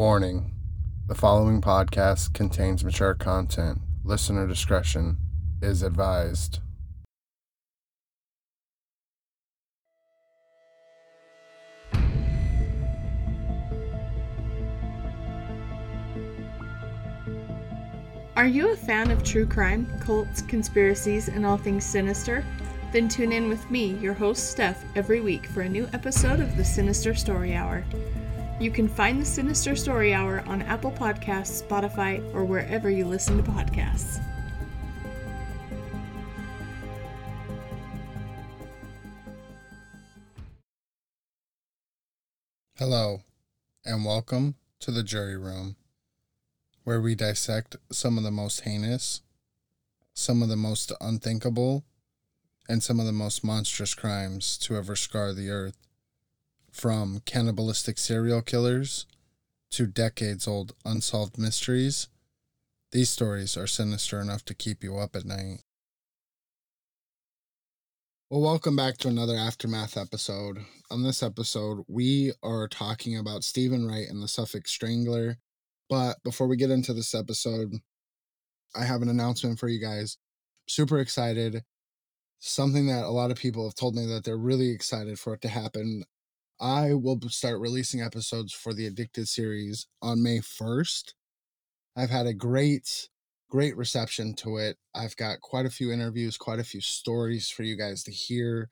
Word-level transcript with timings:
Warning 0.00 0.54
the 1.08 1.14
following 1.14 1.60
podcast 1.60 2.32
contains 2.32 2.82
mature 2.82 3.12
content. 3.12 3.80
Listener 4.02 4.46
discretion 4.46 5.18
is 5.60 5.82
advised. 5.82 6.60
Are 18.36 18.46
you 18.46 18.70
a 18.70 18.76
fan 18.76 19.10
of 19.10 19.22
true 19.22 19.44
crime, 19.44 19.86
cults, 20.00 20.40
conspiracies, 20.40 21.28
and 21.28 21.44
all 21.44 21.58
things 21.58 21.84
sinister? 21.84 22.42
Then 22.90 23.06
tune 23.06 23.32
in 23.32 23.50
with 23.50 23.70
me, 23.70 23.98
your 23.98 24.14
host 24.14 24.50
Steph, 24.50 24.82
every 24.96 25.20
week 25.20 25.44
for 25.44 25.60
a 25.60 25.68
new 25.68 25.86
episode 25.92 26.40
of 26.40 26.56
the 26.56 26.64
Sinister 26.64 27.14
Story 27.14 27.54
Hour. 27.54 27.84
You 28.60 28.70
can 28.70 28.88
find 28.88 29.18
the 29.18 29.24
Sinister 29.24 29.74
Story 29.74 30.12
Hour 30.12 30.44
on 30.46 30.60
Apple 30.60 30.92
Podcasts, 30.92 31.66
Spotify, 31.66 32.22
or 32.34 32.44
wherever 32.44 32.90
you 32.90 33.06
listen 33.06 33.42
to 33.42 33.50
podcasts. 33.50 34.22
Hello, 42.76 43.22
and 43.82 44.04
welcome 44.04 44.56
to 44.80 44.90
the 44.90 45.02
jury 45.02 45.38
room, 45.38 45.76
where 46.84 47.00
we 47.00 47.14
dissect 47.14 47.76
some 47.90 48.18
of 48.18 48.24
the 48.24 48.30
most 48.30 48.60
heinous, 48.60 49.22
some 50.12 50.42
of 50.42 50.50
the 50.50 50.56
most 50.56 50.92
unthinkable, 51.00 51.86
and 52.68 52.82
some 52.82 53.00
of 53.00 53.06
the 53.06 53.12
most 53.12 53.42
monstrous 53.42 53.94
crimes 53.94 54.58
to 54.58 54.76
ever 54.76 54.94
scar 54.94 55.32
the 55.32 55.48
earth. 55.48 55.78
From 56.72 57.20
cannibalistic 57.26 57.98
serial 57.98 58.42
killers 58.42 59.04
to 59.72 59.86
decades 59.86 60.46
old 60.46 60.72
unsolved 60.84 61.36
mysteries, 61.36 62.08
these 62.92 63.10
stories 63.10 63.56
are 63.56 63.66
sinister 63.66 64.20
enough 64.20 64.44
to 64.46 64.54
keep 64.54 64.82
you 64.82 64.96
up 64.96 65.16
at 65.16 65.24
night. 65.24 65.62
Well, 68.30 68.40
welcome 68.40 68.76
back 68.76 68.98
to 68.98 69.08
another 69.08 69.36
Aftermath 69.36 69.96
episode. 69.96 70.58
On 70.90 71.02
this 71.02 71.22
episode, 71.22 71.84
we 71.88 72.32
are 72.42 72.68
talking 72.68 73.18
about 73.18 73.42
Stephen 73.42 73.86
Wright 73.86 74.08
and 74.08 74.22
the 74.22 74.28
Suffolk 74.28 74.68
Strangler. 74.68 75.38
But 75.88 76.22
before 76.22 76.46
we 76.46 76.56
get 76.56 76.70
into 76.70 76.94
this 76.94 77.14
episode, 77.14 77.74
I 78.76 78.84
have 78.84 79.02
an 79.02 79.08
announcement 79.08 79.58
for 79.58 79.68
you 79.68 79.80
guys. 79.80 80.18
Super 80.68 81.00
excited. 81.00 81.64
Something 82.38 82.86
that 82.86 83.04
a 83.04 83.10
lot 83.10 83.32
of 83.32 83.36
people 83.36 83.64
have 83.64 83.74
told 83.74 83.96
me 83.96 84.06
that 84.06 84.22
they're 84.22 84.38
really 84.38 84.70
excited 84.70 85.18
for 85.18 85.34
it 85.34 85.42
to 85.42 85.48
happen. 85.48 86.04
I 86.60 86.92
will 86.92 87.18
start 87.30 87.58
releasing 87.58 88.02
episodes 88.02 88.52
for 88.52 88.74
the 88.74 88.86
Addicted 88.86 89.28
series 89.28 89.86
on 90.02 90.22
May 90.22 90.40
1st. 90.40 91.14
I've 91.96 92.10
had 92.10 92.26
a 92.26 92.34
great, 92.34 93.08
great 93.48 93.74
reception 93.78 94.34
to 94.34 94.58
it. 94.58 94.76
I've 94.94 95.16
got 95.16 95.40
quite 95.40 95.64
a 95.64 95.70
few 95.70 95.90
interviews, 95.90 96.36
quite 96.36 96.58
a 96.58 96.64
few 96.64 96.82
stories 96.82 97.48
for 97.48 97.62
you 97.62 97.78
guys 97.78 98.02
to 98.04 98.10
hear, 98.10 98.68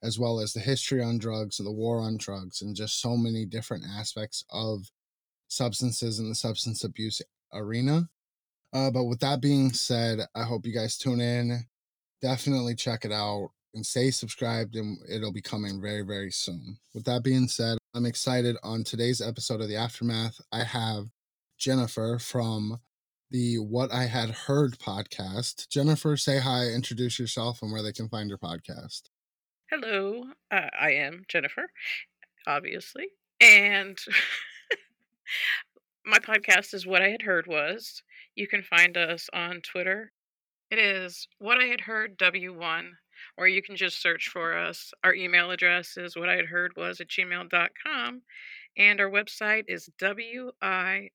as 0.00 0.16
well 0.16 0.38
as 0.38 0.52
the 0.52 0.60
history 0.60 1.02
on 1.02 1.18
drugs 1.18 1.58
and 1.58 1.66
the 1.66 1.72
war 1.72 1.98
on 1.98 2.18
drugs, 2.18 2.62
and 2.62 2.76
just 2.76 3.00
so 3.00 3.16
many 3.16 3.44
different 3.44 3.84
aspects 3.84 4.44
of 4.50 4.92
substances 5.48 6.20
in 6.20 6.28
the 6.28 6.36
substance 6.36 6.84
abuse 6.84 7.20
arena. 7.52 8.08
Uh, 8.72 8.92
but 8.92 9.04
with 9.04 9.18
that 9.20 9.40
being 9.40 9.72
said, 9.72 10.20
I 10.36 10.44
hope 10.44 10.66
you 10.66 10.72
guys 10.72 10.96
tune 10.96 11.20
in. 11.20 11.64
Definitely 12.22 12.76
check 12.76 13.04
it 13.04 13.12
out 13.12 13.50
and 13.74 13.84
stay 13.84 14.10
subscribed, 14.10 14.76
and 14.76 14.98
it'll 15.08 15.32
be 15.32 15.42
coming 15.42 15.80
very, 15.80 16.02
very 16.02 16.30
soon. 16.30 16.78
With 16.94 17.04
that 17.04 17.22
being 17.22 17.48
said, 17.48 17.78
I'm 17.94 18.06
excited 18.06 18.56
on 18.62 18.84
today's 18.84 19.20
episode 19.20 19.60
of 19.60 19.68
The 19.68 19.76
Aftermath. 19.76 20.40
I 20.52 20.64
have 20.64 21.06
Jennifer 21.58 22.18
from 22.18 22.80
the 23.30 23.58
What 23.58 23.92
I 23.92 24.04
Had 24.04 24.30
Heard 24.30 24.78
podcast. 24.78 25.68
Jennifer, 25.68 26.16
say 26.16 26.38
hi, 26.38 26.66
introduce 26.66 27.18
yourself, 27.18 27.62
and 27.62 27.72
where 27.72 27.82
they 27.82 27.92
can 27.92 28.08
find 28.08 28.28
your 28.28 28.38
podcast. 28.38 29.02
Hello, 29.70 30.24
uh, 30.50 30.68
I 30.78 30.92
am 30.92 31.24
Jennifer, 31.28 31.66
obviously, 32.46 33.06
and 33.40 33.98
my 36.06 36.18
podcast 36.18 36.74
is 36.74 36.86
What 36.86 37.02
I 37.02 37.08
Had 37.08 37.22
Heard 37.22 37.46
Was. 37.46 38.02
You 38.36 38.46
can 38.46 38.62
find 38.62 38.96
us 38.96 39.28
on 39.32 39.62
Twitter. 39.62 40.12
It 40.70 40.78
is 40.78 41.26
What 41.38 41.58
I 41.58 41.66
Had 41.66 41.80
Heard 41.80 42.18
W1, 42.18 42.90
or 43.36 43.48
you 43.48 43.62
can 43.62 43.76
just 43.76 44.00
search 44.00 44.28
for 44.28 44.56
us. 44.56 44.92
Our 45.02 45.14
email 45.14 45.50
address 45.50 45.96
is 45.96 46.16
What 46.16 46.28
I 46.28 46.36
Had 46.36 46.46
Heard 46.46 46.72
Was 46.76 47.00
at 47.00 47.08
gmail.com, 47.08 48.22
and 48.76 49.00
our 49.00 49.10
website 49.10 49.64
is 49.68 49.88
wihhw.com. 50.00 51.06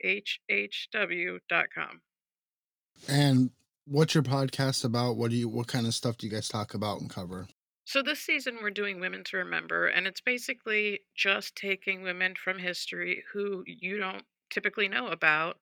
And 3.08 3.52
what's 3.86 4.14
your 4.14 4.24
podcast 4.24 4.86
about? 4.86 5.18
What 5.18 5.32
do 5.32 5.38
you 5.38 5.50
what 5.50 5.68
kind 5.68 5.88
of 5.88 5.94
stuff 5.94 6.18
do 6.18 6.28
you 6.28 6.34
guys 6.34 6.48
talk 6.48 6.74
about 6.74 7.02
and 7.02 7.10
cover? 7.10 7.48
So 7.86 8.04
this 8.04 8.20
season 8.20 8.60
we're 8.62 8.70
doing 8.70 9.00
Women 9.00 9.24
to 9.26 9.38
Remember, 9.38 9.88
and 9.88 10.06
it's 10.06 10.22
basically 10.22 11.00
just 11.16 11.56
taking 11.56 12.04
women 12.04 12.36
from 12.36 12.60
history 12.60 13.24
who 13.34 13.64
you 13.66 13.98
don't 13.98 14.24
typically 14.52 14.88
know 14.88 15.08
about 15.08 15.58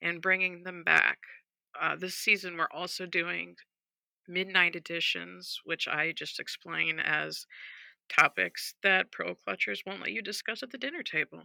and 0.00 0.22
bringing 0.22 0.62
them 0.62 0.84
back. 0.84 1.18
Uh, 1.80 1.96
this 1.96 2.14
season 2.14 2.56
we're 2.56 2.68
also 2.72 3.06
doing 3.06 3.56
midnight 4.28 4.76
editions, 4.76 5.60
which 5.64 5.88
I 5.88 6.12
just 6.12 6.40
explain 6.40 7.00
as 7.00 7.46
topics 8.08 8.74
that 8.82 9.10
pro 9.12 9.34
clutchers 9.34 9.80
won't 9.86 10.00
let 10.00 10.12
you 10.12 10.22
discuss 10.22 10.62
at 10.62 10.70
the 10.70 10.78
dinner 10.78 11.02
table. 11.02 11.44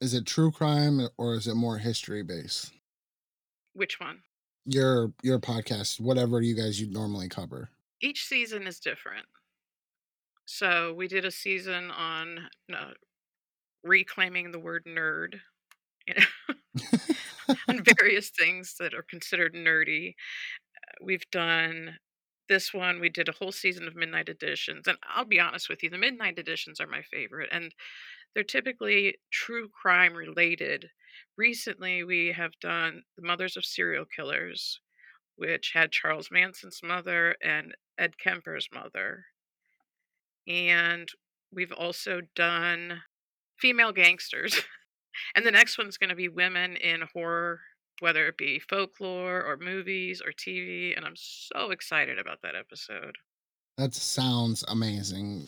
Is 0.00 0.14
it 0.14 0.26
true 0.26 0.50
crime 0.52 1.08
or 1.16 1.34
is 1.34 1.46
it 1.46 1.54
more 1.54 1.78
history 1.78 2.22
based? 2.22 2.72
Which 3.72 4.00
one? 4.00 4.20
Your 4.64 5.12
your 5.22 5.38
podcast, 5.38 6.00
whatever 6.00 6.40
you 6.40 6.54
guys 6.54 6.80
you 6.80 6.90
normally 6.90 7.28
cover. 7.28 7.70
Each 8.00 8.24
season 8.24 8.66
is 8.66 8.80
different. 8.80 9.26
So 10.44 10.94
we 10.94 11.08
did 11.08 11.24
a 11.24 11.30
season 11.30 11.90
on 11.90 12.48
uh, 12.72 12.92
reclaiming 13.82 14.50
the 14.50 14.58
word 14.58 14.84
nerd, 14.86 15.34
you 16.06 16.14
know, 16.14 17.54
on 17.68 17.82
various 17.98 18.30
things 18.30 18.74
that 18.78 18.94
are 18.94 19.04
considered 19.08 19.54
nerdy. 19.54 20.14
We've 21.00 21.28
done 21.30 21.98
this 22.48 22.72
one. 22.72 23.00
We 23.00 23.08
did 23.08 23.28
a 23.28 23.32
whole 23.32 23.52
season 23.52 23.86
of 23.86 23.94
midnight 23.94 24.28
editions, 24.28 24.86
and 24.86 24.98
I'll 25.14 25.24
be 25.24 25.40
honest 25.40 25.68
with 25.68 25.82
you, 25.82 25.90
the 25.90 25.98
midnight 25.98 26.38
editions 26.38 26.80
are 26.80 26.86
my 26.86 27.02
favorite, 27.02 27.48
and 27.52 27.74
they're 28.34 28.44
typically 28.44 29.18
true 29.30 29.68
crime 29.68 30.14
related. 30.14 30.90
Recently, 31.36 32.04
we 32.04 32.32
have 32.32 32.58
done 32.60 33.02
the 33.16 33.26
mothers 33.26 33.56
of 33.56 33.64
serial 33.64 34.04
killers, 34.04 34.80
which 35.36 35.72
had 35.74 35.92
Charles 35.92 36.30
Manson's 36.30 36.80
mother 36.82 37.36
and 37.42 37.74
Ed 37.98 38.18
Kemper's 38.18 38.68
mother. 38.72 39.26
And 40.46 41.08
we've 41.52 41.72
also 41.72 42.22
done 42.34 43.02
female 43.56 43.92
gangsters. 43.92 44.62
and 45.34 45.44
the 45.44 45.50
next 45.50 45.78
one's 45.78 45.98
going 45.98 46.10
to 46.10 46.16
be 46.16 46.28
women 46.28 46.76
in 46.76 47.02
horror, 47.12 47.60
whether 48.00 48.26
it 48.26 48.36
be 48.36 48.58
folklore 48.58 49.42
or 49.42 49.56
movies 49.56 50.22
or 50.24 50.32
TV. 50.32 50.96
And 50.96 51.04
I'm 51.04 51.16
so 51.16 51.70
excited 51.70 52.18
about 52.18 52.42
that 52.42 52.54
episode. 52.54 53.16
That 53.76 53.94
sounds 53.94 54.64
amazing. 54.68 55.46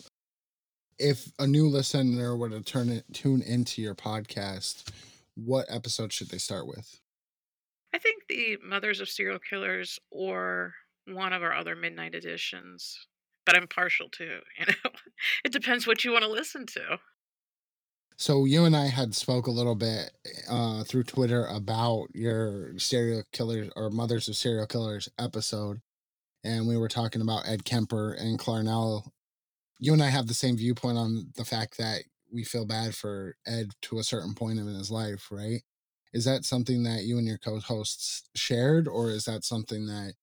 If 0.97 1.31
a 1.39 1.47
new 1.47 1.67
listener 1.67 2.35
were 2.35 2.49
to 2.49 2.61
turn 2.61 2.89
it 2.89 3.05
tune 3.13 3.41
into 3.41 3.81
your 3.81 3.95
podcast, 3.95 4.89
what 5.35 5.65
episode 5.69 6.13
should 6.13 6.29
they 6.29 6.37
start 6.37 6.67
with? 6.67 6.99
I 7.93 7.97
think 7.97 8.23
the 8.29 8.57
Mothers 8.63 9.01
of 9.01 9.09
Serial 9.09 9.39
Killers 9.39 9.99
or 10.11 10.73
one 11.07 11.33
of 11.33 11.43
our 11.43 11.53
other 11.53 11.75
midnight 11.75 12.15
editions, 12.15 13.07
but 13.45 13.57
I'm 13.57 13.67
partial 13.67 14.07
to, 14.09 14.23
you 14.59 14.65
know. 14.65 14.91
it 15.43 15.51
depends 15.51 15.85
what 15.85 16.05
you 16.05 16.11
want 16.11 16.23
to 16.23 16.31
listen 16.31 16.65
to. 16.67 16.99
So 18.21 18.45
you 18.45 18.65
and 18.65 18.75
I 18.75 18.85
had 18.85 19.15
spoke 19.15 19.47
a 19.47 19.51
little 19.51 19.73
bit 19.73 20.11
uh, 20.47 20.83
through 20.83 21.05
Twitter 21.05 21.47
about 21.47 22.09
your 22.13 22.77
serial 22.77 23.23
killers 23.31 23.71
or 23.75 23.89
mothers 23.89 24.29
of 24.29 24.35
serial 24.35 24.67
killers 24.67 25.09
episode, 25.17 25.81
and 26.43 26.67
we 26.67 26.77
were 26.77 26.87
talking 26.87 27.23
about 27.23 27.47
Ed 27.47 27.65
Kemper 27.65 28.13
and 28.13 28.37
Clarnell. 28.37 29.09
You 29.79 29.93
and 29.93 30.03
I 30.03 30.09
have 30.09 30.27
the 30.27 30.35
same 30.35 30.55
viewpoint 30.55 30.99
on 30.99 31.31
the 31.35 31.43
fact 31.43 31.79
that 31.79 32.03
we 32.31 32.43
feel 32.43 32.63
bad 32.63 32.93
for 32.93 33.37
Ed 33.47 33.71
to 33.81 33.97
a 33.97 34.03
certain 34.03 34.35
point 34.35 34.59
in 34.59 34.67
his 34.67 34.91
life, 34.91 35.29
right? 35.31 35.63
Is 36.13 36.23
that 36.25 36.45
something 36.45 36.83
that 36.83 37.05
you 37.05 37.17
and 37.17 37.25
your 37.25 37.39
co-hosts 37.39 38.29
shared, 38.35 38.87
or 38.87 39.09
is 39.09 39.25
that 39.25 39.43
something 39.43 39.87
that 39.87 40.13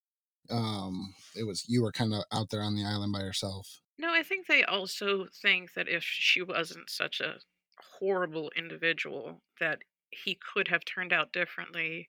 um 0.51 1.17
it 1.35 1.43
was 1.43 1.69
you 1.69 1.83
were 1.83 1.91
kind 1.91 2.15
of 2.15 2.23
out 2.31 2.51
there 2.51 2.63
on 2.63 2.77
the 2.77 2.85
island 2.85 3.13
by 3.13 3.23
yourself? 3.23 3.81
No, 3.99 4.13
I 4.13 4.23
think 4.23 4.47
they 4.47 4.63
also 4.63 5.27
think 5.43 5.75
that 5.75 5.89
if 5.89 6.05
she 6.05 6.43
wasn't 6.43 6.91
such 6.91 7.21
a 7.21 7.41
horrible 7.99 8.51
individual, 8.57 9.43
that 9.61 9.81
he 10.11 10.39
could 10.55 10.69
have 10.69 10.85
turned 10.85 11.13
out 11.13 11.33
differently. 11.33 12.09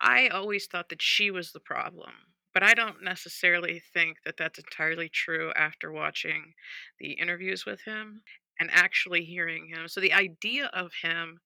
I 0.00 0.28
always 0.28 0.66
thought 0.66 0.88
that 0.90 1.02
she 1.02 1.30
was 1.30 1.52
the 1.52 1.60
problem, 1.60 2.12
but 2.52 2.62
I 2.62 2.74
don't 2.74 3.02
necessarily 3.02 3.82
think 3.92 4.18
that 4.24 4.36
that's 4.36 4.58
entirely 4.58 5.08
true 5.08 5.52
after 5.56 5.92
watching 5.92 6.54
the 6.98 7.12
interviews 7.12 7.64
with 7.66 7.80
him 7.82 8.22
and 8.60 8.70
actually 8.72 9.24
hearing 9.24 9.68
him. 9.68 9.88
So 9.88 10.00
the 10.00 10.12
idea 10.12 10.66
of 10.66 10.92
him 11.02 11.40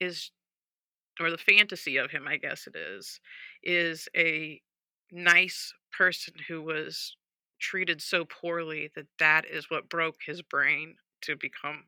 is 0.00 0.30
or 1.20 1.30
the 1.30 1.38
fantasy 1.38 1.98
of 1.98 2.10
him, 2.10 2.26
I 2.26 2.38
guess 2.38 2.66
it 2.66 2.74
is, 2.74 3.20
is 3.62 4.08
a 4.16 4.60
nice 5.12 5.72
person 5.96 6.34
who 6.48 6.62
was 6.62 7.16
treated 7.60 8.00
so 8.00 8.24
poorly 8.24 8.90
that 8.96 9.06
that 9.18 9.44
is 9.44 9.70
what 9.70 9.90
broke 9.90 10.16
his 10.24 10.40
brain 10.40 10.94
to 11.22 11.36
become 11.36 11.84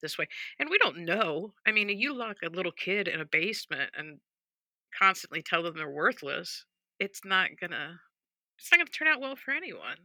this 0.00 0.18
way. 0.18 0.26
And 0.58 0.70
we 0.70 0.78
don't 0.78 0.98
know. 1.04 1.54
I 1.66 1.72
mean, 1.72 1.88
you 1.88 2.14
lock 2.14 2.36
a 2.44 2.48
little 2.48 2.72
kid 2.72 3.08
in 3.08 3.20
a 3.20 3.24
basement 3.24 3.90
and 3.96 4.18
constantly 4.96 5.42
tell 5.42 5.62
them 5.62 5.76
they're 5.76 5.90
worthless, 5.90 6.64
it's 6.98 7.24
not 7.24 7.50
gonna 7.60 8.00
it's 8.58 8.70
not 8.70 8.78
gonna 8.78 8.90
turn 8.90 9.08
out 9.08 9.20
well 9.20 9.36
for 9.36 9.52
anyone. 9.52 9.96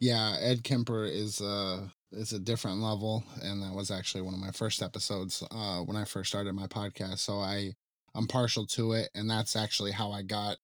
Yeah, 0.00 0.36
Ed 0.40 0.62
Kemper 0.64 1.04
is 1.04 1.40
uh 1.40 1.88
is 2.12 2.32
a 2.32 2.38
different 2.38 2.78
level 2.78 3.24
and 3.42 3.62
that 3.62 3.74
was 3.74 3.90
actually 3.90 4.22
one 4.22 4.34
of 4.34 4.40
my 4.40 4.50
first 4.52 4.82
episodes 4.82 5.42
uh 5.50 5.80
when 5.80 5.96
I 5.96 6.04
first 6.04 6.30
started 6.30 6.54
my 6.54 6.66
podcast. 6.66 7.18
So 7.18 7.38
I 7.38 7.72
I'm 8.14 8.26
partial 8.26 8.66
to 8.68 8.92
it 8.92 9.10
and 9.14 9.28
that's 9.28 9.56
actually 9.56 9.92
how 9.92 10.10
I 10.10 10.22
got 10.22 10.56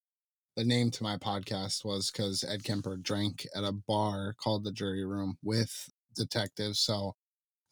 the 0.56 0.64
name 0.64 0.90
to 0.92 1.02
my 1.02 1.16
podcast 1.16 1.84
was 1.84 2.10
because 2.10 2.44
Ed 2.44 2.62
Kemper 2.64 2.96
drank 2.96 3.46
at 3.56 3.64
a 3.64 3.72
bar 3.72 4.34
called 4.38 4.64
the 4.64 4.72
Jury 4.72 5.04
Room 5.04 5.36
with 5.42 5.88
detectives. 6.14 6.78
So 6.78 7.14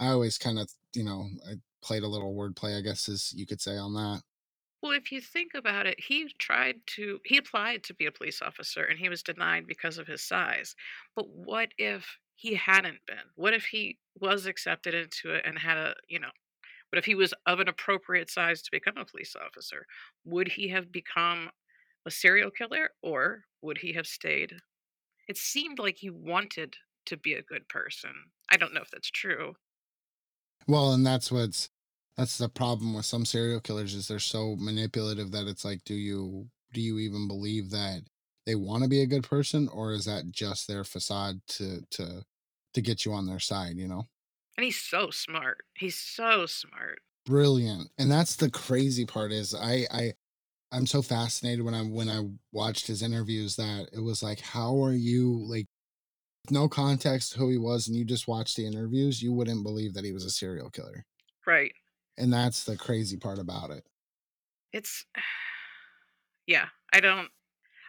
I 0.01 0.09
always 0.09 0.37
kind 0.37 0.59
of, 0.59 0.69
you 0.95 1.05
know, 1.05 1.29
I 1.49 1.55
played 1.83 2.03
a 2.03 2.09
little 2.09 2.35
wordplay, 2.35 2.79
I 2.79 2.81
guess, 2.81 3.09
as 3.09 3.33
you 3.33 3.47
could 3.47 3.61
say 3.61 3.77
on 3.77 3.95
that. 3.95 4.23
Well, 4.83 4.93
if 4.93 5.13
you 5.13 5.21
think 5.21 5.53
about 5.55 5.87
it, 5.87 6.01
he 6.01 6.29
tried 6.39 6.81
to, 6.89 7.21
he 7.25 7.37
applied 7.37 7.85
to 7.85 7.95
be 7.95 8.07
a 8.07 8.13
police 8.13 8.43
officer 8.43 8.83
and 8.83 8.99
he 8.99 9.09
was 9.09 9.23
denied 9.23 9.67
because 9.67 9.97
of 9.97 10.09
his 10.09 10.25
size. 10.25 10.75
But 11.15 11.29
what 11.29 11.69
if 11.79 12.19
he 12.35 12.55
hadn't 12.55 12.99
been? 13.07 13.31
What 13.37 13.55
if 13.55 13.65
he 13.65 13.99
was 14.21 14.47
accepted 14.47 14.93
into 14.93 15.33
it 15.35 15.45
and 15.47 15.57
had 15.57 15.77
a, 15.77 15.95
you 16.09 16.19
know, 16.19 16.33
what 16.91 16.99
if 16.99 17.05
he 17.05 17.15
was 17.15 17.33
of 17.47 17.61
an 17.61 17.69
appropriate 17.69 18.29
size 18.29 18.61
to 18.63 18.71
become 18.73 18.97
a 18.97 19.05
police 19.05 19.37
officer? 19.37 19.87
Would 20.25 20.49
he 20.49 20.69
have 20.69 20.91
become 20.91 21.51
a 22.05 22.11
serial 22.11 22.51
killer 22.51 22.91
or 23.03 23.45
would 23.63 23.79
he 23.79 23.93
have 23.93 24.07
stayed? 24.07 24.57
It 25.29 25.37
seemed 25.37 25.79
like 25.79 25.99
he 25.99 26.11
wanted 26.11 26.75
to 27.07 27.17
be 27.17 27.35
a 27.35 27.43
good 27.43 27.69
person. 27.69 28.13
I 28.51 28.57
don't 28.57 28.75
know 28.75 28.83
if 28.83 28.91
that's 28.91 29.11
true. 29.11 29.55
Well, 30.67 30.93
and 30.93 31.07
that's 31.07 31.31
what's 31.31 31.71
that's 32.17 32.39
the 32.39 32.49
problem 32.49 32.95
with 32.95 33.07
some 33.07 33.25
serial 33.25 33.61
killers 33.61 33.95
is 33.95 34.09
they're 34.09 34.19
so 34.19 34.57
manipulative 34.57 35.31
that 35.33 35.47
it's 35.47 35.65
like 35.65 35.83
do 35.85 35.95
you 35.95 36.51
do 36.73 36.81
you 36.81 36.99
even 36.99 37.27
believe 37.27 37.71
that 37.71 38.03
they 38.45 38.55
want 38.55 38.83
to 38.83 38.89
be 38.89 39.01
a 39.01 39.07
good 39.07 39.25
person 39.25 39.69
or 39.69 39.93
is 39.93 40.05
that 40.05 40.31
just 40.31 40.69
their 40.69 40.85
facade 40.85 41.41
to 41.47 41.83
to 41.91 42.25
to 42.75 42.81
get 42.81 43.05
you 43.05 43.13
on 43.13 43.27
their 43.27 43.41
side, 43.41 43.77
you 43.77 43.89
know? 43.89 44.09
And 44.57 44.65
he's 44.65 44.81
so 44.81 45.11
smart. 45.11 45.59
He's 45.77 45.99
so 45.99 46.47
smart. 46.47 47.01
Brilliant. 47.25 47.91
And 47.99 48.11
that's 48.11 48.37
the 48.37 48.51
crazy 48.51 49.07
part 49.07 49.33
is 49.33 49.55
I 49.55 49.87
I 49.91 50.13
I'm 50.73 50.87
so 50.87 51.03
fascinated 51.03 51.65
when 51.65 51.75
I 51.75 51.83
when 51.83 52.09
I 52.09 52.29
watched 52.53 52.87
his 52.87 53.03
interviews 53.03 53.57
that 53.57 53.91
it 53.93 54.01
was 54.01 54.23
like, 54.23 54.41
how 54.41 54.83
are 54.83 54.93
you 54.95 55.45
like 55.47 55.69
no 56.51 56.69
context 56.69 57.35
who 57.35 57.49
he 57.49 57.59
was 57.59 57.87
and 57.87 57.97
you 57.97 58.05
just 58.05 58.29
watched 58.29 58.57
the 58.57 58.67
interviews, 58.67 59.23
you 59.23 59.33
wouldn't 59.33 59.63
believe 59.63 59.95
that 59.95 60.05
he 60.05 60.13
was 60.13 60.25
a 60.25 60.31
serial 60.31 60.71
killer. 60.71 61.05
Right. 61.47 61.73
And 62.19 62.33
that's 62.33 62.65
the 62.65 62.77
crazy 62.77 63.17
part 63.17 63.39
about 63.39 63.71
it. 63.71 63.85
It's 64.73 65.07
yeah, 66.47 66.67
I 66.93 67.01
don't 67.01 67.29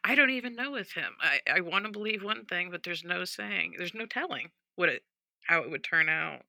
I 0.04 0.16
don't 0.16 0.32
even 0.32 0.56
know 0.56 0.72
with 0.72 0.92
him. 0.92 1.14
I, 1.22 1.40
I 1.50 1.62
want 1.62 1.86
to 1.86 1.92
believe 1.92 2.24
one 2.24 2.46
thing, 2.46 2.70
but 2.72 2.84
there's 2.84 3.06
no 3.06 3.24
saying. 3.24 3.76
There's 3.78 3.94
no 3.94 4.06
telling 4.06 4.50
what 4.76 4.90
it 4.90 5.04
how 5.46 5.62
it 5.62 5.72
would 5.72 5.84
turn 5.84 6.10
out. 6.10 6.42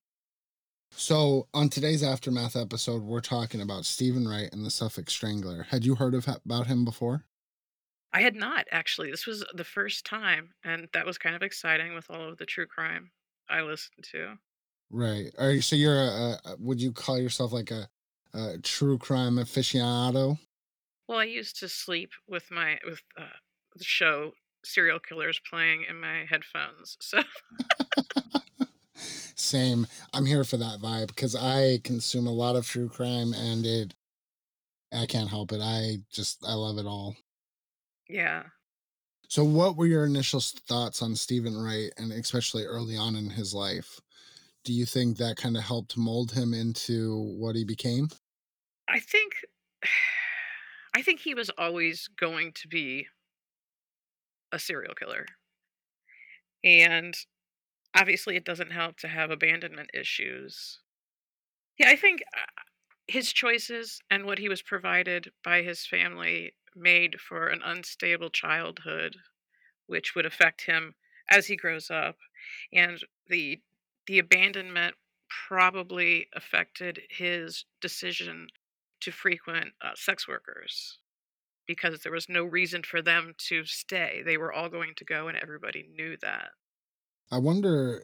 So, 0.97 1.49
on 1.53 1.69
today's 1.71 2.05
aftermath 2.05 2.55
episode, 2.55 3.03
we're 3.03 3.21
talking 3.21 3.61
about 3.61 3.85
Stephen 3.85 4.29
Wright 4.29 4.49
and 4.53 4.65
the 4.65 4.71
Suffolk 4.71 5.11
Strangler. 5.11 5.67
Had 5.71 5.85
you 5.85 5.97
heard 5.97 6.15
of 6.15 6.29
about 6.29 6.69
him 6.69 6.85
before? 6.85 7.25
I 8.15 8.23
had 8.23 8.37
not 8.37 8.67
actually. 8.71 9.11
This 9.11 9.27
was 9.27 9.45
the 9.55 9.65
first 9.65 10.07
time, 10.07 10.51
and 10.63 10.89
that 10.93 11.05
was 11.05 11.19
kind 11.19 11.35
of 11.35 11.43
exciting 11.43 11.95
with 11.95 12.09
all 12.09 12.29
of 12.29 12.39
the 12.39 12.47
true 12.47 12.67
crime 12.67 13.11
I 13.51 13.63
listened 13.63 14.05
to. 14.13 14.37
Right. 14.89 15.33
Are 15.37 15.51
you, 15.51 15.61
so 15.61 15.75
you're 15.75 16.01
a, 16.01 16.39
a 16.45 16.57
would 16.61 16.81
you 16.81 16.93
call 16.93 17.19
yourself 17.19 17.53
like 17.53 17.73
a, 17.73 17.89
a 18.33 18.59
true 18.63 18.99
crime 18.99 19.37
aficionado? 19.37 20.39
Well, 21.09 21.19
I 21.19 21.25
used 21.25 21.59
to 21.59 21.69
sleep 21.69 22.13
with 22.29 22.51
my 22.53 22.79
with 22.87 23.03
uh, 23.19 23.25
the 23.75 23.85
show 23.85 24.31
serial 24.65 25.01
killers 25.01 25.41
playing 25.51 25.85
in 25.89 26.01
my 26.01 26.25
headphones. 26.29 26.97
So 27.03 27.21
Same. 29.37 29.89
I'm 30.13 30.25
here 30.25 30.45
for 30.45 30.57
that 30.57 30.79
vibe 30.81 31.09
because 31.09 31.35
I 31.35 31.81
consume 31.83 32.29
a 32.29 32.33
lot 32.33 32.55
of 32.55 32.67
true 32.67 32.89
crime 32.89 33.35
and 33.35 33.67
it 33.67 33.95
I 34.93 35.07
can't 35.07 35.29
help 35.29 35.51
it. 35.51 35.61
I 35.61 35.99
just 36.13 36.45
I 36.47 36.55
love 36.55 36.79
it 36.79 36.87
all. 36.87 37.17
Yeah. 38.15 38.45
So 39.29 39.43
what 39.43 39.77
were 39.77 39.87
your 39.87 40.07
initial 40.07 40.39
thoughts 40.41 41.03
on 41.03 41.17
Stephen 41.17 41.61
Wright 41.61 41.93
and 41.97 42.13
especially 42.13 42.65
early 42.65 42.97
on 42.97 43.17
in 43.17 43.29
his 43.29 43.53
life? 43.53 44.01
Do 44.63 44.73
you 44.73 44.87
think 44.87 45.17
that 45.17 45.37
kind 45.37 45.57
of 45.57 45.65
helped 45.65 45.97
mold 45.97 46.31
him 46.31 46.55
into 46.55 47.19
what 47.37 47.57
he 47.57 47.65
became? 47.65 48.09
I 48.89 49.01
think 49.01 49.33
I 50.95 51.03
think 51.03 51.19
he 51.19 51.35
was 51.35 51.51
always 51.59 52.09
going 52.17 52.53
to 52.53 52.69
be 52.69 53.09
a 54.53 54.61
serial 54.61 54.95
killer. 54.95 55.27
And 56.63 57.17
obviously 57.97 58.37
it 58.37 58.45
doesn't 58.45 58.71
help 58.71 58.99
to 58.99 59.09
have 59.09 59.33
abandonment 59.33 59.91
issues. 59.93 60.79
Yeah, 61.81 61.89
I 61.89 61.97
think 61.97 62.23
uh, 62.33 62.47
his 63.09 63.33
choices 63.33 64.01
and 64.09 64.25
what 64.25 64.39
he 64.39 64.49
was 64.49 64.63
provided 64.63 65.33
by 65.43 65.63
his 65.63 65.85
family 65.85 66.53
made 66.75 67.21
for 67.21 67.49
an 67.49 67.61
unstable 67.65 68.31
childhood, 68.31 69.17
which 69.87 70.15
would 70.15 70.27
affect 70.27 70.67
him 70.67 70.95
as 71.29 71.47
he 71.47 71.57
grows 71.57 71.91
up. 71.91 72.17
And 72.73 73.03
the 73.29 73.61
the 74.07 74.19
abandonment 74.19 74.97
probably 75.49 76.29
affected 76.35 77.01
his 77.09 77.65
decision 77.81 78.49
to 79.01 79.11
frequent 79.11 79.73
uh, 79.83 79.93
sex 79.95 80.29
workers 80.29 80.99
because 81.67 82.01
there 82.01 82.13
was 82.13 82.29
no 82.29 82.45
reason 82.45 82.83
for 82.83 83.01
them 83.01 83.35
to 83.39 83.65
stay. 83.65 84.23
They 84.25 84.37
were 84.37 84.53
all 84.53 84.69
going 84.69 84.95
to 84.97 85.05
go, 85.05 85.29
and 85.29 85.39
everybody 85.39 85.89
knew 85.97 86.17
that. 86.19 86.51
I 87.31 87.39
wonder. 87.39 88.03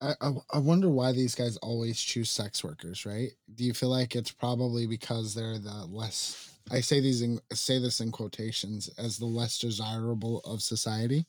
I, 0.00 0.14
I 0.20 0.32
I 0.54 0.58
wonder 0.58 0.88
why 0.88 1.12
these 1.12 1.34
guys 1.34 1.56
always 1.58 2.00
choose 2.00 2.30
sex 2.30 2.64
workers, 2.64 3.06
right? 3.06 3.30
Do 3.54 3.64
you 3.64 3.74
feel 3.74 3.90
like 3.90 4.16
it's 4.16 4.32
probably 4.32 4.86
because 4.86 5.34
they're 5.34 5.58
the 5.58 5.86
less 5.86 6.53
I 6.70 6.80
say 6.80 7.00
these 7.00 7.22
in, 7.22 7.40
say 7.52 7.78
this 7.78 8.00
in 8.00 8.10
quotations 8.10 8.88
as 8.98 9.18
the 9.18 9.26
less 9.26 9.58
desirable 9.58 10.40
of 10.40 10.62
society? 10.62 11.26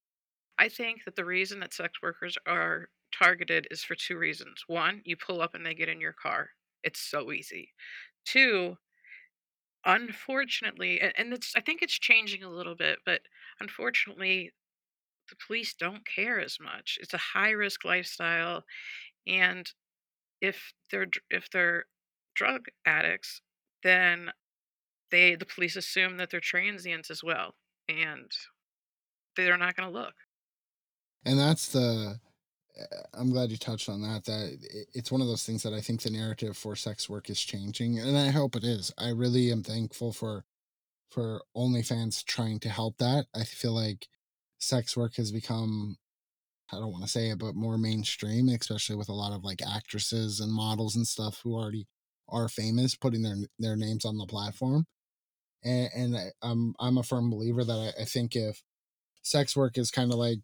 I 0.58 0.70
think 0.70 1.04
that 1.04 1.16
the 1.16 1.26
reason 1.26 1.60
that 1.60 1.74
sex 1.74 2.02
workers 2.02 2.38
are 2.48 2.90
targeted 3.18 3.68
is 3.72 3.84
for 3.84 3.96
two 3.96 4.18
reasons. 4.18 4.64
One, 4.68 5.02
you 5.06 5.18
pull 5.18 5.42
up 5.42 5.54
and 5.54 5.66
they 5.66 5.74
get 5.74 5.90
in 5.90 6.00
your 6.00 6.14
car. 6.14 6.50
It's 6.84 7.00
so 7.00 7.32
easy. 7.32 7.74
Two, 8.26 8.78
unfortunately, 9.86 11.02
and, 11.02 11.14
and 11.18 11.34
it's 11.34 11.54
I 11.56 11.62
think 11.62 11.82
it's 11.82 11.98
changing 11.98 12.44
a 12.44 12.50
little 12.50 12.76
bit, 12.76 13.00
but 13.06 13.22
unfortunately, 13.60 14.52
the 15.30 15.36
police 15.46 15.74
don't 15.74 16.06
care 16.06 16.40
as 16.40 16.58
much. 16.62 16.98
It's 17.02 17.14
a 17.14 17.18
high 17.18 17.52
risk 17.52 17.84
lifestyle, 17.84 18.64
and 19.28 19.70
if 20.42 20.74
they're 20.92 21.08
if 21.30 21.50
they're 21.52 21.86
drug 22.36 22.66
addicts, 22.86 23.42
then 23.84 24.32
they 25.12 25.36
the 25.36 25.46
police 25.46 25.76
assume 25.76 26.18
that 26.18 26.30
they're 26.30 26.40
transients 26.40 27.10
as 27.12 27.24
well, 27.24 27.56
and 27.88 28.32
they're 29.36 29.58
not 29.58 29.76
going 29.76 29.92
to 29.92 29.98
look. 30.00 30.16
And 31.26 31.40
that's 31.40 31.72
the. 31.72 32.20
Eh, 32.78 32.84
I'm 33.14 33.32
glad 33.32 33.52
you 33.52 33.58
touched 33.58 33.90
on 33.90 34.02
that. 34.02 34.26
That 34.26 34.86
it's 34.94 35.12
one 35.12 35.22
of 35.22 35.28
those 35.28 35.46
things 35.46 35.64
that 35.64 35.74
I 35.74 35.82
think 35.82 36.02
the 36.02 36.10
narrative 36.10 36.58
for 36.58 36.76
sex 36.76 37.10
work 37.10 37.30
is 37.30 37.40
changing, 37.42 38.00
and 38.00 38.18
I 38.18 38.30
hope 38.30 38.56
it 38.56 38.64
is. 38.64 38.92
I 38.98 39.10
really 39.10 39.52
am 39.52 39.64
thankful 39.64 40.14
for 40.14 40.46
for 41.10 41.44
OnlyFans 41.56 42.26
trying 42.26 42.60
to 42.62 42.70
help 42.70 42.98
that. 42.98 43.28
I 43.36 43.44
feel 43.44 43.74
like 43.74 44.08
sex 44.60 44.98
work 44.98 45.16
has 45.16 45.32
become 45.32 45.98
I 46.72 46.78
don't 46.78 46.92
want 46.92 47.04
to 47.04 47.10
say 47.10 47.30
it, 47.30 47.40
but 47.40 47.56
more 47.56 47.78
mainstream, 47.78 48.50
especially 48.50 48.96
with 48.96 49.10
a 49.10 49.14
lot 49.14 49.34
of 49.34 49.44
like 49.44 49.62
actresses 49.62 50.40
and 50.40 50.52
models 50.52 50.96
and 50.96 51.08
stuff 51.08 51.40
who 51.44 51.56
already 51.56 51.88
are 52.30 52.50
famous 52.50 52.96
putting 52.96 53.22
their 53.22 53.38
their 53.60 53.76
names 53.76 54.06
on 54.06 54.18
the 54.18 54.26
platform. 54.26 54.86
And, 55.66 55.90
and 55.96 56.18
I, 56.18 56.32
I'm 56.42 56.76
I'm 56.80 56.98
a 56.98 57.04
firm 57.04 57.30
believer 57.30 57.64
that 57.66 57.94
I, 57.98 58.04
I 58.04 58.06
think 58.06 58.36
if 58.36 58.64
sex 59.24 59.58
work 59.58 59.78
is 59.78 59.92
kind 59.92 60.12
of 60.12 60.20
like 60.20 60.40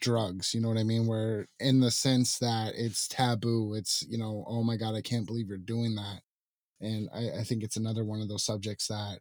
drugs, 0.00 0.54
you 0.54 0.60
know 0.60 0.68
what 0.68 0.78
I 0.78 0.84
mean? 0.84 1.06
Where 1.06 1.48
in 1.60 1.80
the 1.80 1.90
sense 1.90 2.38
that 2.38 2.74
it's 2.76 3.08
taboo, 3.08 3.74
it's 3.74 4.04
you 4.08 4.18
know, 4.18 4.44
oh 4.48 4.62
my 4.62 4.76
god, 4.76 4.94
I 4.94 5.02
can't 5.02 5.26
believe 5.26 5.48
you're 5.48 5.58
doing 5.58 5.96
that. 5.96 6.20
And 6.80 7.08
I, 7.14 7.40
I 7.40 7.44
think 7.44 7.62
it's 7.62 7.76
another 7.76 8.04
one 8.04 8.20
of 8.20 8.28
those 8.28 8.44
subjects 8.44 8.88
that 8.88 9.18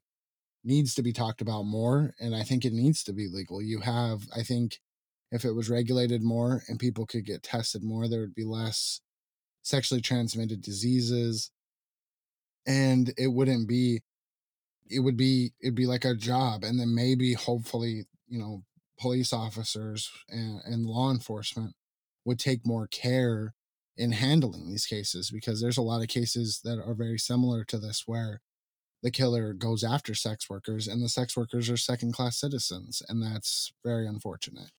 needs 0.64 0.94
to 0.96 1.04
be 1.04 1.14
talked 1.14 1.42
about 1.42 1.64
more 1.64 2.14
and 2.20 2.36
i 2.36 2.44
think 2.44 2.64
it 2.64 2.74
needs 2.74 3.04
to 3.04 3.14
be 3.14 3.28
legal 3.28 3.62
you 3.62 3.80
have 3.80 4.22
i 4.36 4.44
think 4.44 4.80
if 5.32 5.46
it 5.46 5.54
was 5.54 5.70
regulated 5.70 6.22
more 6.22 6.64
and 6.68 6.80
people 6.80 7.06
could 7.06 7.26
get 7.26 7.44
tested 7.44 7.84
more 7.84 8.08
there 8.08 8.20
would 8.20 8.36
be 8.36 8.44
less 8.44 9.02
sexually 9.64 10.02
transmitted 10.02 10.62
diseases 10.62 11.52
and 12.68 13.14
it 13.18 13.28
wouldn't 13.28 13.68
be 13.68 14.02
it 14.90 15.00
would 15.00 15.18
be 15.18 15.52
it'd 15.62 15.76
be 15.76 15.86
like 15.86 16.06
a 16.06 16.16
job 16.16 16.64
and 16.64 16.80
then 16.80 16.94
maybe 16.94 17.34
hopefully 17.34 18.06
you 18.28 18.40
know 18.40 18.64
police 19.00 19.34
officers 19.34 20.12
and, 20.30 20.62
and 20.66 20.86
law 20.86 21.12
enforcement 21.12 21.74
would 22.24 22.40
take 22.40 22.66
more 22.66 22.88
care 22.88 23.54
in 23.98 24.12
handling 24.12 24.68
these 24.68 24.86
cases 24.86 25.32
because 25.32 25.62
there's 25.62 25.78
a 25.78 25.82
lot 25.82 26.02
of 26.02 26.08
cases 26.08 26.62
that 26.64 26.80
are 26.80 26.94
very 26.94 27.18
similar 27.18 27.64
to 27.64 27.78
this 27.78 28.04
where 28.06 28.42
the 29.04 29.12
killer 29.12 29.54
goes 29.54 29.84
after 29.84 30.14
sex 30.14 30.50
workers 30.50 30.88
and 30.88 31.04
the 31.04 31.10
sex 31.10 31.36
workers 31.36 31.70
are 31.70 31.78
second 31.78 32.14
class 32.14 32.40
citizens 32.40 33.02
and 33.10 33.22
that's 33.22 33.74
very 33.84 34.08
unfortunate. 34.08 34.72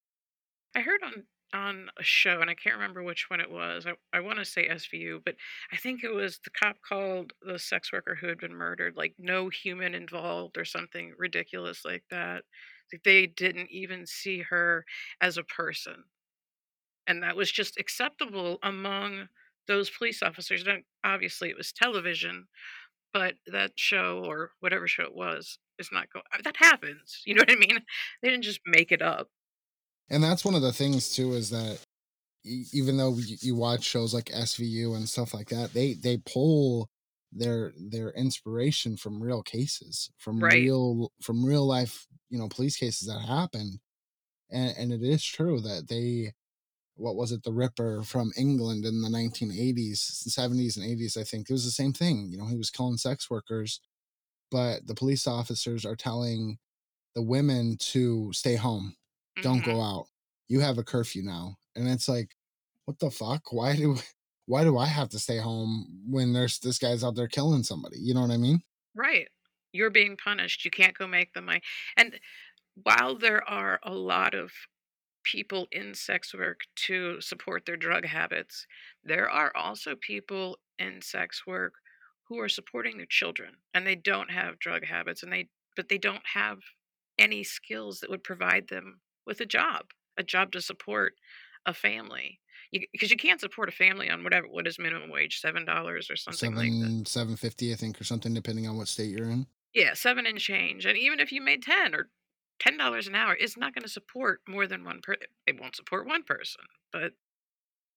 I 0.75 0.81
heard 0.81 1.01
on 1.05 1.25
on 1.55 1.89
a 1.99 2.03
show, 2.03 2.41
and 2.41 2.51
I 2.51 2.55
can't 2.55 2.77
remember 2.77 3.03
which 3.03 3.27
one 3.29 3.41
it 3.41 3.51
was. 3.51 3.87
I, 3.87 3.93
I 4.17 4.21
want 4.21 4.39
to 4.39 4.45
say 4.45 4.69
SVU, 4.69 5.23
but 5.25 5.37
I 5.73 5.77
think 5.77 6.03
it 6.05 6.13
was 6.15 6.39
the 6.45 6.51
cop 6.51 6.77
called 6.87 7.33
the 7.43 7.59
sex 7.59 7.93
worker 7.93 8.15
who 8.15 8.29
had 8.29 8.39
been 8.39 8.55
murdered 8.55 8.97
like 8.97 9.15
no 9.19 9.49
human 9.49 9.95
involved 9.95 10.57
or 10.59 10.65
something 10.65 11.13
ridiculous 11.19 11.85
like 11.85 12.05
that. 12.11 12.45
Like 12.93 13.03
they 13.05 13.27
didn't 13.27 13.71
even 13.71 14.07
see 14.07 14.41
her 14.43 14.85
as 15.21 15.37
a 15.39 15.45
person. 15.45 16.05
And 17.07 17.23
that 17.23 17.37
was 17.37 17.51
just 17.51 17.79
acceptable 17.79 18.59
among 18.63 19.29
those 19.67 19.91
police 19.91 20.23
officers. 20.23 20.65
And 20.67 20.85
obviously, 21.05 21.49
it 21.51 21.57
was 21.57 21.73
television, 21.73 22.47
but 23.13 23.37
that 23.47 23.73
show 23.77 24.23
or 24.25 24.53
whatever 24.61 24.89
show 24.89 25.05
it 25.05 25.15
was 25.15 25.59
is 25.79 25.91
not 25.93 26.13
going. 26.13 26.25
That 26.45 26.57
happens. 26.57 27.23
You 27.27 27.35
know 27.35 27.43
what 27.43 27.53
I 27.53 27.57
mean? 27.57 27.79
They 28.23 28.31
didn't 28.31 28.45
just 28.45 28.61
make 28.67 28.93
it 28.93 29.03
up. 29.03 29.29
And 30.13 30.25
that's 30.25 30.45
one 30.47 30.57
of 30.57 30.63
the 30.63 30.73
things 30.75 31.15
too 31.17 31.35
is 31.35 31.51
that 31.51 31.81
even 32.45 32.97
though 32.97 33.17
you 33.19 33.37
you 33.41 33.57
watch 33.57 33.85
shows 33.85 34.15
like 34.15 34.31
SVU 34.33 34.95
and 34.95 35.09
stuff 35.09 35.35
like 35.35 35.49
that, 35.51 35.73
they 35.75 35.95
they 35.95 36.19
pull 36.19 36.91
their 37.33 37.73
their 37.79 38.11
inspiration 38.13 38.97
from 38.97 39.23
real 39.23 39.43
cases, 39.43 40.11
from 40.19 40.43
Right. 40.43 40.53
real 40.53 41.13
from 41.23 41.45
real 41.45 41.67
life, 41.67 42.07
you 42.31 42.39
know, 42.39 42.49
police 42.49 42.77
cases 42.77 43.09
that 43.09 43.21
happened. 43.21 43.81
And 44.51 44.77
and 44.79 44.93
it 44.93 45.03
is 45.03 45.25
true 45.25 45.61
that 45.63 45.89
they 45.89 46.33
what 46.97 47.17
was 47.17 47.33
it, 47.33 47.43
the 47.45 47.53
Ripper 47.53 48.03
from 48.05 48.33
England 48.37 48.85
in 48.87 49.03
the 49.03 49.11
1980s, 49.11 50.01
70s 50.01 50.77
and 50.77 50.87
80s, 50.87 51.17
I 51.17 51.25
think. 51.25 51.51
It 51.51 51.55
was 51.55 51.65
the 51.65 51.71
same 51.73 51.93
thing. 51.95 52.29
You 52.31 52.39
know, 52.39 52.47
he 52.47 52.57
was 52.57 52.71
killing 52.71 52.99
sex 52.99 53.31
workers, 53.31 53.81
but 54.51 54.87
the 54.87 54.95
police 54.95 55.27
officers 55.27 55.85
are 55.87 55.97
telling 55.97 56.59
the 57.15 57.23
women 57.23 57.77
to 57.79 58.33
stay 58.33 58.57
home 58.57 58.97
don't 59.41 59.63
Mhm. 59.63 59.65
go 59.65 59.81
out. 59.81 60.07
You 60.49 60.61
have 60.61 60.79
a 60.79 60.85
curfew 60.85 61.23
now. 61.23 61.59
And 61.75 61.89
it's 61.89 62.09
like, 62.09 62.37
what 62.85 62.99
the 62.99 63.11
fuck? 63.11 63.53
Why 63.53 63.77
do 63.77 63.97
why 64.47 64.65
do 64.65 64.77
I 64.79 64.87
have 64.87 65.09
to 65.11 65.19
stay 65.19 65.39
home 65.39 66.03
when 66.07 66.33
there's 66.33 66.59
this 66.59 66.79
guy's 66.79 67.05
out 67.05 67.15
there 67.17 67.29
killing 67.29 67.63
somebody? 67.63 67.99
You 68.01 68.15
know 68.15 68.23
what 68.23 68.31
I 68.31 68.37
mean? 68.37 68.63
Right. 68.95 69.29
You're 69.73 69.91
being 69.91 70.17
punished. 70.17 70.65
You 70.65 70.71
can't 70.71 70.97
go 70.97 71.07
make 71.07 71.33
the 71.33 71.41
money. 71.43 71.63
And 71.97 72.21
while 72.75 73.17
there 73.17 73.49
are 73.49 73.81
a 73.83 73.95
lot 73.95 74.35
of 74.35 74.53
people 75.25 75.69
in 75.73 75.95
sex 75.95 76.35
work 76.35 76.63
to 76.77 77.21
support 77.21 77.67
their 77.67 77.77
drug 77.77 78.07
habits, 78.07 78.67
there 79.05 79.31
are 79.31 79.57
also 79.57 79.97
people 79.97 80.59
in 80.79 81.03
sex 81.03 81.47
work 81.47 81.75
who 82.29 82.41
are 82.41 82.49
supporting 82.49 82.97
their 82.97 83.07
children 83.07 83.57
and 83.75 83.87
they 83.87 83.97
don't 83.97 84.31
have 84.31 84.59
drug 84.59 84.85
habits 84.85 85.23
and 85.23 85.33
they 85.33 85.51
but 85.77 85.89
they 85.89 85.99
don't 85.99 86.27
have 86.35 86.61
any 87.19 87.45
skills 87.45 88.01
that 88.01 88.11
would 88.11 88.25
provide 88.25 88.69
them 88.69 89.01
with 89.27 89.41
a 89.41 89.47
job, 89.47 89.87
a 90.17 90.23
job 90.23 90.53
to 90.53 90.61
support 90.61 91.15
a 91.67 91.75
family. 91.75 92.41
Because 92.93 93.11
you, 93.11 93.19
can't 93.19 93.41
support 93.41 93.69
a 93.69 93.73
family 93.73 94.09
on 94.09 94.25
whatever 94.25 94.49
what 94.49 94.67
is 94.67 94.79
minimum 94.79 95.11
wage, 95.11 95.41
seven 95.41 95.67
dollars 95.67 96.11
or 96.11 96.17
something 96.17 96.55
like 96.55 96.71
that. 96.71 96.81
Seven 96.81 97.07
seven 97.07 97.37
fifty, 97.37 97.71
I 97.71 97.77
think, 97.77 98.01
or 98.01 98.05
something, 98.05 98.33
depending 98.33 98.67
on 98.67 98.79
what 98.79 98.89
state 98.89 99.11
you're 99.11 99.29
in. 99.29 99.47
Yeah, 99.75 99.95
7 99.95 100.27
and 100.27 100.39
change, 100.39 100.85
and 100.85 100.99
even 100.99 101.19
if 101.19 101.33
you 101.33 101.41
made 101.41 101.63
10 101.63 101.95
or 101.95 102.11
$10 102.61 103.09
an 103.09 103.15
hour, 103.15 103.35
it's 103.39 103.57
not 103.57 103.75
gonna 103.75 103.89
support 103.89 104.41
more 104.47 104.67
than 104.67 104.85
one 104.85 105.01
per 105.03 105.17
it 105.47 105.61
won't 105.61 105.77
support 105.77 106.07
one 106.07 106.23
person, 106.23 106.63
but 106.93 107.13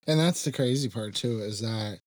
And 0.08 0.20
that's 0.20 0.44
the 0.44 0.52
crazy 0.52 0.90
part 0.90 1.16
too, 1.16 1.40
is 1.40 1.62
that 1.62 2.00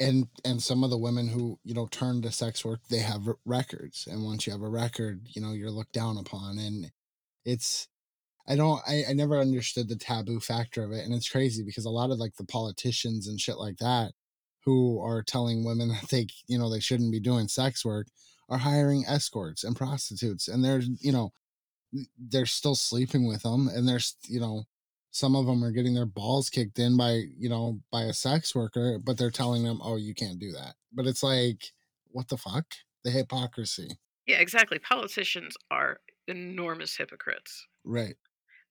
and 0.00 0.28
and 0.44 0.62
some 0.62 0.84
of 0.84 0.90
the 0.90 0.98
women 0.98 1.28
who 1.28 1.58
you 1.64 1.74
know 1.74 1.86
turn 1.88 2.22
to 2.22 2.30
sex 2.30 2.64
work, 2.64 2.80
they 2.88 2.98
have 2.98 3.26
r- 3.26 3.38
records, 3.44 4.06
and 4.06 4.24
once 4.24 4.46
you 4.46 4.52
have 4.52 4.62
a 4.62 4.68
record, 4.68 5.26
you 5.30 5.40
know 5.42 5.52
you're 5.52 5.70
looked 5.70 5.92
down 5.92 6.16
upon, 6.16 6.58
and 6.58 6.92
it's 7.44 7.88
I 8.46 8.56
don't 8.56 8.80
I, 8.86 9.04
I 9.10 9.12
never 9.12 9.38
understood 9.38 9.88
the 9.88 9.96
taboo 9.96 10.40
factor 10.40 10.84
of 10.84 10.92
it, 10.92 11.04
and 11.04 11.14
it's 11.14 11.28
crazy 11.28 11.62
because 11.62 11.84
a 11.84 11.90
lot 11.90 12.10
of 12.10 12.18
like 12.18 12.36
the 12.36 12.44
politicians 12.44 13.26
and 13.26 13.40
shit 13.40 13.58
like 13.58 13.78
that 13.78 14.12
who 14.64 15.00
are 15.00 15.22
telling 15.22 15.64
women 15.64 15.88
that 16.00 16.08
they 16.10 16.26
you 16.46 16.58
know 16.58 16.70
they 16.70 16.80
shouldn't 16.80 17.12
be 17.12 17.20
doing 17.20 17.48
sex 17.48 17.84
work 17.84 18.08
are 18.48 18.58
hiring 18.58 19.04
escorts 19.06 19.64
and 19.64 19.76
prostitutes, 19.76 20.48
and 20.48 20.64
they're 20.64 20.82
you 21.00 21.12
know 21.12 21.32
they're 22.18 22.46
still 22.46 22.74
sleeping 22.74 23.26
with 23.26 23.42
them, 23.42 23.68
and 23.68 23.88
there's 23.88 24.16
you 24.28 24.40
know 24.40 24.64
some 25.10 25.36
of 25.36 25.46
them 25.46 25.62
are 25.62 25.70
getting 25.70 25.94
their 25.94 26.06
balls 26.06 26.50
kicked 26.50 26.78
in 26.78 26.96
by 26.96 27.22
you 27.38 27.48
know 27.48 27.80
by 27.90 28.02
a 28.02 28.12
sex 28.12 28.54
worker 28.54 28.98
but 28.98 29.16
they're 29.16 29.30
telling 29.30 29.62
them 29.62 29.78
oh 29.80 29.94
you 29.94 30.12
can't 30.12 30.40
do 30.40 30.50
that 30.50 30.74
but 30.92 31.06
it's 31.06 31.22
like 31.22 31.70
what 32.10 32.26
the 32.28 32.36
fuck 32.36 32.64
the 33.04 33.10
hypocrisy 33.12 33.96
yeah, 34.26 34.38
exactly. 34.38 34.78
Politicians 34.78 35.56
are 35.70 36.00
enormous 36.26 36.96
hypocrites. 36.96 37.66
right 37.84 38.16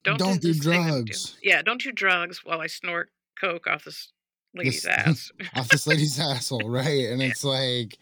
Don't, 0.03 0.17
Don't 0.19 0.41
do 0.41 0.53
this 0.53 0.63
thing 0.63 0.85
that 0.85 0.91
do- 0.91 1.03
drugs. 1.05 1.37
yeah, 1.41 1.61
don't 1.61 1.81
do 1.81 1.91
drugs 1.91 2.41
while 2.43 2.59
I 2.61 2.67
snort 2.67 3.09
coke 3.39 3.67
off 3.67 3.85
this 3.85 4.11
lady's 4.55 4.83
This- 4.83 4.85
ass. 4.91 5.31
off 5.55 5.69
this 5.69 5.87
lady's 5.87 6.19
asshole 6.19 6.69
right 6.69 7.05
and 7.09 7.21
it's 7.21 7.43
like 7.43 7.97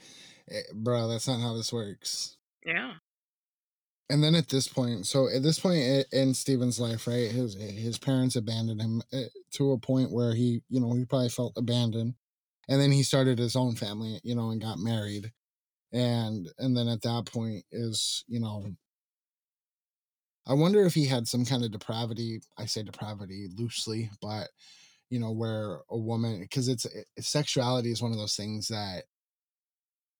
eh, 0.49 0.61
bro 0.73 1.07
that's 1.07 1.27
not 1.27 1.39
how 1.39 1.53
this 1.55 1.71
works 1.71 2.35
yeah. 2.65 2.93
and 4.09 4.21
then 4.23 4.35
at 4.35 4.49
this 4.49 4.67
point 4.67 5.05
so 5.07 5.29
at 5.33 5.41
this 5.43 5.59
point 5.59 6.05
in 6.11 6.33
steven's 6.33 6.79
life 6.79 7.07
right 7.07 7.31
his 7.31 7.55
his 7.55 7.97
parents 7.97 8.35
abandoned 8.35 8.81
him 8.81 9.01
eh, 9.13 9.25
to 9.51 9.71
a 9.71 9.77
point 9.77 10.11
where 10.11 10.33
he 10.35 10.61
you 10.69 10.79
know 10.81 10.93
he 10.93 11.05
probably 11.05 11.29
felt 11.29 11.53
abandoned 11.55 12.15
and 12.67 12.81
then 12.81 12.91
he 12.91 13.03
started 13.03 13.39
his 13.39 13.55
own 13.55 13.75
family 13.75 14.19
you 14.23 14.35
know 14.35 14.49
and 14.51 14.61
got 14.61 14.77
married 14.77 15.31
and 15.93 16.49
and 16.59 16.75
then 16.75 16.87
at 16.89 17.01
that 17.03 17.25
point 17.25 17.63
is 17.71 18.25
you 18.27 18.39
know 18.41 18.65
i 20.51 20.53
wonder 20.53 20.85
if 20.85 20.93
he 20.93 21.05
had 21.05 21.27
some 21.27 21.45
kind 21.45 21.63
of 21.63 21.71
depravity 21.71 22.41
i 22.57 22.65
say 22.65 22.83
depravity 22.83 23.47
loosely 23.57 24.09
but 24.21 24.49
you 25.09 25.19
know 25.19 25.31
where 25.31 25.79
a 25.89 25.97
woman 25.97 26.41
because 26.41 26.67
it's 26.67 26.85
it, 26.85 27.07
sexuality 27.19 27.91
is 27.91 28.01
one 28.01 28.11
of 28.11 28.17
those 28.17 28.35
things 28.35 28.67
that 28.67 29.03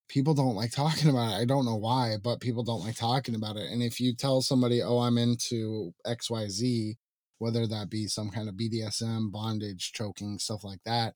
people 0.07 0.33
don't 0.33 0.55
like 0.55 0.71
talking 0.71 1.09
about 1.09 1.33
it 1.33 1.41
i 1.41 1.45
don't 1.45 1.65
know 1.65 1.75
why 1.75 2.15
but 2.23 2.39
people 2.39 2.63
don't 2.63 2.85
like 2.85 2.95
talking 2.95 3.35
about 3.35 3.57
it 3.57 3.69
and 3.71 3.83
if 3.83 3.99
you 3.99 4.15
tell 4.15 4.41
somebody 4.41 4.81
oh 4.81 4.99
i'm 4.99 5.17
into 5.17 5.93
xyz 6.07 6.95
whether 7.39 7.67
that 7.67 7.89
be 7.89 8.07
some 8.07 8.29
kind 8.29 8.47
of 8.47 8.55
bdsm 8.55 9.31
bondage 9.31 9.91
choking 9.93 10.39
stuff 10.39 10.63
like 10.63 10.81
that 10.85 11.13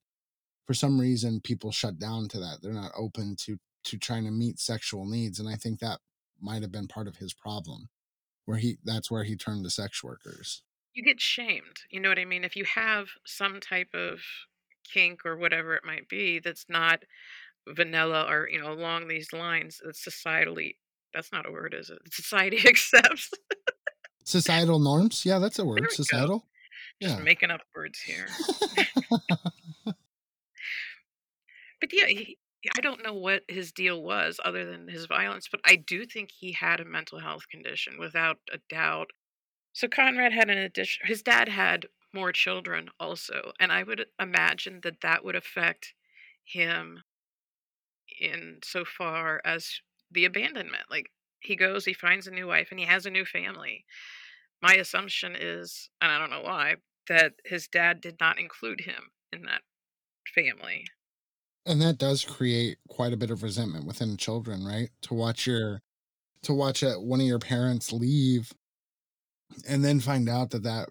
for 0.66 0.74
some 0.74 1.00
reason 1.00 1.40
people 1.40 1.70
shut 1.70 1.98
down 1.98 2.28
to 2.28 2.38
that 2.38 2.58
they're 2.62 2.72
not 2.72 2.92
open 2.98 3.34
to 3.38 3.56
to 3.84 3.96
trying 3.96 4.24
to 4.24 4.30
meet 4.30 4.58
sexual 4.58 5.06
needs 5.06 5.38
and 5.38 5.48
i 5.48 5.54
think 5.54 5.78
that 5.78 6.00
might 6.40 6.60
have 6.62 6.72
been 6.72 6.88
part 6.88 7.06
of 7.06 7.16
his 7.16 7.32
problem 7.32 7.88
where 8.46 8.56
he 8.58 8.78
that's 8.84 9.10
where 9.10 9.24
he 9.24 9.36
turned 9.36 9.62
to 9.64 9.70
sex 9.70 10.02
workers 10.02 10.62
You 10.94 11.04
get 11.04 11.20
shamed. 11.20 11.76
You 11.90 12.00
know 12.00 12.08
what 12.08 12.18
I 12.18 12.24
mean? 12.24 12.42
If 12.44 12.56
you 12.56 12.64
have 12.64 13.08
some 13.26 13.60
type 13.60 13.90
of 13.94 14.20
kink 14.92 15.20
or 15.26 15.36
whatever 15.36 15.74
it 15.74 15.84
might 15.84 16.08
be 16.08 16.38
that's 16.38 16.64
not 16.68 17.02
vanilla 17.68 18.24
or, 18.30 18.48
you 18.48 18.60
know, 18.60 18.72
along 18.72 19.08
these 19.08 19.32
lines, 19.32 19.80
that's 19.84 20.02
societally 20.04 20.76
that's 21.12 21.32
not 21.32 21.46
a 21.46 21.50
word, 21.52 21.74
is 21.78 21.90
it? 21.90 21.98
Society 22.12 22.58
accepts. 22.66 23.30
societal 24.24 24.78
norms 24.80 25.24
yeah 25.24 25.38
that's 25.38 25.58
a 25.60 25.64
word 25.64 25.76
we 25.80 25.86
go. 25.86 25.88
societal 25.90 26.46
Just 27.02 27.18
Yeah. 27.18 27.22
making 27.24 27.50
up 27.50 27.60
words 27.74 28.00
here. 28.00 28.26
But 31.80 31.90
yeah, 31.92 32.06
he, 32.06 32.38
I 32.76 32.80
don't 32.80 33.02
know 33.04 33.14
what 33.14 33.42
his 33.48 33.72
deal 33.72 34.02
was 34.02 34.40
other 34.44 34.64
than 34.64 34.88
his 34.88 35.06
violence, 35.06 35.48
but 35.50 35.60
I 35.64 35.76
do 35.76 36.06
think 36.06 36.30
he 36.30 36.52
had 36.52 36.80
a 36.80 36.84
mental 36.84 37.18
health 37.20 37.48
condition 37.50 37.98
without 37.98 38.38
a 38.52 38.58
doubt. 38.68 39.10
So 39.72 39.88
Conrad 39.88 40.32
had 40.32 40.48
an 40.48 40.58
addition. 40.58 41.06
His 41.06 41.22
dad 41.22 41.48
had 41.48 41.86
more 42.14 42.32
children 42.32 42.88
also, 42.98 43.52
and 43.60 43.70
I 43.70 43.82
would 43.82 44.06
imagine 44.18 44.80
that 44.82 45.02
that 45.02 45.24
would 45.24 45.36
affect 45.36 45.92
him 46.44 47.02
in 48.20 48.60
so 48.64 48.84
far 48.84 49.40
as 49.44 49.80
the 50.10 50.24
abandonment. 50.24 50.84
Like 50.90 51.10
he 51.40 51.56
goes, 51.56 51.84
he 51.84 51.92
finds 51.92 52.26
a 52.26 52.30
new 52.30 52.46
wife, 52.46 52.68
and 52.70 52.80
he 52.80 52.86
has 52.86 53.04
a 53.04 53.10
new 53.10 53.24
family. 53.24 53.84
My 54.62 54.74
assumption 54.74 55.36
is, 55.38 55.90
and 56.00 56.10
I 56.10 56.18
don't 56.18 56.30
know 56.30 56.42
why, 56.42 56.76
that 57.08 57.34
his 57.44 57.68
dad 57.68 58.00
did 58.00 58.16
not 58.18 58.38
include 58.38 58.80
him 58.80 59.10
in 59.32 59.42
that 59.42 59.62
family. 60.34 60.86
And 61.66 61.82
that 61.82 61.98
does 61.98 62.24
create 62.24 62.78
quite 62.88 63.12
a 63.12 63.16
bit 63.16 63.30
of 63.30 63.42
resentment 63.42 63.86
within 63.86 64.16
children 64.16 64.64
right? 64.64 64.90
To 65.02 65.14
watch 65.14 65.46
your 65.46 65.82
to 66.42 66.54
watch 66.54 66.82
a, 66.82 66.94
one 67.00 67.20
of 67.20 67.26
your 67.26 67.38
parents 67.40 67.92
leave 67.92 68.52
and 69.68 69.84
then 69.84 70.00
find 70.00 70.28
out 70.28 70.50
that 70.50 70.62
that 70.62 70.88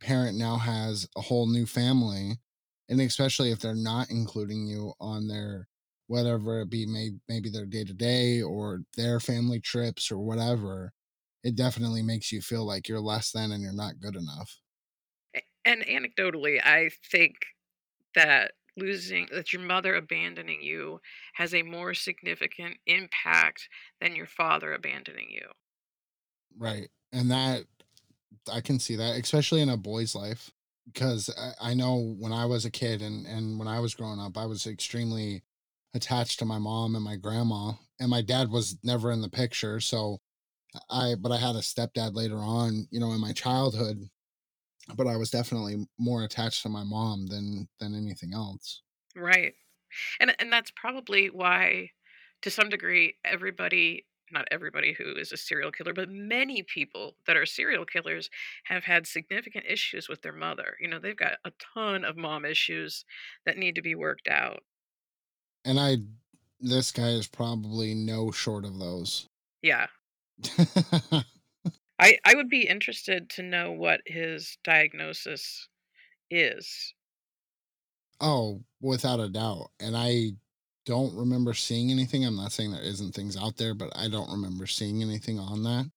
parent 0.00 0.38
now 0.38 0.56
has 0.56 1.08
a 1.16 1.22
whole 1.22 1.48
new 1.48 1.66
family 1.66 2.38
and 2.88 3.00
especially 3.00 3.50
if 3.50 3.60
they're 3.60 3.74
not 3.74 4.10
including 4.10 4.66
you 4.66 4.92
on 5.00 5.28
their 5.28 5.68
whatever 6.06 6.60
it 6.60 6.70
be 6.70 6.86
may, 6.86 7.10
maybe 7.28 7.50
their 7.50 7.66
day 7.66 7.84
to 7.84 7.94
day 7.94 8.42
or 8.42 8.80
their 8.96 9.20
family 9.20 9.60
trips 9.60 10.10
or 10.10 10.18
whatever 10.18 10.92
it 11.44 11.56
definitely 11.56 12.02
makes 12.02 12.32
you 12.32 12.40
feel 12.40 12.66
like 12.66 12.88
you're 12.88 13.00
less 13.00 13.32
than 13.32 13.52
and 13.52 13.62
you're 13.62 13.72
not 13.72 14.00
good 14.00 14.16
enough. 14.16 14.60
And 15.64 15.82
anecdotally 15.82 16.60
i 16.64 16.90
think 17.10 17.46
that 18.14 18.52
losing 18.78 19.26
that 19.32 19.52
your 19.52 19.62
mother 19.62 19.94
abandoning 19.94 20.62
you 20.62 21.00
has 21.34 21.54
a 21.54 21.62
more 21.62 21.94
significant 21.94 22.76
impact 22.86 23.68
than 24.00 24.16
your 24.16 24.26
father 24.26 24.72
abandoning 24.72 25.28
you. 25.30 25.46
Right 26.56 26.88
and 27.12 27.30
that 27.30 27.64
i 28.52 28.60
can 28.60 28.78
see 28.78 28.96
that 28.96 29.16
especially 29.16 29.60
in 29.60 29.68
a 29.68 29.76
boy's 29.76 30.14
life 30.14 30.50
because 30.92 31.30
I, 31.38 31.70
I 31.70 31.74
know 31.74 32.14
when 32.18 32.32
i 32.32 32.44
was 32.44 32.64
a 32.64 32.70
kid 32.70 33.02
and 33.02 33.26
and 33.26 33.58
when 33.58 33.68
i 33.68 33.80
was 33.80 33.94
growing 33.94 34.20
up 34.20 34.36
i 34.36 34.46
was 34.46 34.66
extremely 34.66 35.42
attached 35.94 36.38
to 36.38 36.44
my 36.44 36.58
mom 36.58 36.94
and 36.94 37.04
my 37.04 37.16
grandma 37.16 37.72
and 37.98 38.10
my 38.10 38.22
dad 38.22 38.50
was 38.50 38.78
never 38.82 39.10
in 39.10 39.22
the 39.22 39.28
picture 39.28 39.80
so 39.80 40.18
i 40.90 41.14
but 41.18 41.32
i 41.32 41.36
had 41.36 41.56
a 41.56 41.60
stepdad 41.60 42.14
later 42.14 42.38
on 42.38 42.86
you 42.90 43.00
know 43.00 43.12
in 43.12 43.20
my 43.20 43.32
childhood 43.32 44.08
but 44.96 45.06
i 45.06 45.16
was 45.16 45.30
definitely 45.30 45.86
more 45.98 46.24
attached 46.24 46.62
to 46.62 46.68
my 46.68 46.82
mom 46.84 47.26
than 47.26 47.68
than 47.80 47.94
anything 47.94 48.32
else 48.34 48.82
right 49.16 49.54
and 50.20 50.34
and 50.38 50.52
that's 50.52 50.70
probably 50.72 51.28
why 51.28 51.90
to 52.42 52.50
some 52.50 52.68
degree 52.68 53.14
everybody 53.24 54.04
not 54.30 54.46
everybody 54.50 54.92
who 54.92 55.14
is 55.16 55.32
a 55.32 55.38
serial 55.38 55.72
killer, 55.72 55.94
but 55.94 56.10
many 56.10 56.62
people 56.62 57.16
that 57.26 57.34
are 57.34 57.46
serial 57.46 57.86
killers 57.86 58.28
have 58.64 58.84
had 58.84 59.06
significant 59.06 59.64
issues 59.66 60.06
with 60.06 60.20
their 60.20 60.34
mother. 60.34 60.76
You 60.82 60.88
know, 60.88 60.98
they've 60.98 61.16
got 61.16 61.38
a 61.46 61.52
ton 61.74 62.04
of 62.04 62.18
mom 62.18 62.44
issues 62.44 63.06
that 63.46 63.56
need 63.56 63.74
to 63.76 63.80
be 63.80 63.94
worked 63.94 64.28
out 64.28 64.62
and 65.68 65.78
I 65.78 65.98
this 66.60 66.90
guy 66.90 67.10
is 67.10 67.28
probably 67.28 67.94
no 67.94 68.32
short 68.32 68.64
of 68.64 68.78
those. 68.78 69.28
Yeah. 69.62 69.86
I 71.98 72.18
I 72.24 72.34
would 72.34 72.48
be 72.48 72.66
interested 72.68 73.30
to 73.30 73.42
know 73.42 73.72
what 73.72 74.00
his 74.06 74.58
diagnosis 74.64 75.68
is. 76.30 76.94
Oh, 78.20 78.62
without 78.80 79.20
a 79.20 79.28
doubt. 79.28 79.70
And 79.80 79.96
I 79.96 80.32
don't 80.86 81.14
remember 81.14 81.54
seeing 81.54 81.90
anything. 81.90 82.24
I'm 82.24 82.36
not 82.36 82.52
saying 82.52 82.72
there 82.72 82.82
isn't 82.82 83.14
things 83.14 83.36
out 83.36 83.56
there, 83.56 83.74
but 83.74 83.96
I 83.96 84.08
don't 84.08 84.30
remember 84.30 84.66
seeing 84.66 85.02
anything 85.02 85.38
on 85.38 85.62
that. 85.64 85.90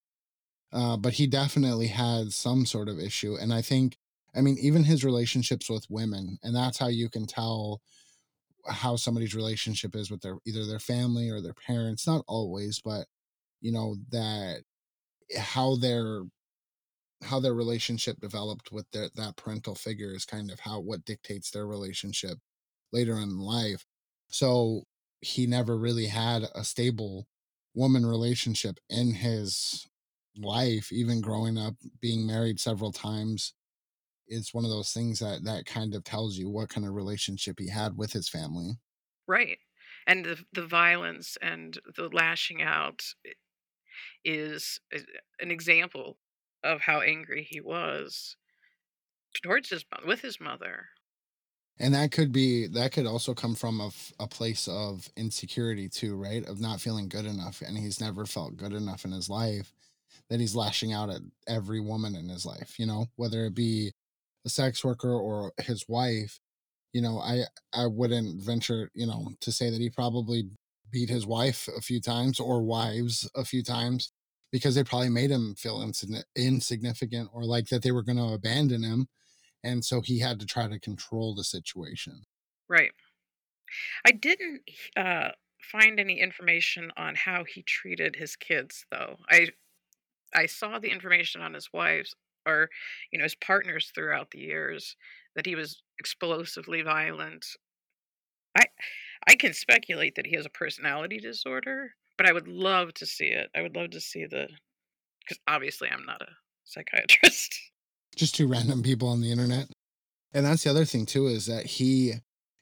Uh, 0.71 0.97
but 0.97 1.13
he 1.13 1.27
definitely 1.27 1.87
had 1.87 2.31
some 2.33 2.65
sort 2.65 2.89
of 2.89 2.99
issue. 2.99 3.35
And 3.35 3.53
I 3.53 3.61
think, 3.61 3.97
I 4.35 4.41
mean, 4.41 4.57
even 4.59 4.83
his 4.83 5.03
relationships 5.03 5.69
with 5.69 5.89
women, 5.89 6.37
and 6.43 6.55
that's 6.55 6.77
how 6.77 6.87
you 6.87 7.09
can 7.09 7.25
tell 7.27 7.81
how 8.67 8.95
somebody's 8.95 9.35
relationship 9.35 9.95
is 9.95 10.11
with 10.11 10.21
their 10.21 10.37
either 10.45 10.65
their 10.65 10.79
family 10.79 11.29
or 11.29 11.41
their 11.41 11.53
parents 11.53 12.05
not 12.05 12.23
always 12.27 12.79
but 12.83 13.07
you 13.59 13.71
know 13.71 13.95
that 14.11 14.61
how 15.37 15.75
their 15.75 16.23
how 17.23 17.39
their 17.39 17.53
relationship 17.53 18.19
developed 18.19 18.71
with 18.71 18.89
their, 18.91 19.09
that 19.13 19.35
parental 19.35 19.75
figure 19.75 20.13
is 20.15 20.25
kind 20.25 20.49
of 20.49 20.59
how 20.61 20.79
what 20.79 21.05
dictates 21.05 21.51
their 21.51 21.67
relationship 21.67 22.37
later 22.91 23.17
in 23.17 23.39
life 23.39 23.85
so 24.29 24.83
he 25.21 25.45
never 25.45 25.77
really 25.77 26.07
had 26.07 26.47
a 26.55 26.63
stable 26.63 27.27
woman 27.75 28.05
relationship 28.05 28.79
in 28.89 29.13
his 29.13 29.87
life 30.37 30.91
even 30.91 31.21
growing 31.21 31.57
up 31.57 31.75
being 31.99 32.25
married 32.25 32.59
several 32.59 32.91
times 32.91 33.53
it's 34.31 34.53
one 34.53 34.63
of 34.63 34.71
those 34.71 34.91
things 34.91 35.19
that 35.19 35.43
that 35.43 35.65
kind 35.65 35.93
of 35.93 36.03
tells 36.03 36.37
you 36.37 36.49
what 36.49 36.69
kind 36.69 36.87
of 36.87 36.93
relationship 36.93 37.59
he 37.59 37.69
had 37.69 37.97
with 37.97 38.13
his 38.13 38.29
family. 38.29 38.79
Right. 39.27 39.59
And 40.07 40.25
the 40.25 40.43
the 40.53 40.65
violence 40.65 41.37
and 41.41 41.77
the 41.95 42.09
lashing 42.09 42.61
out 42.61 43.03
eh, 43.25 43.31
is 44.23 44.79
an 45.39 45.51
example 45.51 46.17
of 46.63 46.81
how 46.81 47.01
angry 47.01 47.43
he 47.43 47.61
was 47.61 48.35
towards 49.41 49.69
his 49.69 49.85
with 50.05 50.21
his 50.21 50.39
mother. 50.39 50.89
And 51.79 51.93
that 51.93 52.11
could 52.11 52.31
be 52.31 52.67
that 52.67 52.91
could 52.91 53.07
also 53.07 53.33
come 53.33 53.55
from 53.55 53.81
a, 53.81 53.91
a 54.19 54.27
place 54.27 54.67
of 54.67 55.09
insecurity 55.17 55.89
too, 55.89 56.15
right? 56.15 56.45
Of 56.47 56.59
not 56.59 56.81
feeling 56.81 57.09
good 57.09 57.25
enough 57.25 57.61
and 57.61 57.77
he's 57.77 57.99
never 57.99 58.25
felt 58.25 58.57
good 58.57 58.73
enough 58.73 59.05
in 59.05 59.11
his 59.11 59.29
life 59.29 59.73
that 60.29 60.39
he's 60.39 60.55
lashing 60.55 60.93
out 60.93 61.09
at 61.09 61.21
every 61.47 61.79
woman 61.79 62.15
in 62.15 62.29
his 62.29 62.45
life, 62.45 62.79
you 62.79 62.85
know, 62.85 63.07
whether 63.15 63.45
it 63.45 63.55
be 63.55 63.91
a 64.45 64.49
sex 64.49 64.83
worker 64.83 65.11
or 65.11 65.53
his 65.59 65.87
wife, 65.89 66.39
you 66.93 67.01
know, 67.01 67.19
I 67.19 67.43
I 67.73 67.87
wouldn't 67.87 68.41
venture, 68.41 68.89
you 68.93 69.07
know, 69.07 69.29
to 69.41 69.51
say 69.51 69.69
that 69.69 69.81
he 69.81 69.89
probably 69.89 70.49
beat 70.91 71.09
his 71.09 71.25
wife 71.25 71.67
a 71.75 71.81
few 71.81 72.01
times 72.01 72.39
or 72.39 72.63
wives 72.63 73.29
a 73.35 73.45
few 73.45 73.63
times 73.63 74.11
because 74.51 74.75
they 74.75 74.83
probably 74.83 75.09
made 75.09 75.31
him 75.31 75.55
feel 75.55 75.81
insignificant 76.35 77.29
or 77.33 77.45
like 77.45 77.69
that 77.69 77.83
they 77.83 77.91
were 77.91 78.03
going 78.03 78.17
to 78.17 78.33
abandon 78.33 78.83
him 78.83 79.07
and 79.63 79.85
so 79.85 80.01
he 80.01 80.19
had 80.19 80.39
to 80.39 80.45
try 80.45 80.67
to 80.67 80.79
control 80.79 81.35
the 81.35 81.43
situation. 81.43 82.23
Right. 82.67 82.93
I 84.05 84.11
didn't 84.11 84.61
uh 84.95 85.31
find 85.61 85.99
any 85.99 86.19
information 86.19 86.91
on 86.97 87.15
how 87.15 87.43
he 87.43 87.61
treated 87.63 88.15
his 88.15 88.35
kids 88.35 88.85
though. 88.91 89.17
I 89.29 89.49
I 90.35 90.47
saw 90.47 90.79
the 90.79 90.91
information 90.91 91.41
on 91.41 91.53
his 91.55 91.73
wife's 91.73 92.15
or 92.47 92.69
you 93.11 93.19
know 93.19 93.23
his 93.25 93.35
partners 93.35 93.91
throughout 93.93 94.31
the 94.31 94.39
years 94.39 94.95
that 95.35 95.45
he 95.47 95.55
was 95.55 95.83
explosively 95.99 96.81
violent 96.83 97.45
i 98.57 98.65
i 99.27 99.35
can 99.35 99.53
speculate 99.53 100.15
that 100.15 100.25
he 100.25 100.35
has 100.35 100.45
a 100.45 100.49
personality 100.49 101.19
disorder 101.19 101.93
but 102.17 102.27
i 102.27 102.31
would 102.31 102.47
love 102.47 102.93
to 102.93 103.05
see 103.05 103.27
it 103.27 103.49
i 103.55 103.61
would 103.61 103.75
love 103.75 103.89
to 103.89 104.01
see 104.01 104.25
the 104.25 104.47
because 105.21 105.39
obviously 105.47 105.89
i'm 105.89 106.05
not 106.05 106.21
a 106.21 106.29
psychiatrist 106.63 107.55
just 108.15 108.35
two 108.35 108.47
random 108.47 108.83
people 108.83 109.07
on 109.07 109.21
the 109.21 109.31
internet 109.31 109.67
and 110.33 110.45
that's 110.45 110.63
the 110.63 110.69
other 110.69 110.85
thing 110.85 111.05
too 111.05 111.27
is 111.27 111.45
that 111.45 111.65
he 111.65 112.13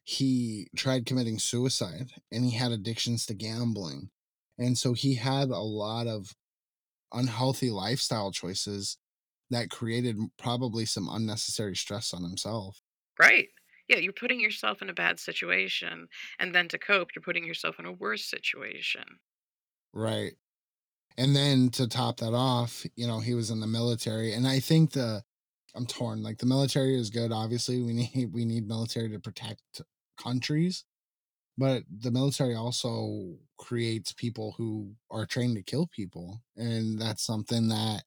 he 0.03 0.67
tried 0.75 1.05
committing 1.05 1.37
suicide 1.37 2.11
and 2.31 2.43
he 2.43 2.51
had 2.51 2.71
addictions 2.71 3.25
to 3.25 3.33
gambling 3.33 4.09
and 4.57 4.77
so 4.77 4.93
he 4.93 5.15
had 5.15 5.49
a 5.49 5.59
lot 5.59 6.07
of 6.07 6.33
unhealthy 7.13 7.69
lifestyle 7.69 8.31
choices 8.31 8.97
that 9.49 9.69
created 9.69 10.17
probably 10.37 10.85
some 10.85 11.09
unnecessary 11.09 11.75
stress 11.75 12.13
on 12.13 12.23
himself. 12.23 12.81
Right. 13.19 13.47
Yeah, 13.89 13.97
you're 13.97 14.13
putting 14.13 14.39
yourself 14.39 14.81
in 14.81 14.89
a 14.89 14.93
bad 14.93 15.19
situation, 15.19 16.07
and 16.39 16.55
then 16.55 16.69
to 16.69 16.79
cope, 16.79 17.13
you're 17.13 17.23
putting 17.23 17.45
yourself 17.45 17.77
in 17.79 17.85
a 17.85 17.91
worse 17.91 18.23
situation. 18.25 19.19
Right. 19.93 20.33
And 21.17 21.35
then 21.35 21.69
to 21.71 21.87
top 21.87 22.19
that 22.19 22.33
off, 22.33 22.85
you 22.95 23.07
know, 23.07 23.19
he 23.19 23.33
was 23.35 23.51
in 23.51 23.59
the 23.61 23.67
military, 23.67 24.33
and 24.33 24.47
I 24.47 24.59
think 24.59 24.93
the 24.93 25.23
I'm 25.75 25.87
torn. 25.87 26.23
Like 26.23 26.39
the 26.39 26.47
military 26.47 26.95
is 26.99 27.09
good. 27.11 27.31
Obviously, 27.33 27.81
we 27.81 27.93
need 27.93 28.31
we 28.33 28.45
need 28.45 28.67
military 28.67 29.09
to 29.11 29.19
protect 29.19 29.81
countries, 30.17 30.85
but 31.57 31.83
the 31.89 32.11
military 32.11 32.55
also 32.55 33.39
creates 33.57 34.13
people 34.13 34.53
who 34.57 34.95
are 35.11 35.25
trained 35.27 35.57
to 35.57 35.63
kill 35.63 35.87
people, 35.87 36.43
and 36.57 36.99
that's 37.01 37.23
something 37.23 37.69
that 37.69 38.03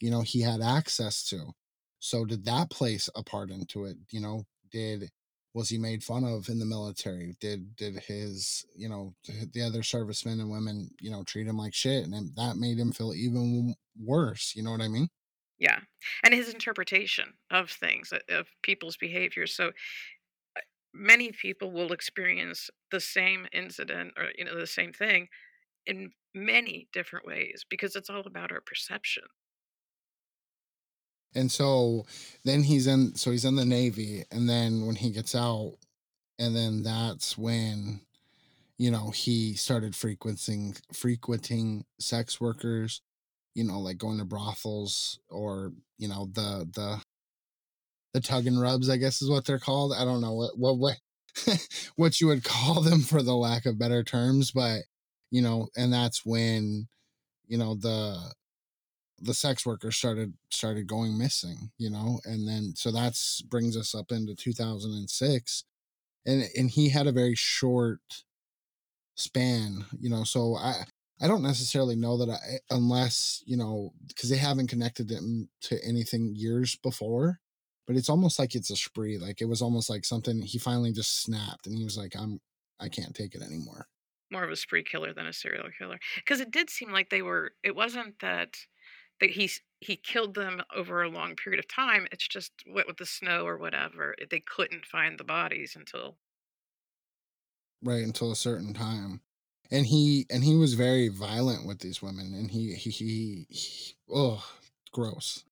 you 0.00 0.10
know 0.10 0.22
he 0.22 0.40
had 0.40 0.60
access 0.60 1.24
to 1.24 1.52
so 2.00 2.24
did 2.24 2.44
that 2.44 2.70
place 2.70 3.08
a 3.14 3.22
part 3.22 3.50
into 3.50 3.84
it 3.84 3.96
you 4.10 4.20
know 4.20 4.44
did 4.70 5.10
was 5.54 5.68
he 5.70 5.78
made 5.78 6.04
fun 6.04 6.24
of 6.24 6.48
in 6.48 6.58
the 6.58 6.64
military? 6.64 7.34
Did 7.40 7.74
did 7.76 7.96
his 7.96 8.64
you 8.76 8.88
know 8.88 9.14
the 9.52 9.62
other 9.62 9.82
servicemen 9.82 10.40
and 10.40 10.50
women 10.50 10.90
you 11.00 11.10
know 11.10 11.24
treat 11.24 11.46
him 11.46 11.58
like 11.58 11.74
shit 11.74 12.04
and 12.04 12.36
that 12.36 12.56
made 12.56 12.78
him 12.78 12.92
feel 12.92 13.12
even 13.14 13.74
worse 14.00 14.52
you 14.54 14.62
know 14.62 14.70
what 14.70 14.80
i 14.80 14.88
mean? 14.88 15.08
Yeah 15.58 15.80
and 16.22 16.34
his 16.34 16.52
interpretation 16.52 17.34
of 17.50 17.70
things 17.70 18.12
of 18.28 18.46
people's 18.62 18.96
behavior 18.96 19.46
so 19.46 19.68
uh, 19.68 20.60
many 20.94 21.32
people 21.32 21.72
will 21.72 21.92
experience 21.92 22.70
the 22.90 23.00
same 23.00 23.46
incident 23.52 24.12
or 24.16 24.26
you 24.36 24.44
know 24.44 24.56
the 24.56 24.66
same 24.66 24.92
thing 24.92 25.28
in 25.86 26.12
many 26.34 26.88
different 26.92 27.26
ways 27.26 27.64
because 27.68 27.96
it's 27.96 28.10
all 28.10 28.26
about 28.26 28.52
our 28.52 28.60
perception 28.60 29.24
and 31.34 31.50
so 31.50 32.04
then 32.44 32.62
he's 32.62 32.86
in 32.86 33.14
so 33.14 33.30
he's 33.30 33.44
in 33.44 33.56
the 33.56 33.64
Navy 33.64 34.24
and 34.30 34.48
then 34.48 34.86
when 34.86 34.96
he 34.96 35.10
gets 35.10 35.34
out 35.34 35.74
and 36.38 36.54
then 36.54 36.82
that's 36.82 37.36
when 37.36 38.00
you 38.78 38.90
know 38.90 39.10
he 39.10 39.54
started 39.54 39.94
frequenting 39.94 40.74
frequenting 40.92 41.84
sex 41.98 42.40
workers 42.40 43.02
you 43.54 43.64
know 43.64 43.80
like 43.80 43.98
going 43.98 44.18
to 44.18 44.24
brothels 44.24 45.18
or 45.28 45.72
you 45.98 46.08
know 46.08 46.28
the 46.32 46.68
the 46.74 47.00
the 48.14 48.20
tug 48.20 48.46
and 48.46 48.60
rubs 48.60 48.88
i 48.88 48.96
guess 48.96 49.20
is 49.20 49.30
what 49.30 49.44
they're 49.44 49.58
called. 49.58 49.92
I 49.92 50.04
don't 50.04 50.20
know 50.20 50.32
what 50.34 50.58
what 50.58 50.78
what 50.78 50.96
what 51.96 52.20
you 52.20 52.28
would 52.28 52.44
call 52.44 52.80
them 52.82 53.00
for 53.00 53.22
the 53.22 53.36
lack 53.36 53.66
of 53.66 53.78
better 53.78 54.02
terms 54.02 54.50
but 54.50 54.80
you 55.30 55.42
know 55.42 55.68
and 55.76 55.92
that's 55.92 56.24
when 56.24 56.88
you 57.46 57.58
know 57.58 57.74
the 57.74 58.18
the 59.20 59.34
sex 59.34 59.66
workers 59.66 59.96
started 59.96 60.34
started 60.50 60.86
going 60.86 61.18
missing 61.18 61.70
you 61.78 61.90
know? 61.90 62.20
And 62.24 62.46
then 62.48 62.74
so 62.76 62.90
that's 62.90 63.42
brings 63.42 63.76
us 63.76 63.94
up 63.94 64.12
into 64.12 64.34
2006 64.34 65.64
and 66.26 66.44
and 66.56 66.70
he 66.70 66.90
had 66.90 67.06
a 67.06 67.12
very 67.12 67.34
short 67.34 68.24
span 69.14 69.84
you 69.98 70.10
know? 70.10 70.24
So 70.24 70.56
i 70.56 70.84
i 71.20 71.26
don't 71.26 71.42
necessarily 71.42 71.96
know 71.96 72.16
that 72.18 72.30
i 72.30 72.58
unless 72.70 73.42
you 73.46 73.56
know 73.56 73.92
because 74.06 74.30
they 74.30 74.36
haven't 74.36 74.68
connected 74.68 75.10
it 75.10 75.20
to 75.62 75.84
anything 75.84 76.34
years 76.34 76.76
before 76.76 77.40
but 77.88 77.96
it's 77.96 78.10
almost 78.10 78.38
like 78.38 78.54
it's 78.54 78.70
a 78.70 78.76
spree. 78.76 79.16
Like 79.18 79.40
it 79.40 79.46
was 79.46 79.62
almost 79.62 79.88
like 79.88 80.04
something 80.04 80.42
he 80.42 80.58
finally 80.58 80.92
just 80.92 81.22
snapped 81.22 81.66
and 81.66 81.74
he 81.74 81.82
was 81.82 81.96
like 81.96 82.14
i'm 82.16 82.38
i 82.78 82.88
can't 82.88 83.16
take 83.16 83.34
it 83.34 83.42
anymore. 83.42 83.88
More 84.30 84.44
of 84.44 84.50
a 84.50 84.56
spree 84.56 84.84
killer 84.84 85.14
than 85.14 85.26
a 85.26 85.32
serial 85.32 85.70
killer. 85.78 85.98
Because 86.16 86.40
it 86.40 86.50
did 86.50 86.68
seem 86.68 86.92
like 86.92 87.08
they 87.08 87.22
were 87.22 87.52
it 87.64 87.74
wasn't 87.74 88.20
that 88.20 88.58
that 89.20 89.30
he 89.30 89.50
he 89.80 89.96
killed 89.96 90.34
them 90.34 90.62
over 90.74 91.02
a 91.02 91.08
long 91.08 91.36
period 91.36 91.58
of 91.58 91.68
time 91.68 92.06
it's 92.12 92.26
just 92.26 92.52
what 92.66 92.86
with 92.86 92.96
the 92.96 93.06
snow 93.06 93.46
or 93.46 93.56
whatever 93.56 94.14
they 94.30 94.40
couldn't 94.40 94.84
find 94.84 95.18
the 95.18 95.24
bodies 95.24 95.74
until 95.76 96.16
right 97.82 98.04
until 98.04 98.32
a 98.32 98.36
certain 98.36 98.74
time 98.74 99.20
and 99.70 99.86
he 99.86 100.26
and 100.30 100.44
he 100.44 100.56
was 100.56 100.74
very 100.74 101.08
violent 101.08 101.66
with 101.66 101.80
these 101.80 102.02
women 102.02 102.34
and 102.34 102.50
he 102.50 102.74
he 102.74 102.90
he, 102.90 103.46
he 103.50 103.94
oh 104.12 104.44
gross. 104.92 105.44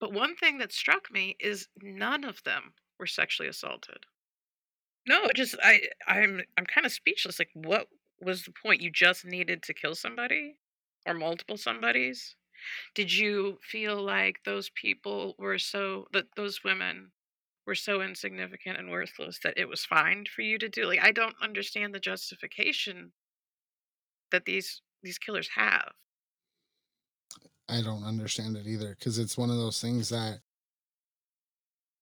But 0.00 0.12
one 0.12 0.36
thing 0.36 0.58
that 0.58 0.72
struck 0.72 1.10
me 1.10 1.36
is 1.40 1.68
none 1.82 2.24
of 2.24 2.42
them 2.44 2.74
were 2.98 3.06
sexually 3.06 3.48
assaulted. 3.48 4.06
No 5.06 5.28
just 5.34 5.56
i 5.62 5.80
i'm 6.06 6.42
i'm 6.56 6.66
kind 6.66 6.86
of 6.86 6.92
speechless 6.92 7.38
like 7.38 7.50
what 7.54 7.88
was 8.20 8.44
the 8.44 8.52
point? 8.52 8.80
You 8.80 8.90
just 8.90 9.24
needed 9.24 9.62
to 9.64 9.74
kill 9.74 9.94
somebody? 9.94 10.56
Or 11.06 11.12
multiple 11.12 11.58
somebodies 11.58 12.36
did 12.94 13.12
you 13.12 13.58
feel 13.62 14.02
like 14.02 14.40
those 14.44 14.70
people 14.70 15.34
were 15.38 15.58
so 15.58 16.06
that 16.12 16.26
those 16.36 16.64
women 16.64 17.12
were 17.66 17.74
so 17.74 18.02
insignificant 18.02 18.78
and 18.78 18.90
worthless 18.90 19.38
that 19.42 19.58
it 19.58 19.68
was 19.68 19.84
fine 19.84 20.24
for 20.26 20.42
you 20.42 20.58
to 20.58 20.68
do? 20.68 20.86
Like 20.86 21.02
i 21.02 21.12
don't 21.12 21.36
understand 21.42 21.94
the 21.94 22.00
justification 22.00 23.12
that 24.30 24.44
these 24.44 24.82
these 25.02 25.18
killers 25.18 25.48
have. 25.54 25.92
I 27.68 27.82
don't 27.82 28.04
understand 28.04 28.56
it 28.56 28.66
either 28.66 28.94
because 28.98 29.18
it's 29.18 29.38
one 29.38 29.50
of 29.50 29.56
those 29.56 29.80
things 29.80 30.08
that 30.10 30.40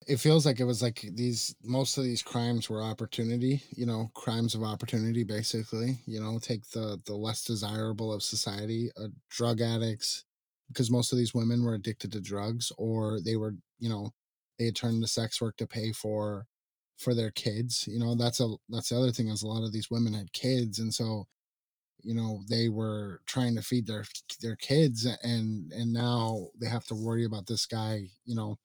it 0.09 0.17
feels 0.17 0.45
like 0.45 0.59
it 0.59 0.65
was 0.65 0.83
like 0.83 1.01
these 1.13 1.55
most 1.63 1.97
of 1.99 2.05
these 2.05 2.23
crimes 2.23 2.69
were 2.69 2.83
opportunity 2.83 3.63
you 3.71 3.87
know 3.87 4.11
crimes 4.15 4.55
of 4.55 4.63
opportunity 4.63 5.23
basically 5.23 5.99
you 6.07 6.21
know 6.21 6.39
take 6.41 6.69
the 6.71 7.01
the 7.07 7.15
less 7.15 7.45
desirable 7.45 8.13
of 8.13 8.23
society 8.23 8.91
uh, 8.97 9.07
drug 9.31 9.61
addicts 9.61 10.25
because 10.69 10.91
most 10.91 11.13
of 11.13 11.19
these 11.19 11.35
women 11.35 11.63
were 11.63 11.75
addicted 11.75 12.13
to 12.13 12.21
drugs 12.21 12.73
or 12.79 13.21
they 13.21 13.37
were 13.37 13.55
you 13.79 13.89
know 13.89 14.11
they 14.59 14.67
had 14.67 14.77
turned 14.77 15.03
to 15.03 15.09
sex 15.09 15.41
work 15.41 15.57
to 15.57 15.67
pay 15.67 15.93
for 15.93 16.47
for 16.99 17.15
their 17.15 17.31
kids 17.31 17.87
you 17.89 17.99
know 17.99 18.15
that's 18.15 18.41
a 18.41 18.55
that's 18.69 18.91
the 18.91 18.97
other 18.97 19.13
thing 19.13 19.29
is 19.29 19.43
a 19.43 19.49
lot 19.49 19.65
of 19.65 19.73
these 19.73 19.91
women 19.91 20.13
had 20.13 20.33
kids 20.33 20.79
and 20.79 20.93
so 20.93 21.27
you 22.03 22.15
know 22.15 22.43
they 22.49 22.69
were 22.69 23.21
trying 23.27 23.55
to 23.55 23.63
feed 23.63 23.87
their 23.87 24.05
their 24.41 24.57
kids 24.57 25.07
and 25.23 25.73
and 25.73 25.93
now 25.93 26.49
they 26.61 26.69
have 26.69 26.85
to 26.85 26.95
worry 26.95 27.25
about 27.25 27.47
this 27.47 27.67
guy 27.67 28.03
you 28.25 28.35
know 28.35 28.57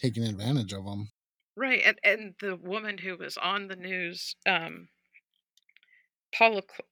taking 0.00 0.24
advantage 0.24 0.72
of 0.72 0.84
them 0.84 1.10
right 1.56 1.82
and 1.84 1.98
and 2.04 2.34
the 2.40 2.56
woman 2.56 2.98
who 2.98 3.16
was 3.16 3.36
on 3.36 3.68
the 3.68 3.76
news 3.76 4.34
um 4.46 4.88
paula 6.32 6.62
Cl- 6.62 6.88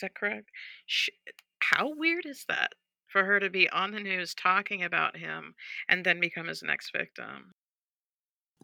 that 0.02 0.14
correct? 0.14 0.50
She, 0.86 1.12
how 1.58 1.94
weird 1.94 2.24
is 2.24 2.44
that 2.48 2.72
for 3.10 3.24
her 3.24 3.40
to 3.40 3.50
be 3.50 3.68
on 3.70 3.90
the 3.90 4.00
news 4.00 4.34
talking 4.34 4.82
about 4.82 5.16
him 5.16 5.54
and 5.88 6.04
then 6.04 6.20
become 6.20 6.46
his 6.46 6.62
next 6.62 6.92
victim. 6.92 7.54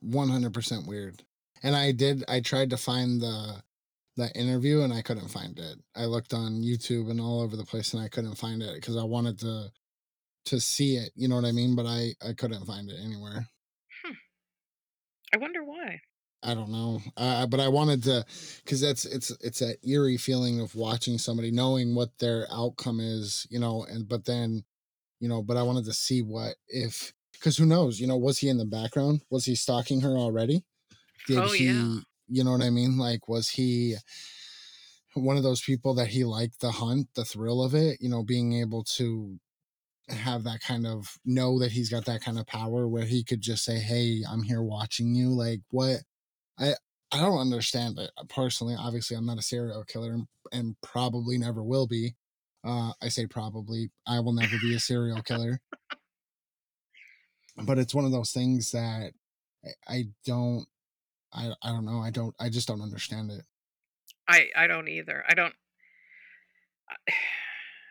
100% 0.04 0.86
weird. 0.86 1.22
And 1.62 1.74
I 1.74 1.92
did 1.92 2.24
I 2.28 2.40
tried 2.40 2.70
to 2.70 2.76
find 2.76 3.20
the 3.20 3.62
that 4.16 4.36
interview 4.36 4.80
and 4.80 4.92
I 4.92 5.02
couldn't 5.02 5.28
find 5.28 5.58
it. 5.58 5.78
I 5.94 6.06
looked 6.06 6.32
on 6.32 6.62
YouTube 6.62 7.10
and 7.10 7.20
all 7.20 7.40
over 7.40 7.56
the 7.56 7.64
place 7.64 7.92
and 7.92 8.02
I 8.02 8.08
couldn't 8.08 8.36
find 8.36 8.62
it 8.62 8.74
because 8.74 8.96
I 8.96 9.04
wanted 9.04 9.38
to 9.40 9.70
to 10.46 10.60
see 10.60 10.96
it, 10.96 11.10
you 11.16 11.28
know 11.28 11.34
what 11.34 11.44
I 11.44 11.52
mean, 11.52 11.74
but 11.74 11.86
I 11.86 12.14
I 12.26 12.32
couldn't 12.32 12.66
find 12.66 12.90
it 12.90 12.98
anywhere. 13.02 13.48
Hmm. 14.04 14.12
I 15.34 15.38
wonder 15.38 15.64
why. 15.64 16.00
I 16.46 16.54
don't 16.54 16.70
know, 16.70 17.00
uh, 17.16 17.46
but 17.46 17.58
I 17.58 17.68
wanted 17.68 18.04
to, 18.04 18.24
because 18.64 18.80
that's 18.80 19.04
it's 19.04 19.30
it's 19.40 19.58
that 19.58 19.78
eerie 19.82 20.16
feeling 20.16 20.60
of 20.60 20.76
watching 20.76 21.18
somebody 21.18 21.50
knowing 21.50 21.94
what 21.94 22.16
their 22.18 22.46
outcome 22.52 23.00
is, 23.00 23.46
you 23.50 23.58
know, 23.58 23.84
and 23.88 24.08
but 24.08 24.24
then, 24.26 24.62
you 25.18 25.28
know, 25.28 25.42
but 25.42 25.56
I 25.56 25.62
wanted 25.62 25.86
to 25.86 25.92
see 25.92 26.22
what 26.22 26.54
if 26.68 27.12
because 27.32 27.56
who 27.56 27.66
knows, 27.66 27.98
you 27.98 28.06
know, 28.06 28.16
was 28.16 28.38
he 28.38 28.48
in 28.48 28.58
the 28.58 28.64
background? 28.64 29.22
Was 29.28 29.44
he 29.44 29.56
stalking 29.56 30.02
her 30.02 30.16
already? 30.16 30.62
Did 31.26 31.38
oh, 31.38 31.52
he, 31.52 31.66
yeah. 31.66 31.96
you 32.28 32.44
know 32.44 32.52
what 32.52 32.62
I 32.62 32.70
mean? 32.70 32.96
Like, 32.96 33.28
was 33.28 33.48
he 33.48 33.96
one 35.14 35.36
of 35.36 35.42
those 35.42 35.62
people 35.62 35.94
that 35.94 36.08
he 36.08 36.24
liked 36.24 36.60
the 36.60 36.70
hunt, 36.70 37.08
the 37.14 37.24
thrill 37.24 37.62
of 37.62 37.74
it, 37.74 37.98
you 38.00 38.08
know, 38.08 38.22
being 38.22 38.52
able 38.52 38.84
to 38.84 39.38
have 40.08 40.44
that 40.44 40.60
kind 40.60 40.86
of 40.86 41.18
know 41.24 41.58
that 41.58 41.72
he's 41.72 41.90
got 41.90 42.04
that 42.04 42.20
kind 42.20 42.38
of 42.38 42.46
power 42.46 42.86
where 42.86 43.04
he 43.04 43.24
could 43.24 43.40
just 43.40 43.64
say, 43.64 43.78
Hey, 43.78 44.22
I'm 44.30 44.42
here 44.42 44.62
watching 44.62 45.14
you. 45.14 45.30
Like, 45.30 45.60
what 45.70 46.02
I 46.58 46.74
I 47.12 47.20
don't 47.20 47.38
understand 47.38 47.98
it 47.98 48.10
uh, 48.16 48.24
personally. 48.28 48.74
Obviously, 48.78 49.16
I'm 49.16 49.26
not 49.26 49.38
a 49.38 49.42
serial 49.42 49.84
killer 49.84 50.12
and, 50.12 50.26
and 50.52 50.76
probably 50.82 51.38
never 51.38 51.62
will 51.62 51.86
be. 51.86 52.14
Uh, 52.64 52.92
I 53.00 53.08
say 53.08 53.26
probably. 53.26 53.90
I 54.06 54.20
will 54.20 54.32
never 54.32 54.56
be 54.60 54.74
a 54.74 54.80
serial 54.80 55.22
killer. 55.22 55.60
but 57.64 57.78
it's 57.78 57.94
one 57.94 58.04
of 58.04 58.12
those 58.12 58.32
things 58.32 58.72
that 58.72 59.12
I, 59.64 59.94
I 59.94 60.04
don't. 60.24 60.66
I 61.32 61.52
I 61.62 61.68
don't 61.68 61.84
know. 61.84 62.00
I 62.00 62.10
don't. 62.10 62.34
I 62.40 62.48
just 62.48 62.68
don't 62.68 62.82
understand 62.82 63.30
it. 63.30 63.42
I 64.28 64.48
I 64.56 64.66
don't 64.66 64.88
either. 64.88 65.24
I 65.28 65.34
don't. 65.34 65.54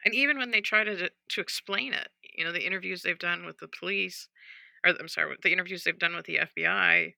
And 0.07 0.13
even 0.13 0.37
when 0.37 0.51
they 0.51 0.61
try 0.61 0.83
to 0.83 1.09
to 1.29 1.41
explain 1.41 1.91
it, 1.91 2.09
you 2.37 2.45
know, 2.45 2.51
the 2.51 2.63
interviews 2.63 3.01
they've 3.01 3.17
done 3.17 3.43
with 3.43 3.57
the 3.57 3.67
police, 3.67 4.27
or 4.85 4.93
I'm 4.99 5.07
sorry, 5.07 5.35
the 5.41 5.51
interviews 5.51 5.83
they've 5.83 5.97
done 5.97 6.15
with 6.15 6.27
the 6.27 6.41
FBI, 6.55 7.15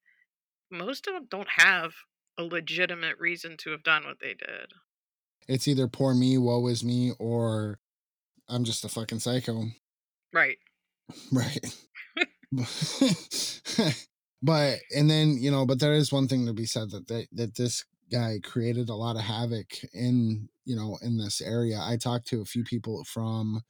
most 0.71 1.08
of 1.08 1.13
them 1.13 1.27
don't 1.30 1.49
have 1.58 1.93
a 2.38 2.43
legitimate 2.43 3.17
reason 3.19 3.58
to 3.58 3.71
have 3.71 3.84
done 3.84 4.06
what 4.06 4.19
they 4.19 4.34
did. 4.34 4.73
It's 5.47 5.67
either 5.67 5.88
poor 5.88 6.13
me, 6.13 6.38
woe 6.38 6.67
is 6.67 6.84
me, 6.84 7.13
or 7.19 7.80
I'm 8.49 8.63
just 8.63 8.86
a 8.86 8.89
fucking 8.89 9.19
psycho. 9.19 9.65
Right. 10.34 10.58
Right. 11.32 11.65
but 14.41 14.80
and 14.95 15.10
then 15.10 15.38
you 15.38 15.51
know, 15.51 15.65
but 15.65 15.80
there 15.80 15.93
is 15.93 16.12
one 16.12 16.27
thing 16.27 16.45
to 16.45 16.53
be 16.53 16.65
said 16.65 16.91
that 16.91 17.08
they, 17.08 17.27
that 17.32 17.56
this 17.56 17.86
guy 18.12 18.39
created 18.43 18.89
a 18.89 18.95
lot 18.95 19.15
of 19.15 19.21
havoc 19.21 19.67
in 19.93 20.49
you 20.65 20.75
know 20.75 20.97
in 21.01 21.17
this 21.17 21.39
area. 21.39 21.80
I 21.82 21.95
talked 21.95 22.27
to 22.27 22.41
a 22.41 22.45
few 22.45 22.65
people 22.65 23.06
from 23.06 23.62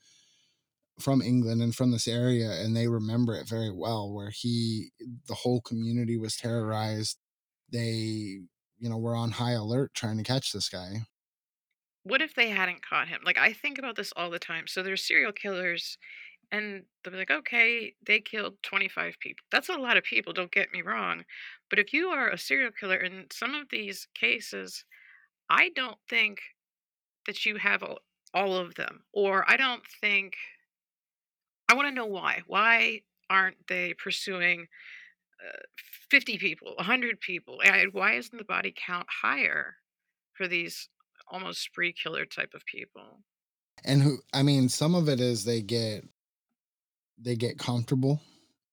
from 1.00 1.22
England 1.22 1.62
and 1.62 1.76
from 1.76 1.92
this 1.92 2.08
area, 2.08 2.50
and 2.52 2.76
they 2.76 2.88
remember 2.88 3.36
it 3.36 3.48
very 3.48 3.72
well. 3.72 4.12
Where 4.12 4.32
he, 4.32 4.90
the 5.28 5.36
whole 5.36 5.62
community 5.62 6.18
was 6.18 6.36
terrorized. 6.36 7.18
They, 7.72 8.40
you 8.80 8.90
know, 8.90 8.98
were 8.98 9.16
on 9.16 9.32
high 9.32 9.52
alert 9.52 9.94
trying 9.94 10.18
to 10.18 10.24
catch 10.24 10.52
this 10.52 10.70
guy. 10.70 11.02
What 12.04 12.22
if 12.22 12.34
they 12.36 12.50
hadn't 12.50 12.86
caught 12.86 13.10
him? 13.10 13.22
Like 13.26 13.38
I 13.38 13.54
think 13.54 13.78
about 13.78 13.96
this 13.96 14.14
all 14.16 14.30
the 14.30 14.40
time. 14.40 14.66
So 14.68 14.82
there's 14.82 15.06
serial 15.06 15.34
killers, 15.34 15.98
and 16.52 16.84
they're 17.04 17.14
like, 17.14 17.32
okay, 17.32 17.94
they 18.06 18.22
killed 18.22 18.56
25 18.64 19.20
people. 19.20 19.46
That's 19.52 19.70
a 19.70 19.74
lot 19.74 19.98
of 19.98 20.04
people. 20.04 20.34
Don't 20.34 20.52
get 20.52 20.72
me 20.72 20.82
wrong, 20.82 21.26
but 21.70 21.80
if 21.80 21.94
you 21.94 22.08
are 22.08 22.30
a 22.30 22.38
serial 22.38 22.72
killer 22.72 22.96
in 22.98 23.26
some 23.32 23.54
of 23.54 23.68
these 23.70 24.08
cases, 24.16 24.86
I 25.50 25.70
don't 25.76 25.98
think 26.10 26.40
that 27.26 27.46
you 27.46 27.58
have 27.58 27.84
all, 27.84 28.00
all 28.34 28.56
of 28.56 28.76
them, 28.76 29.04
or 29.14 29.50
I 29.50 29.58
don't 29.58 29.84
think 30.02 30.34
I 31.70 31.74
want 31.74 31.88
to 31.88 31.94
know 31.94 32.06
why. 32.06 32.42
Why 32.48 33.02
aren't 33.30 33.68
they 33.68 33.94
pursuing 33.94 34.68
uh, 35.46 35.60
50 36.10 36.38
people, 36.38 36.74
100 36.76 37.20
people? 37.20 37.60
And 37.64 37.94
Why 37.94 38.14
isn't 38.14 38.38
the 38.38 38.46
body 38.46 38.74
count 38.76 39.08
higher 39.22 39.76
for 40.34 40.48
these 40.48 40.90
almost 41.30 41.62
spree 41.62 41.94
killer 41.94 42.26
type 42.26 42.54
of 42.54 42.66
people? 42.66 43.20
And 43.84 44.02
who, 44.02 44.20
I 44.34 44.44
mean, 44.44 44.70
some 44.70 44.96
of 44.96 45.10
it 45.10 45.20
is 45.20 45.44
they 45.44 45.62
get, 45.62 46.04
they 47.20 47.36
get 47.36 47.58
comfortable, 47.58 48.22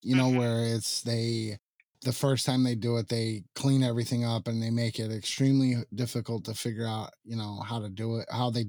you 0.00 0.16
know, 0.16 0.28
mm-hmm. 0.28 0.38
where 0.38 0.64
it's 0.76 1.02
they, 1.02 1.58
the 2.02 2.12
first 2.12 2.46
time 2.46 2.62
they 2.62 2.74
do 2.74 2.96
it, 2.98 3.08
they 3.08 3.42
clean 3.54 3.82
everything 3.82 4.24
up 4.24 4.46
and 4.46 4.62
they 4.62 4.70
make 4.70 4.98
it 4.98 5.10
extremely 5.10 5.76
difficult 5.94 6.44
to 6.44 6.54
figure 6.54 6.86
out, 6.86 7.10
you 7.24 7.36
know, 7.36 7.60
how 7.66 7.80
to 7.80 7.88
do 7.88 8.16
it, 8.16 8.26
how 8.30 8.50
they, 8.50 8.66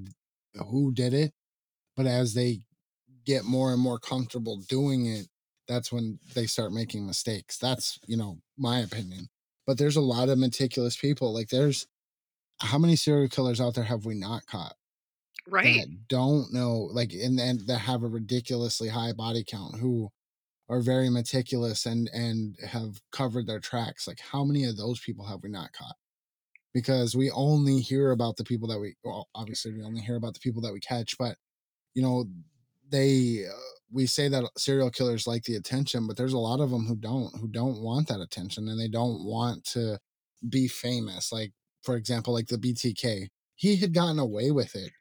who 0.56 0.92
did 0.92 1.14
it. 1.14 1.34
But 1.96 2.08
as 2.08 2.34
they 2.34 2.62
get 3.26 3.46
more 3.46 3.72
and 3.72 3.82
more 3.82 4.00
comfortable 4.00 4.58
doing 4.70 5.06
it, 5.06 5.28
that's 5.68 5.92
when 5.92 6.20
they 6.34 6.46
start 6.46 6.72
making 6.72 7.06
mistakes. 7.06 7.58
That's, 7.58 8.00
you 8.08 8.18
know, 8.18 8.40
my 8.58 8.80
opinion. 8.80 9.30
But 9.66 9.78
there's 9.78 9.96
a 9.96 10.02
lot 10.02 10.30
of 10.30 10.38
meticulous 10.38 10.96
people. 10.96 11.34
Like 11.34 11.50
there's 11.50 11.88
how 12.62 12.78
many 12.78 12.96
serial 12.96 13.28
killers 13.28 13.60
out 13.60 13.76
there 13.76 13.84
have 13.84 14.06
we 14.06 14.16
not 14.16 14.46
caught? 14.46 14.76
Right. 15.48 15.82
That 15.82 16.08
don't 16.08 16.54
know 16.54 16.90
like 16.92 17.14
and, 17.14 17.40
and 17.40 17.68
that 17.68 17.80
have 17.80 18.04
a 18.04 18.08
ridiculously 18.08 18.90
high 18.90 19.14
body 19.14 19.44
count 19.48 19.76
who 19.76 20.10
are 20.70 20.82
very 20.82 21.10
meticulous 21.10 21.86
and 21.86 22.10
and 22.14 22.58
have 22.68 23.02
covered 23.12 23.48
their 23.48 23.60
tracks. 23.60 24.08
Like 24.08 24.20
how 24.20 24.44
many 24.44 24.66
of 24.66 24.78
those 24.78 25.00
people 25.00 25.26
have 25.26 25.42
we 25.44 25.50
not 25.50 25.74
caught? 25.74 25.96
because 26.76 27.16
we 27.16 27.32
only 27.32 27.80
hear 27.80 28.12
about 28.12 28.36
the 28.36 28.44
people 28.44 28.68
that 28.68 28.78
we 28.80 28.96
well 29.04 29.28
obviously 29.34 29.74
we 29.74 29.82
only 29.82 30.02
hear 30.02 30.18
about 30.18 30.36
the 30.36 30.40
people 30.42 30.62
that 30.62 30.74
we 30.74 30.80
catch 30.80 31.18
but 31.18 31.38
you 31.96 32.04
know 32.04 32.26
they 32.90 33.46
uh, 33.48 33.54
we 33.92 34.06
say 34.06 34.28
that 34.28 34.50
serial 34.58 34.90
killers 34.92 35.28
like 35.28 35.44
the 35.44 35.56
attention 35.56 36.08
but 36.08 36.18
there's 36.18 36.34
a 36.34 36.38
lot 36.38 36.60
of 36.60 36.70
them 36.72 36.86
who 36.86 36.96
don't 36.96 37.36
who 37.40 37.48
don't 37.48 37.82
want 37.82 38.08
that 38.08 38.20
attention 38.22 38.68
and 38.68 38.80
they 38.80 38.88
don't 38.88 39.24
want 39.26 39.64
to 39.64 40.00
be 40.50 40.68
famous 40.68 41.32
like 41.32 41.52
for 41.84 41.96
example 41.96 42.34
like 42.34 42.48
the 42.48 42.58
btk 42.58 43.28
he 43.56 43.78
had 43.78 43.94
gotten 43.94 44.20
away 44.20 44.52
with 44.52 44.76
it. 44.76 44.92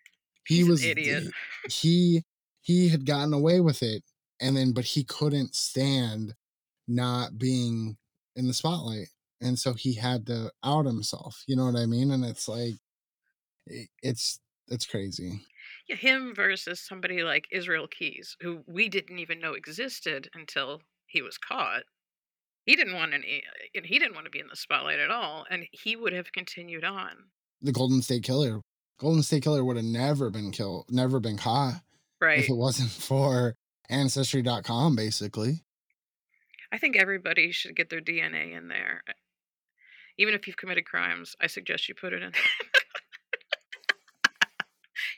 He 0.46 0.56
He's 0.56 0.66
an 0.66 0.72
was 0.72 0.84
idiot. 0.84 1.24
he 1.68 2.22
he 2.60 2.88
had 2.88 3.06
gotten 3.06 3.32
away 3.32 3.60
with 3.60 3.82
it 3.82 4.04
and 4.40 4.56
then 4.56 4.72
but 4.72 4.84
he 4.84 5.04
couldn't 5.04 5.54
stand 5.54 6.34
not 6.88 7.38
being 7.38 7.96
in 8.36 8.46
the 8.48 8.54
spotlight 8.54 9.08
and 9.40 9.58
so 9.58 9.74
he 9.74 9.94
had 9.94 10.26
to 10.26 10.52
out 10.64 10.86
himself 10.86 11.42
you 11.46 11.56
know 11.56 11.66
what 11.66 11.76
i 11.76 11.86
mean? 11.86 12.10
And 12.10 12.24
it's 12.24 12.48
like 12.48 12.74
it- 13.66 13.90
it's 14.02 14.40
it's 14.68 14.86
crazy 14.86 15.42
Yeah, 15.88 15.96
him 15.96 16.34
versus 16.34 16.80
somebody 16.80 17.22
like 17.22 17.46
Israel 17.52 17.86
Keyes, 17.86 18.36
who 18.40 18.62
we 18.66 18.88
didn't 18.88 19.18
even 19.18 19.38
know 19.40 19.52
existed 19.52 20.30
until 20.34 20.80
he 21.06 21.20
was 21.20 21.36
caught. 21.38 21.82
He 22.64 22.74
didn't 22.76 22.94
want 22.94 23.12
any. 23.12 23.42
He 23.74 23.98
didn't 23.98 24.14
want 24.14 24.24
to 24.24 24.30
be 24.30 24.40
in 24.40 24.46
the 24.48 24.56
spotlight 24.56 24.98
at 24.98 25.10
all, 25.10 25.44
and 25.50 25.66
he 25.72 25.94
would 25.96 26.14
have 26.14 26.32
continued 26.32 26.84
on. 26.84 27.10
the 27.60 27.72
golden 27.72 28.00
state 28.02 28.22
killer 28.22 28.60
golden 28.98 29.22
state 29.22 29.42
killer 29.42 29.64
would 29.64 29.76
have 29.76 29.84
never 29.84 30.30
been 30.30 30.50
killed 30.52 30.86
never 30.88 31.18
been 31.20 31.36
caught 31.36 31.74
Right. 32.20 32.38
if 32.38 32.48
it 32.48 32.54
wasn't 32.56 32.90
for 33.08 33.54
ancestry.com 33.90 34.94
basically 34.96 35.60
I 36.72 36.78
think 36.78 36.96
everybody 36.96 37.50
should 37.52 37.76
get 37.76 37.90
their 37.90 38.00
DNA 38.00 38.56
in 38.56 38.68
there. 38.68 39.02
Even 40.18 40.34
if 40.34 40.46
you've 40.46 40.56
committed 40.56 40.84
crimes, 40.86 41.36
I 41.40 41.46
suggest 41.48 41.88
you 41.88 41.94
put 41.94 42.12
it 42.12 42.22
in. 42.22 42.32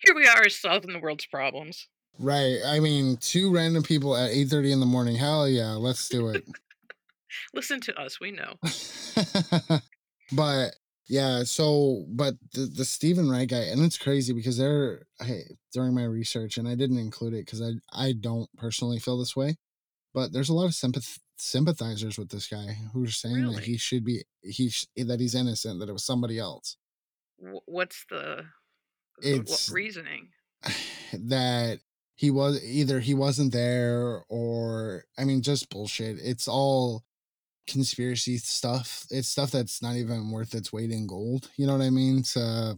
Here 0.05 0.15
we 0.15 0.27
are 0.27 0.49
solving 0.49 0.93
the 0.93 1.01
world's 1.01 1.27
problems. 1.27 1.89
right 2.19 2.59
i 2.67 2.81
mean 2.81 3.17
two 3.19 3.53
random 3.53 3.83
people 3.83 4.17
at 4.17 4.31
8 4.31 4.49
30 4.49 4.73
in 4.73 4.81
the 4.81 4.87
morning 4.87 5.17
hell 5.17 5.47
yeah 5.49 5.73
let's 5.73 6.09
do 6.09 6.29
it 6.29 6.45
Listen 7.55 7.81
to 7.83 8.01
us, 8.01 8.21
we 8.21 8.31
know. 8.31 8.55
but 10.33 10.75
yeah, 11.09 11.43
so 11.45 12.05
but 12.09 12.35
the 12.53 12.67
the 12.67 12.85
Stephen 12.85 13.31
Wright 13.31 13.49
guy, 13.49 13.65
and 13.65 13.85
it's 13.85 13.99
crazy 13.99 14.33
because 14.33 14.57
they're 14.59 15.07
hey 15.21 15.43
during 15.73 15.95
my 15.95 16.05
research, 16.05 16.57
and 16.57 16.67
I 16.69 16.75
didn't 16.75 16.99
include 16.99 17.35
it 17.35 17.45
because 17.47 17.63
I 17.63 17.73
I 17.93 18.13
don't 18.13 18.49
personally 18.57 18.99
feel 18.99 19.19
this 19.19 19.37
way, 19.37 19.57
but 20.15 20.33
there's 20.33 20.49
a 20.49 20.55
lot 20.55 20.67
of 20.67 20.73
sympath 20.73 21.19
sympathizers 21.37 22.19
with 22.19 22.31
this 22.31 22.47
guy 22.49 22.79
who 22.93 23.05
are 23.05 23.09
saying 23.09 23.53
that 23.53 23.65
he 23.65 23.77
should 23.77 24.05
be 24.05 24.25
he 24.43 24.71
sh- 24.71 24.87
that 24.97 25.21
he's 25.21 25.35
innocent, 25.35 25.81
that 25.81 25.89
it 25.89 25.93
was 25.93 26.05
somebody 26.05 26.39
else, 26.39 26.77
What's 27.67 28.07
the 28.09 28.47
It's- 29.23 29.69
what 29.69 29.75
reasoning? 29.75 30.29
that 31.13 31.79
he 32.17 32.31
was 32.31 32.63
either 32.65 32.99
he 33.01 33.15
wasn't 33.15 33.53
there 33.53 34.23
or 34.29 35.05
I 35.19 35.25
mean 35.25 35.43
just 35.43 35.69
bullshit. 35.71 36.17
It's 36.23 36.49
all 36.49 37.05
conspiracy 37.69 38.39
stuff. 38.39 39.07
It's 39.11 39.29
stuff 39.29 39.51
that's 39.51 39.83
not 39.83 39.97
even 39.97 40.31
worth 40.31 40.55
its 40.55 40.73
weight 40.73 40.91
in 40.91 41.07
gold. 41.07 41.51
You 41.57 41.67
know 41.67 41.77
what 41.77 41.85
I 41.85 41.91
mean? 41.91 42.23
So 42.25 42.75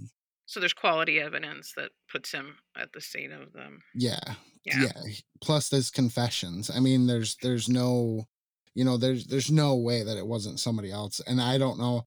So 0.46 0.60
there's 0.60 0.72
quality 0.72 1.20
evidence 1.20 1.72
that 1.76 1.90
puts 2.10 2.32
him 2.32 2.56
at 2.76 2.92
the 2.92 3.00
scene 3.00 3.32
of 3.32 3.52
them. 3.52 3.82
yeah 3.94 4.18
Yeah. 4.64 4.84
yeah 4.84 5.12
plus 5.42 5.68
there's 5.68 5.90
confessions 5.90 6.70
i 6.74 6.80
mean 6.80 7.06
there's 7.06 7.36
there's 7.42 7.68
no 7.68 8.24
you 8.74 8.84
know 8.84 8.96
there's 8.96 9.26
there's 9.26 9.50
no 9.50 9.76
way 9.76 10.02
that 10.02 10.16
it 10.16 10.26
wasn't 10.26 10.58
somebody 10.58 10.90
else 10.90 11.20
and 11.26 11.40
i 11.40 11.58
don't 11.58 11.78
know 11.78 12.04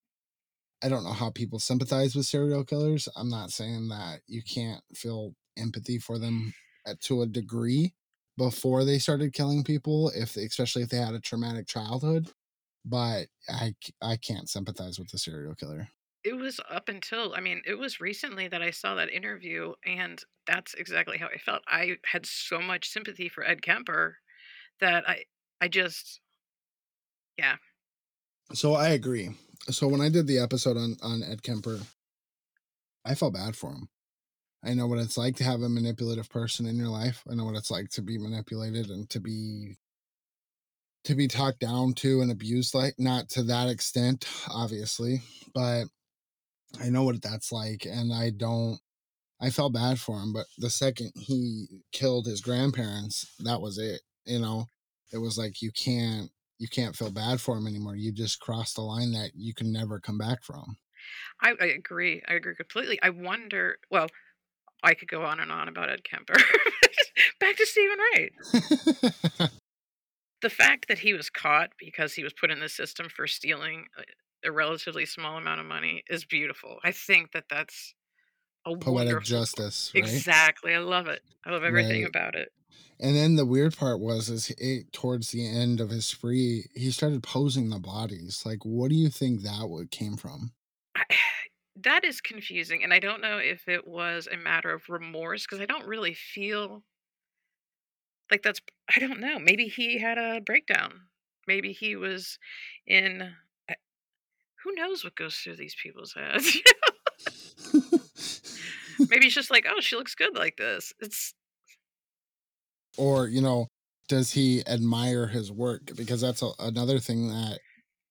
i 0.83 0.89
don't 0.89 1.03
know 1.03 1.13
how 1.13 1.29
people 1.29 1.59
sympathize 1.59 2.15
with 2.15 2.25
serial 2.25 2.63
killers 2.63 3.07
i'm 3.15 3.29
not 3.29 3.51
saying 3.51 3.87
that 3.89 4.21
you 4.27 4.41
can't 4.43 4.83
feel 4.95 5.33
empathy 5.57 5.97
for 5.97 6.17
them 6.17 6.53
at, 6.85 6.99
to 7.01 7.21
a 7.21 7.27
degree 7.27 7.93
before 8.37 8.83
they 8.85 8.97
started 8.97 9.33
killing 9.33 9.63
people 9.63 10.09
if 10.15 10.33
they, 10.33 10.43
especially 10.45 10.81
if 10.81 10.89
they 10.89 10.97
had 10.97 11.13
a 11.13 11.19
traumatic 11.19 11.67
childhood 11.67 12.29
but 12.83 13.27
I 13.47 13.75
I 14.01 14.17
can't 14.17 14.49
sympathize 14.49 14.97
with 14.97 15.09
the 15.09 15.17
serial 15.19 15.53
killer 15.55 15.89
It 16.23 16.33
was 16.33 16.59
up 16.69 16.87
until, 16.89 17.33
I 17.35 17.41
mean, 17.41 17.61
it 17.65 17.75
was 17.75 17.99
recently 17.99 18.47
that 18.47 18.61
I 18.61 18.71
saw 18.71 18.95
that 18.95 19.09
interview, 19.09 19.73
and 19.85 20.23
that's 20.45 20.73
exactly 20.75 21.17
how 21.17 21.27
I 21.27 21.37
felt. 21.37 21.63
I 21.67 21.97
had 22.05 22.25
so 22.27 22.59
much 22.59 22.89
sympathy 22.89 23.27
for 23.29 23.43
Ed 23.43 23.61
Kemper 23.63 24.17
that 24.79 25.07
I, 25.09 25.25
I 25.61 25.67
just, 25.69 26.21
yeah, 27.37 27.57
So 28.53 28.73
I 28.73 28.89
agree. 28.89 29.31
So 29.69 29.87
when 29.87 30.01
I 30.01 30.09
did 30.09 30.27
the 30.27 30.39
episode 30.39 30.77
on 30.77 30.97
on 31.01 31.23
Ed 31.23 31.43
Kemper, 31.43 31.79
I 33.05 33.15
felt 33.15 33.33
bad 33.33 33.55
for 33.55 33.71
him. 33.71 33.89
I 34.63 34.73
know 34.73 34.87
what 34.87 34.99
it's 34.99 35.17
like 35.17 35.35
to 35.37 35.43
have 35.43 35.61
a 35.61 35.69
manipulative 35.69 36.29
person 36.29 36.65
in 36.65 36.77
your 36.77 36.87
life. 36.87 37.23
I 37.29 37.33
know 37.33 37.45
what 37.45 37.55
it's 37.55 37.71
like 37.71 37.89
to 37.91 38.01
be 38.01 38.17
manipulated 38.17 38.89
and 38.89 39.09
to 39.09 39.19
be 39.19 39.77
to 41.03 41.15
be 41.15 41.27
talked 41.27 41.59
down 41.59 41.93
to 41.93 42.21
and 42.21 42.31
abused 42.31 42.75
like 42.75 42.93
not 42.99 43.27
to 43.29 43.43
that 43.43 43.69
extent 43.69 44.27
obviously, 44.49 45.21
but 45.53 45.85
I 46.79 46.89
know 46.89 47.03
what 47.03 47.21
that's 47.21 47.51
like 47.51 47.85
and 47.85 48.13
I 48.13 48.29
don't 48.29 48.79
I 49.39 49.49
felt 49.49 49.73
bad 49.73 49.99
for 49.99 50.19
him, 50.19 50.33
but 50.33 50.45
the 50.59 50.69
second 50.69 51.13
he 51.15 51.67
killed 51.91 52.27
his 52.27 52.41
grandparents, 52.41 53.33
that 53.39 53.59
was 53.59 53.79
it. 53.79 54.01
You 54.25 54.39
know, 54.39 54.67
it 55.11 55.17
was 55.17 55.37
like 55.37 55.63
you 55.63 55.71
can't 55.71 56.29
you 56.61 56.67
can't 56.67 56.95
feel 56.95 57.09
bad 57.09 57.41
for 57.41 57.57
him 57.57 57.65
anymore. 57.65 57.95
You 57.95 58.11
just 58.11 58.39
crossed 58.39 58.75
the 58.75 58.83
line 58.83 59.11
that 59.13 59.31
you 59.35 59.51
can 59.51 59.71
never 59.71 59.99
come 59.99 60.19
back 60.19 60.43
from. 60.43 60.77
I, 61.41 61.55
I 61.59 61.65
agree. 61.65 62.21
I 62.27 62.35
agree 62.35 62.53
completely. 62.53 62.99
I 63.01 63.09
wonder, 63.09 63.79
well, 63.89 64.05
I 64.83 64.93
could 64.93 65.07
go 65.07 65.23
on 65.23 65.39
and 65.39 65.51
on 65.51 65.67
about 65.67 65.89
Ed 65.89 66.03
Kemper. 66.03 66.35
Back 67.39 67.55
to 67.55 67.65
Stephen 67.65 67.97
Wright. 67.97 69.49
The 70.43 70.49
fact 70.49 70.87
that 70.87 70.97
he 70.97 71.13
was 71.13 71.29
caught 71.29 71.69
because 71.77 72.15
he 72.15 72.23
was 72.23 72.33
put 72.33 72.49
in 72.49 72.59
the 72.59 72.67
system 72.67 73.09
for 73.15 73.27
stealing 73.27 73.85
a, 74.43 74.49
a 74.49 74.51
relatively 74.51 75.05
small 75.05 75.37
amount 75.37 75.59
of 75.59 75.67
money 75.67 76.03
is 76.09 76.25
beautiful. 76.25 76.79
I 76.83 76.91
think 76.91 77.31
that 77.33 77.43
that's 77.47 77.93
a 78.65 78.75
Poetic 78.75 79.23
justice, 79.23 79.91
right? 79.95 80.03
Exactly. 80.03 80.73
I 80.73 80.79
love 80.79 81.07
it. 81.07 81.21
I 81.45 81.51
love 81.51 81.63
everything 81.63 82.03
Right. 82.03 82.09
about 82.09 82.35
it. 82.35 82.51
And 82.99 83.15
then 83.15 83.35
the 83.35 83.45
weird 83.45 83.75
part 83.75 83.99
was 83.99 84.29
is 84.29 84.51
it, 84.57 84.93
towards 84.93 85.31
the 85.31 85.45
end 85.47 85.79
of 85.81 85.89
his 85.89 86.05
spree, 86.05 86.67
he 86.75 86.91
started 86.91 87.23
posing 87.23 87.69
the 87.69 87.79
bodies. 87.79 88.43
Like, 88.45 88.63
what 88.63 88.89
do 88.89 88.95
you 88.95 89.09
think 89.09 89.41
that 89.41 89.67
would 89.69 89.89
came 89.91 90.17
from? 90.17 90.53
I, 90.95 91.03
that 91.77 92.03
is 92.03 92.21
confusing. 92.21 92.83
And 92.83 92.93
I 92.93 92.99
don't 92.99 93.21
know 93.21 93.37
if 93.39 93.67
it 93.67 93.87
was 93.87 94.27
a 94.31 94.37
matter 94.37 94.71
of 94.71 94.83
remorse 94.89 95.45
because 95.45 95.59
I 95.59 95.65
don't 95.65 95.87
really 95.87 96.13
feel 96.13 96.83
like 98.29 98.43
that's, 98.43 98.61
I 98.95 98.99
don't 98.99 99.19
know. 99.19 99.39
Maybe 99.39 99.65
he 99.67 99.97
had 99.99 100.17
a 100.17 100.41
breakdown. 100.41 101.07
Maybe 101.47 101.73
he 101.73 101.95
was 101.95 102.37
in, 102.85 103.33
eh, 103.67 103.73
who 104.63 104.73
knows 104.75 105.03
what 105.03 105.15
goes 105.15 105.35
through 105.37 105.57
these 105.57 105.75
people's 105.81 106.13
heads? 106.13 106.57
Maybe 109.09 109.25
it's 109.27 109.35
just 109.35 109.51
like, 109.51 109.65
oh, 109.69 109.79
she 109.79 109.95
looks 109.95 110.15
good 110.15 110.35
like 110.35 110.57
this. 110.57 110.93
It's, 110.99 111.33
or 112.97 113.27
you 113.27 113.41
know, 113.41 113.67
does 114.07 114.31
he 114.31 114.63
admire 114.67 115.27
his 115.27 115.51
work? 115.51 115.91
Because 115.95 116.21
that's 116.21 116.41
a, 116.41 116.49
another 116.59 116.99
thing 116.99 117.29
that 117.29 117.59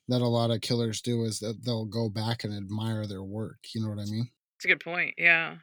that 0.08 0.22
a 0.22 0.26
lot 0.26 0.50
of 0.50 0.60
killers 0.60 1.00
do 1.00 1.24
is 1.24 1.38
that 1.38 1.64
they'll 1.64 1.86
go 1.86 2.08
back 2.08 2.42
and 2.42 2.52
admire 2.52 3.06
their 3.06 3.22
work. 3.22 3.58
You 3.74 3.82
know 3.82 3.90
what 3.90 4.00
I 4.00 4.10
mean? 4.10 4.28
it's 4.60 4.66
a 4.66 4.68
good 4.68 4.84
point. 4.84 5.14
Yeah. 5.16 5.56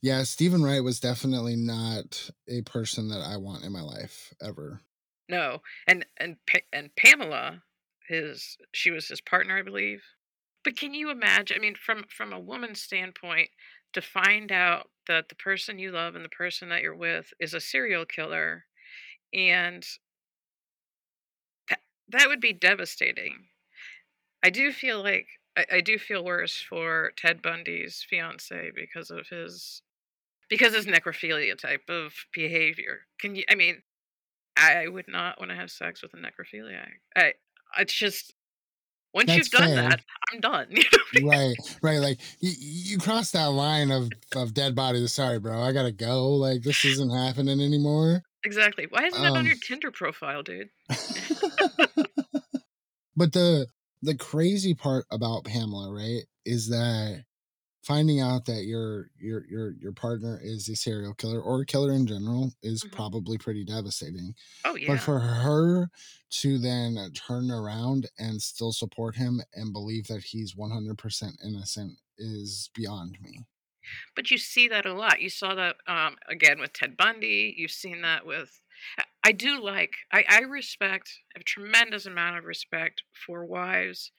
Yeah, 0.00 0.22
Stephen 0.22 0.62
Wright 0.62 0.84
was 0.84 1.00
definitely 1.00 1.56
not 1.56 2.30
a 2.48 2.62
person 2.62 3.08
that 3.08 3.20
I 3.20 3.36
want 3.36 3.64
in 3.64 3.72
my 3.72 3.80
life 3.80 4.32
ever. 4.40 4.80
No, 5.28 5.58
and 5.88 6.06
and 6.18 6.36
and 6.72 6.94
Pamela, 6.94 7.60
his 8.06 8.56
she 8.72 8.92
was 8.92 9.08
his 9.08 9.20
partner, 9.20 9.58
I 9.58 9.62
believe. 9.62 10.04
But 10.66 10.76
can 10.76 10.94
you 10.94 11.10
imagine? 11.10 11.56
I 11.56 11.60
mean, 11.60 11.76
from 11.76 12.06
from 12.08 12.32
a 12.32 12.40
woman's 12.40 12.82
standpoint, 12.82 13.50
to 13.92 14.02
find 14.02 14.50
out 14.50 14.90
that 15.06 15.28
the 15.28 15.36
person 15.36 15.78
you 15.78 15.92
love 15.92 16.16
and 16.16 16.24
the 16.24 16.28
person 16.28 16.70
that 16.70 16.82
you're 16.82 16.92
with 16.92 17.32
is 17.38 17.54
a 17.54 17.60
serial 17.60 18.04
killer, 18.04 18.64
and 19.32 19.86
that, 22.08 22.26
would 22.26 22.40
be 22.40 22.52
devastating. 22.52 23.46
I 24.42 24.50
do 24.50 24.72
feel 24.72 25.04
like 25.04 25.28
I, 25.56 25.66
I 25.74 25.80
do 25.82 25.98
feel 25.98 26.24
worse 26.24 26.60
for 26.60 27.12
Ted 27.16 27.42
Bundy's 27.42 28.04
fiance 28.10 28.72
because 28.74 29.12
of 29.12 29.28
his 29.28 29.82
because 30.50 30.74
his 30.74 30.86
necrophilia 30.86 31.56
type 31.56 31.88
of 31.88 32.12
behavior. 32.34 33.02
Can 33.20 33.36
you? 33.36 33.44
I 33.48 33.54
mean, 33.54 33.82
I 34.56 34.88
would 34.88 35.06
not 35.06 35.38
want 35.38 35.52
to 35.52 35.56
have 35.56 35.70
sex 35.70 36.02
with 36.02 36.12
a 36.14 36.16
necrophiliac. 36.16 36.90
I, 37.14 37.34
it's 37.78 37.94
just 37.94 38.34
once 39.16 39.26
That's 39.28 39.38
you've 39.38 39.60
done 39.60 39.74
fair. 39.74 39.88
that, 39.88 40.00
I'm 40.32 40.40
done. 40.40 40.66
You 41.12 41.20
know 41.22 41.28
what 41.28 41.36
I 41.36 41.40
mean? 41.40 41.56
right, 41.58 41.76
right. 41.82 41.98
Like 41.98 42.18
you, 42.40 42.52
you 42.58 42.98
cross 42.98 43.30
that 43.30 43.46
line 43.46 43.90
of 43.90 44.10
of 44.34 44.52
dead 44.54 44.74
bodies. 44.74 45.12
Sorry, 45.12 45.38
bro, 45.38 45.60
I 45.60 45.72
gotta 45.72 45.92
go. 45.92 46.28
Like 46.30 46.62
this 46.62 46.84
isn't 46.84 47.10
happening 47.10 47.60
anymore. 47.60 48.22
Exactly. 48.44 48.86
Why 48.90 49.04
isn't 49.06 49.22
that 49.22 49.32
on 49.32 49.38
Um, 49.38 49.46
your 49.46 49.56
Tinder 49.66 49.90
profile, 49.90 50.42
dude? 50.42 50.68
but 53.16 53.32
the 53.32 53.66
the 54.02 54.14
crazy 54.16 54.74
part 54.74 55.06
about 55.10 55.44
Pamela, 55.44 55.90
right, 55.92 56.24
is 56.44 56.68
that 56.68 57.24
finding 57.86 58.20
out 58.20 58.44
that 58.46 58.64
your 58.64 59.10
your 59.18 59.46
your 59.46 59.70
your 59.80 59.92
partner 59.92 60.40
is 60.42 60.68
a 60.68 60.74
serial 60.74 61.14
killer 61.14 61.40
or 61.40 61.60
a 61.60 61.66
killer 61.66 61.92
in 61.92 62.06
general 62.06 62.52
is 62.62 62.82
Mhm. 62.82 62.90
probably 62.92 63.38
pretty 63.38 63.64
devastating. 63.64 64.34
Oh 64.64 64.74
yeah. 64.74 64.88
But 64.88 65.00
for 65.00 65.20
her 65.20 65.88
to 66.42 66.58
then 66.58 66.96
turn 67.14 67.50
around 67.50 68.08
and 68.18 68.42
still 68.42 68.72
support 68.72 69.14
him 69.14 69.40
and 69.54 69.72
believe 69.72 70.08
that 70.08 70.24
he's 70.24 70.54
100% 70.56 71.38
innocent 71.44 71.98
is 72.18 72.70
beyond 72.74 73.18
me. 73.20 73.44
But 74.16 74.32
you 74.32 74.38
see 74.38 74.66
that 74.68 74.84
a 74.84 74.92
lot. 74.92 75.20
You 75.20 75.30
saw 75.30 75.54
that 75.54 75.76
um, 75.86 76.16
again 76.28 76.58
with 76.58 76.72
Ted 76.72 76.96
Bundy. 76.96 77.54
You've 77.56 77.70
seen 77.70 78.02
that 78.02 78.26
with. 78.26 78.60
I- 78.98 79.04
do 79.32 79.60
like. 79.60 79.94
I, 80.12 80.24
I 80.28 80.38
respect. 80.40 81.20
I 81.36 81.40
a 81.40 81.42
tremendous 81.44 82.06
amount 82.06 82.36
of 82.38 82.44
respect 82.44 83.02
for 83.26 83.44
wives 83.44 84.10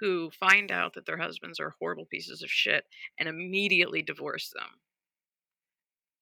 who 0.00 0.30
find 0.30 0.70
out 0.70 0.94
that 0.94 1.06
their 1.06 1.18
husbands 1.18 1.58
are 1.58 1.74
horrible 1.78 2.06
pieces 2.06 2.42
of 2.42 2.50
shit 2.50 2.84
and 3.18 3.28
immediately 3.28 4.02
divorce 4.02 4.52
them. 4.54 4.68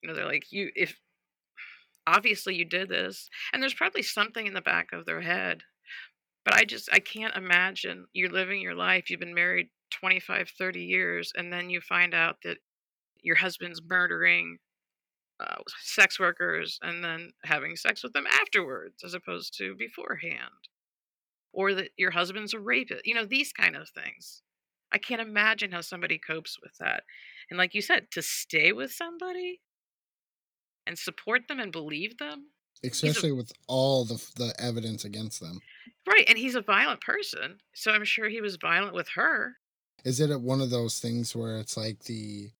You 0.02 0.08
know, 0.08 0.14
they're 0.14 0.26
like, 0.26 0.52
you 0.52 0.70
if 0.74 0.96
obviously 2.06 2.54
you 2.54 2.64
did 2.64 2.88
this, 2.88 3.28
and 3.52 3.62
there's 3.62 3.74
probably 3.74 4.02
something 4.02 4.46
in 4.46 4.54
the 4.54 4.60
back 4.60 4.92
of 4.92 5.06
their 5.06 5.22
head. 5.22 5.62
But 6.44 6.54
I 6.54 6.64
just 6.64 6.88
I 6.92 6.98
can't 6.98 7.34
imagine 7.36 8.06
you're 8.12 8.30
living 8.30 8.60
your 8.60 8.74
life. 8.74 9.08
You've 9.08 9.20
been 9.20 9.34
married 9.34 9.68
25, 9.92 10.50
30 10.58 10.80
years, 10.80 11.32
and 11.36 11.52
then 11.52 11.70
you 11.70 11.80
find 11.80 12.14
out 12.14 12.36
that 12.44 12.58
your 13.22 13.36
husband's 13.36 13.80
murdering 13.82 14.58
uh, 15.40 15.56
sex 15.80 16.20
workers 16.20 16.78
and 16.82 17.02
then 17.02 17.30
having 17.44 17.76
sex 17.76 18.02
with 18.02 18.12
them 18.12 18.26
afterwards 18.40 19.02
as 19.02 19.14
opposed 19.14 19.56
to 19.58 19.74
beforehand 19.74 20.68
or 21.54 21.74
that 21.74 21.90
your 21.96 22.10
husband's 22.10 22.54
a 22.54 22.60
rapist 22.60 23.06
you 23.06 23.14
know 23.14 23.24
these 23.26 23.52
kind 23.52 23.76
of 23.76 23.88
things 23.90 24.42
i 24.92 24.98
can't 24.98 25.20
imagine 25.20 25.72
how 25.72 25.80
somebody 25.80 26.18
copes 26.18 26.58
with 26.62 26.72
that 26.78 27.04
and 27.50 27.58
like 27.58 27.74
you 27.74 27.82
said 27.82 28.10
to 28.10 28.22
stay 28.22 28.72
with 28.72 28.92
somebody 28.92 29.60
and 30.86 30.98
support 30.98 31.48
them 31.48 31.60
and 31.60 31.72
believe 31.72 32.18
them 32.18 32.50
Especially 32.84 33.32
with 33.32 33.50
all 33.66 34.04
the 34.04 34.16
the 34.36 34.54
evidence 34.58 35.04
against 35.06 35.40
them. 35.40 35.60
right 36.06 36.24
and 36.28 36.36
he's 36.38 36.54
a 36.54 36.60
violent 36.60 37.00
person 37.00 37.58
so 37.74 37.90
i'm 37.92 38.04
sure 38.04 38.28
he 38.28 38.40
was 38.40 38.56
violent 38.56 38.94
with 38.94 39.08
her 39.14 39.56
Is 40.04 40.20
it 40.20 40.38
one 40.40 40.60
of 40.60 40.70
those 40.70 41.00
things 41.00 41.34
where 41.34 41.56
it's 41.58 41.76
like 41.76 42.04
the 42.04 42.50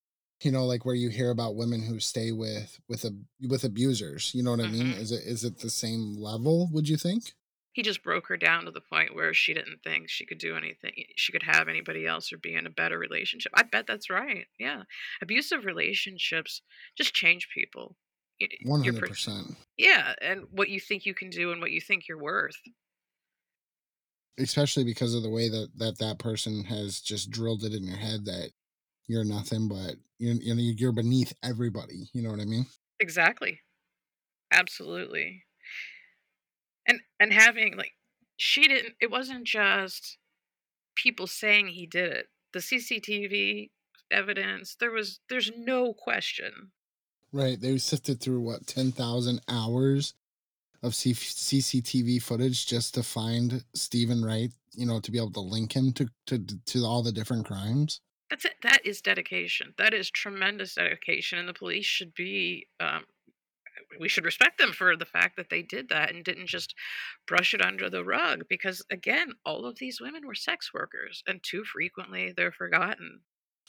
you 0.43 0.51
know 0.51 0.65
like 0.67 0.85
where 0.87 0.95
you 0.95 1.11
hear 1.11 1.31
about 1.31 1.57
women 1.57 1.83
who 1.83 2.01
stay 2.01 2.33
with 2.33 2.81
with 2.89 3.05
a 3.05 3.13
with 3.49 3.65
abusers, 3.65 4.35
you 4.35 4.43
know 4.43 4.51
what 4.53 4.61
I 4.61 4.67
mean? 4.67 4.93
Mhm. 4.93 4.99
Is 4.99 5.13
it 5.13 5.25
is 5.25 5.45
it 5.45 5.59
the 5.59 5.71
same 5.71 6.15
level, 6.15 6.69
would 6.73 6.89
you 6.89 6.97
think? 6.97 7.35
He 7.75 7.83
just 7.83 8.03
broke 8.03 8.29
her 8.29 8.39
down 8.39 8.65
to 8.65 8.71
the 8.73 8.81
point 8.81 9.15
where 9.15 9.35
she 9.35 9.55
didn't 9.55 9.83
think 9.85 10.09
she 10.11 10.27
could 10.27 10.39
do 10.39 10.57
anything 10.57 10.93
eh, 10.99 11.05
she 11.17 11.33
could 11.33 11.43
have 11.45 11.69
anybody 11.69 12.07
else 12.07 12.33
or 12.33 12.39
be 12.39 12.55
in 12.55 12.67
a 12.67 12.71
better 12.71 12.99
relationship. 12.99 13.53
I 13.55 13.65
bet 13.65 13.87
that's 13.87 14.11
right 14.11 14.47
yeah. 14.59 14.85
Abusive 15.23 15.65
relationships 15.67 16.63
just 16.97 17.15
change 17.15 17.49
people 17.55 17.97
Y- 18.41 18.49
eh, 18.53 18.57
your 18.83 18.95
per- 18.95 19.09
100%. 19.09 19.57
yeah 19.79 20.15
and 20.23 20.47
what 20.51 20.71
you 20.71 20.81
think 20.81 21.07
you 21.07 21.15
can 21.15 21.31
do 21.31 21.53
and 21.53 21.61
what 21.61 21.73
you 21.73 21.81
think 21.83 22.09
you're 22.09 22.19
worth. 22.23 22.57
Especially 24.39 24.83
because 24.83 25.15
of 25.15 25.23
the 25.23 25.31
way 25.31 25.49
that 25.49 25.71
that 25.77 25.99
that 25.99 26.19
person 26.19 26.65
has 26.65 27.01
just 27.01 27.31
drilled 27.31 27.63
it 27.63 27.73
in 27.73 27.85
your 27.85 27.97
head 27.97 28.25
that 28.25 28.51
you're 29.07 29.25
nothing 29.25 29.69
but 29.69 29.97
you're 30.19 30.35
you 30.35 30.55
know 30.55 30.61
you're 30.63 30.93
beneath 30.93 31.33
everybody 31.45 32.09
you 32.15 32.23
know 32.23 32.31
what 32.31 32.41
i 32.41 32.45
mean? 32.45 32.67
Exactly. 33.01 33.61
Absolutely 34.53 35.44
and 36.87 37.01
and 37.21 37.33
having 37.33 37.77
like 37.77 37.93
she 38.37 38.67
didn't 38.69 38.95
it 39.01 39.11
wasn't 39.11 39.45
just 39.45 40.19
people 40.95 41.27
saying 41.27 41.69
he 41.69 41.87
did 41.87 42.13
it 42.13 42.27
the 42.53 42.61
cctv 42.61 43.71
evidence 44.11 44.77
there 44.79 44.91
was 44.91 45.21
there's 45.29 45.51
no 45.57 45.93
question 45.93 46.71
right 47.33 47.61
they 47.61 47.79
sifted 47.79 48.21
through 48.21 48.41
what 48.41 48.67
10,000 48.67 49.41
hours 49.49 50.15
of 50.83 50.95
C- 50.95 51.15
cctv 51.15 52.23
footage 52.23 52.67
just 52.67 52.95
to 52.95 53.03
find 53.03 53.65
Steven 53.75 54.25
Wright 54.25 54.51
you 54.73 54.87
know 54.87 55.01
to 55.01 55.11
be 55.11 55.19
able 55.19 55.33
to 55.33 55.41
link 55.41 55.75
him 55.75 55.93
to 55.95 56.09
to 56.27 56.39
to 56.67 56.85
all 56.85 57.03
the 57.03 57.13
different 57.13 57.47
crimes 57.47 58.01
That's 58.31 58.45
it. 58.45 58.55
That 58.63 58.81
is 58.85 59.01
dedication. 59.01 59.75
That 59.79 59.95
is 59.95 60.11
tremendous 60.11 60.75
dedication, 60.75 61.39
and 61.39 61.49
the 61.49 61.55
police 61.55 61.85
should 61.85 62.15
be. 62.15 62.67
Um, 62.81 63.05
we 64.01 64.09
should 64.09 64.25
respect 64.25 64.59
them 64.59 64.73
for 64.73 64.97
the 64.97 65.05
fact 65.07 65.37
that 65.37 65.51
they 65.51 65.63
did 65.63 65.89
that 65.89 66.13
and 66.15 66.25
didn't 66.25 66.47
just 66.47 66.75
brush 67.27 67.55
it 67.55 67.63
under 67.65 67.89
the 67.91 68.05
rug. 68.05 68.45
Because 68.49 68.85
again, 68.91 69.33
all 69.45 69.67
of 69.67 69.79
these 69.79 70.01
women 70.01 70.27
were 70.27 70.35
sex 70.35 70.73
workers, 70.75 71.23
and 71.27 71.41
too 71.43 71.65
frequently 71.65 72.33
they're 72.37 72.53
forgotten. 72.53 73.21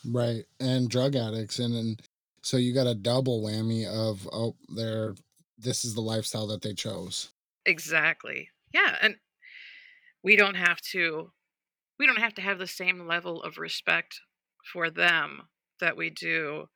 right 0.05 0.45
and 0.59 0.89
drug 0.89 1.15
addicts 1.15 1.57
and 1.59 1.73
and 1.75 2.01
so 2.41 2.57
you 2.57 2.73
got 2.73 2.85
a 2.87 2.93
double 2.93 3.41
whammy 3.41 3.85
of 3.87 4.27
oh 4.31 4.55
they're 4.75 5.15
this 5.57 5.85
is 5.85 5.93
the 5.95 6.01
lifestyle 6.01 6.47
that 6.47 6.61
they 6.61 6.73
chose 6.73 7.31
Exactly. 7.65 8.49
Yeah, 8.73 8.95
and 9.01 9.15
we 10.23 10.35
don't 10.35 10.55
have 10.55 10.79
to. 10.91 11.31
We 11.97 12.05
don't 12.05 12.19
have 12.19 12.35
to 12.35 12.41
have 12.41 12.59
the 12.59 12.67
same 12.67 13.07
level 13.07 13.41
of 13.41 13.57
respect 13.57 14.19
for 14.71 14.89
them 14.89 15.43
that 15.79 15.97
we 15.97 16.09
do. 16.09 16.67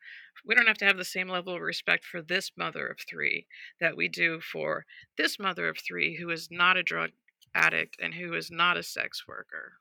We 0.46 0.56
don't 0.56 0.68
have 0.68 0.78
to 0.80 0.86
have 0.86 0.98
the 0.98 1.06
same 1.06 1.30
level 1.30 1.56
of 1.56 1.62
respect 1.62 2.06
for 2.06 2.22
this 2.22 2.52
mother 2.58 2.88
of 2.88 3.00
three 3.10 3.48
that 3.80 3.98
we 3.98 4.08
do 4.08 4.40
for 4.42 4.86
this 5.18 5.40
mother 5.40 5.68
of 5.70 5.78
three 5.78 6.18
who 6.18 6.30
is 6.30 6.50
not 6.52 6.78
a 6.78 6.84
drug 6.84 7.12
addict 7.54 7.98
and 8.02 8.14
who 8.14 8.34
is 8.34 8.52
not 8.52 8.78
a 8.78 8.84
sex 8.84 9.28
worker. 9.28 9.74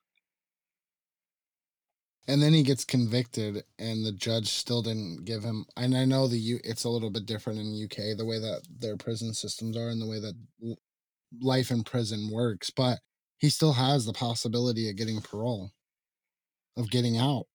and 2.29 2.42
then 2.42 2.53
he 2.53 2.62
gets 2.62 2.85
convicted 2.85 3.64
and 3.79 4.05
the 4.05 4.12
judge 4.12 4.49
still 4.49 4.83
didn't 4.83 5.25
give 5.25 5.42
him 5.42 5.64
and 5.77 5.97
i 5.97 6.05
know 6.05 6.29
the 6.29 6.38
U, 6.38 6.61
it's 6.62 6.85
a 6.85 6.88
little 6.90 7.11
bit 7.11 7.27
different 7.27 7.59
in 7.59 7.85
uk 7.85 8.16
the 8.16 8.25
way 8.25 8.38
that 8.38 8.62
their 8.79 8.97
prison 8.97 9.35
systems 9.35 9.77
are 9.77 9.88
and 9.88 10.01
the 10.01 10.07
way 10.07 10.21
that 10.21 10.35
life 11.40 11.71
in 11.71 11.83
prison 11.83 12.31
works 12.31 12.71
but 12.71 13.01
he 13.38 13.49
still 13.49 13.73
has 13.73 14.05
the 14.05 14.12
possibility 14.12 14.88
of 14.88 14.97
getting 14.97 15.21
parole 15.21 15.73
of 16.77 16.90
getting 16.90 17.16
out 17.16 17.47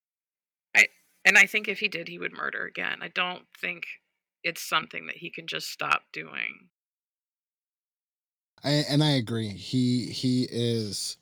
And 1.24 1.38
I 1.38 1.46
think 1.46 1.68
if 1.68 1.78
he 1.78 1.88
did, 1.88 2.08
he 2.08 2.18
would 2.18 2.32
murder 2.32 2.64
again. 2.64 2.98
I 3.00 3.08
don't 3.08 3.44
think 3.58 3.86
it's 4.42 4.62
something 4.62 5.06
that 5.06 5.16
he 5.16 5.30
can 5.30 5.46
just 5.46 5.70
stop 5.70 6.02
doing. 6.12 6.68
I, 8.62 8.84
and 8.88 9.04
i 9.04 9.10
agree 9.10 9.48
he 9.48 10.06
he 10.06 10.48
is 10.50 11.18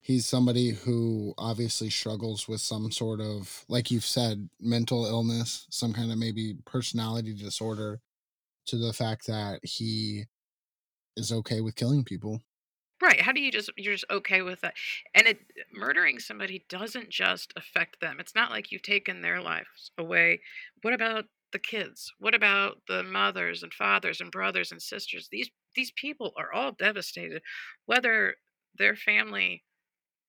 he's 0.00 0.26
somebody 0.26 0.70
who 0.70 1.34
obviously 1.36 1.90
struggles 1.90 2.46
with 2.46 2.60
some 2.60 2.92
sort 2.92 3.20
of 3.20 3.64
like 3.68 3.90
you've 3.90 4.04
said 4.04 4.48
mental 4.60 5.04
illness 5.04 5.66
some 5.70 5.92
kind 5.92 6.12
of 6.12 6.18
maybe 6.18 6.54
personality 6.64 7.34
disorder 7.34 8.00
to 8.66 8.76
the 8.76 8.92
fact 8.92 9.26
that 9.26 9.60
he 9.64 10.24
is 11.16 11.32
okay 11.32 11.60
with 11.60 11.74
killing 11.74 12.04
people 12.04 12.40
Right. 13.04 13.20
How 13.20 13.32
do 13.32 13.40
you 13.40 13.52
just 13.52 13.70
you're 13.76 13.94
just 13.94 14.10
okay 14.10 14.40
with 14.42 14.60
that? 14.62 14.74
And 15.14 15.26
it 15.26 15.38
murdering 15.72 16.18
somebody 16.18 16.64
doesn't 16.68 17.10
just 17.10 17.52
affect 17.56 18.00
them. 18.00 18.18
It's 18.18 18.34
not 18.34 18.50
like 18.50 18.72
you've 18.72 18.82
taken 18.82 19.20
their 19.20 19.40
lives 19.42 19.90
away. 19.98 20.40
What 20.82 20.94
about 20.94 21.26
the 21.52 21.58
kids? 21.58 22.12
What 22.18 22.34
about 22.34 22.82
the 22.88 23.02
mothers 23.02 23.62
and 23.62 23.74
fathers 23.74 24.20
and 24.20 24.30
brothers 24.30 24.72
and 24.72 24.80
sisters? 24.82 25.28
These 25.30 25.50
these 25.74 25.90
people 25.92 26.32
are 26.36 26.52
all 26.52 26.72
devastated 26.72 27.42
whether 27.86 28.36
their 28.74 28.96
family 28.96 29.64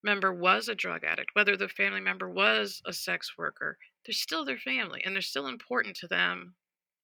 member 0.03 0.33
was 0.33 0.69
a 0.69 0.75
drug 0.75 1.03
addict, 1.03 1.31
whether 1.33 1.57
the 1.57 1.69
family 1.69 2.01
member 2.01 2.29
was 2.29 2.81
a 2.85 2.93
sex 2.93 3.37
worker. 3.37 3.77
They're 4.05 4.13
still 4.13 4.45
their 4.45 4.59
family 4.59 5.03
and 5.05 5.15
they're 5.15 5.21
still 5.23 5.47
important 5.47 5.97
to 5.97 6.07
them 6.07 6.55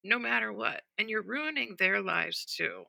no 0.03 0.19
matter 0.19 0.53
what. 0.53 0.83
And 0.97 1.09
you're 1.09 1.23
ruining 1.23 1.75
their 1.77 2.01
lives 2.01 2.45
too. 2.45 2.85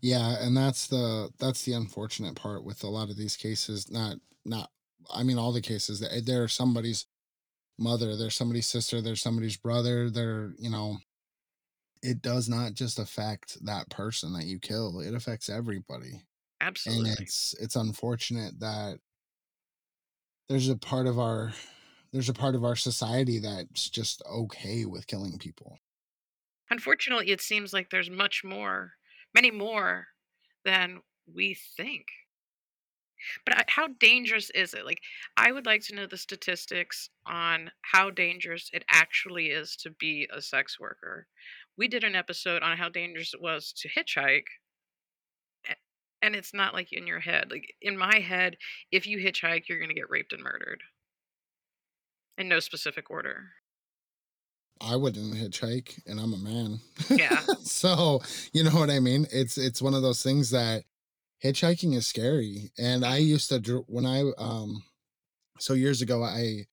Yeah 0.00 0.36
and 0.40 0.56
that's 0.56 0.86
the 0.86 1.30
that's 1.38 1.64
the 1.64 1.72
unfortunate 1.72 2.34
part 2.34 2.64
with 2.64 2.82
a 2.84 2.88
lot 2.88 3.10
of 3.10 3.16
these 3.16 3.36
cases 3.36 3.90
not 3.90 4.16
not 4.44 4.70
i 5.14 5.22
mean 5.22 5.38
all 5.38 5.52
the 5.52 5.60
cases 5.60 6.02
eh, 6.02 6.08
that 6.08 6.26
they're 6.26 6.48
somebody's 6.48 7.06
mother 7.78 8.16
they're 8.16 8.30
somebody's 8.30 8.66
sister 8.66 9.00
they're 9.00 9.16
somebody's 9.16 9.56
brother 9.56 10.10
they're 10.10 10.52
you 10.58 10.70
know 10.70 10.98
it 12.02 12.22
does 12.22 12.48
not 12.48 12.74
just 12.74 12.98
affect 12.98 13.62
that 13.64 13.88
person 13.90 14.32
that 14.32 14.44
you 14.44 14.58
kill 14.58 15.00
it 15.00 15.14
affects 15.14 15.48
everybody 15.48 16.22
Absolutely. 16.60 17.10
and 17.10 17.20
it's 17.20 17.54
it's 17.60 17.76
unfortunate 17.76 18.58
that 18.60 18.98
there's 20.48 20.68
a 20.68 20.76
part 20.76 21.06
of 21.06 21.18
our 21.18 21.52
there's 22.12 22.28
a 22.28 22.34
part 22.34 22.54
of 22.54 22.64
our 22.64 22.76
society 22.76 23.38
that's 23.38 23.88
just 23.88 24.22
okay 24.26 24.84
with 24.84 25.06
killing 25.06 25.38
people 25.38 25.78
Unfortunately, 26.70 27.30
it 27.30 27.40
seems 27.40 27.72
like 27.72 27.90
there's 27.90 28.08
much 28.08 28.44
more, 28.44 28.92
many 29.34 29.50
more 29.50 30.08
than 30.64 31.00
we 31.32 31.54
think. 31.54 32.06
But 33.44 33.68
how 33.68 33.88
dangerous 33.88 34.48
is 34.50 34.72
it? 34.72 34.84
Like, 34.86 35.02
I 35.36 35.52
would 35.52 35.66
like 35.66 35.82
to 35.82 35.94
know 35.94 36.06
the 36.06 36.16
statistics 36.16 37.10
on 37.26 37.70
how 37.82 38.10
dangerous 38.10 38.70
it 38.72 38.84
actually 38.88 39.50
is 39.50 39.76
to 39.76 39.90
be 39.90 40.26
a 40.32 40.40
sex 40.40 40.80
worker. 40.80 41.26
We 41.76 41.86
did 41.88 42.02
an 42.04 42.14
episode 42.14 42.62
on 42.62 42.78
how 42.78 42.88
dangerous 42.88 43.34
it 43.34 43.40
was 43.42 43.72
to 43.74 43.88
hitchhike. 43.88 44.46
and 46.22 46.34
it's 46.36 46.52
not 46.54 46.74
like 46.74 46.92
in 46.92 47.06
your 47.06 47.20
head. 47.20 47.50
Like 47.50 47.74
in 47.80 47.96
my 47.96 48.18
head, 48.20 48.56
if 48.92 49.06
you 49.06 49.18
hitchhike, 49.18 49.68
you're 49.68 49.78
going 49.78 49.88
to 49.88 49.94
get 49.94 50.10
raped 50.10 50.32
and 50.32 50.42
murdered. 50.42 50.82
In 52.36 52.48
no 52.48 52.58
specific 52.58 53.08
order. 53.08 53.52
I 54.80 54.96
wouldn't 54.96 55.34
hitchhike, 55.34 56.00
and 56.06 56.18
I'm 56.18 56.32
a 56.32 56.38
man. 56.38 56.80
Yeah. 57.10 57.40
so 57.62 58.22
you 58.52 58.64
know 58.64 58.70
what 58.70 58.90
I 58.90 59.00
mean. 59.00 59.26
It's 59.32 59.58
it's 59.58 59.82
one 59.82 59.94
of 59.94 60.02
those 60.02 60.22
things 60.22 60.50
that 60.50 60.84
hitchhiking 61.44 61.94
is 61.94 62.06
scary. 62.06 62.70
And 62.78 63.04
I 63.04 63.18
used 63.18 63.48
to 63.50 63.84
when 63.86 64.06
I 64.06 64.24
um, 64.38 64.82
so 65.58 65.74
years 65.74 66.02
ago 66.02 66.22
I 66.22 66.66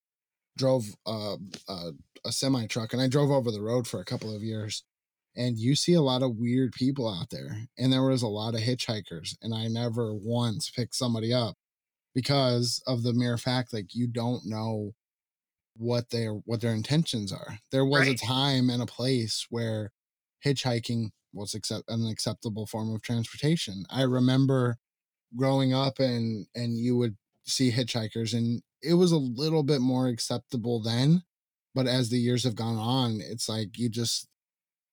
drove 0.58 0.86
uh, 1.06 1.36
uh, 1.68 1.92
a 2.26 2.32
semi 2.32 2.68
truck, 2.68 2.94
and 2.94 3.02
I 3.02 3.08
drove 3.08 3.32
over 3.32 3.52
the 3.52 3.62
road 3.62 3.88
for 3.88 4.00
a 4.00 4.06
couple 4.06 4.36
of 4.36 4.44
years. 4.44 4.84
And 5.36 5.60
you 5.60 5.76
see 5.76 5.94
a 5.94 6.02
lot 6.02 6.24
of 6.24 6.36
weird 6.36 6.72
people 6.72 7.08
out 7.08 7.30
there, 7.30 7.68
and 7.78 7.94
there 7.94 8.04
was 8.04 8.24
a 8.24 8.28
lot 8.28 8.56
of 8.56 8.62
hitchhikers, 8.62 9.36
and 9.42 9.54
I 9.54 9.68
never 9.68 10.14
once 10.16 10.72
picked 10.72 10.96
somebody 10.96 11.32
up 11.32 11.56
because 12.16 12.82
of 12.88 13.04
the 13.04 13.14
mere 13.14 13.38
fact 13.38 13.72
like 13.72 13.94
you 13.94 14.08
don't 14.08 14.48
know 14.48 14.94
what 15.78 16.10
their 16.10 16.34
what 16.34 16.62
their 16.62 16.74
intentions 16.74 17.32
are. 17.32 17.60
There 17.72 17.86
was 17.86 18.08
Right. 18.08 18.16
a 18.16 18.16
time 18.16 18.70
and 18.70 18.82
a 18.82 18.86
place 18.88 19.48
where 19.50 19.92
hitchhiking 20.46 21.12
was 21.34 21.54
accept 21.54 21.86
an 21.90 22.08
acceptable 22.08 22.66
form 22.68 22.94
of 22.94 23.02
transportation. 23.02 23.86
I 23.90 24.04
remember 24.04 24.78
growing 25.36 25.74
up 25.74 26.00
and 26.00 26.48
and 26.56 26.80
you 26.80 26.98
would 26.98 27.18
see 27.46 27.72
hitchhikers 27.72 28.34
and 28.38 28.64
it 28.82 28.96
was 28.96 29.12
a 29.12 29.18
little 29.18 29.64
bit 29.64 29.82
more 29.82 30.08
acceptable 30.08 30.82
then, 30.82 31.24
but 31.76 31.88
as 31.88 32.10
the 32.10 32.20
years 32.20 32.44
have 32.44 32.56
gone 32.56 32.78
on, 32.78 33.20
it's 33.22 33.50
like 33.50 33.78
you 33.78 33.90
just 33.90 34.30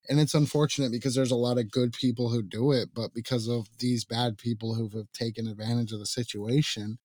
and 0.09 0.21
it's 0.21 0.35
unfortunate 0.35 0.93
because 0.93 1.15
there's 1.15 1.31
a 1.31 1.37
lot 1.37 1.59
of 1.59 1.71
good 1.71 1.93
people 1.93 2.29
who 2.31 2.43
do 2.43 2.73
it, 2.73 2.91
but 2.95 3.15
because 3.15 3.49
of 3.49 3.69
these 3.79 4.05
bad 4.05 4.37
people 4.37 4.75
who 4.75 4.89
have 4.99 5.11
taken 5.13 5.47
advantage 5.49 5.93
of 5.93 5.99
the 5.99 6.07
situation, 6.07 6.99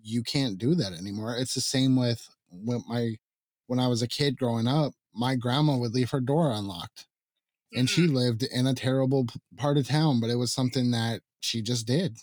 you 0.00 0.22
can't 0.22 0.58
do 0.58 0.74
that 0.76 0.92
anymore. 0.92 1.36
It's 1.36 1.54
the 1.54 1.60
same 1.60 1.96
with 1.96 2.28
when 2.50 2.82
my 2.88 3.16
when 3.66 3.78
I 3.78 3.88
was 3.88 4.02
a 4.02 4.08
kid 4.08 4.38
growing 4.38 4.66
up, 4.66 4.92
my 5.14 5.36
grandma 5.36 5.76
would 5.76 5.94
leave 5.94 6.10
her 6.10 6.20
door 6.20 6.50
unlocked. 6.50 7.06
And 7.74 7.88
she 7.88 8.06
mm. 8.06 8.14
lived 8.14 8.42
in 8.42 8.66
a 8.66 8.74
terrible 8.74 9.26
part 9.58 9.76
of 9.76 9.86
town, 9.86 10.20
but 10.20 10.30
it 10.30 10.36
was 10.36 10.52
something 10.52 10.90
that 10.92 11.20
she 11.40 11.60
just 11.60 11.86
did. 11.86 12.16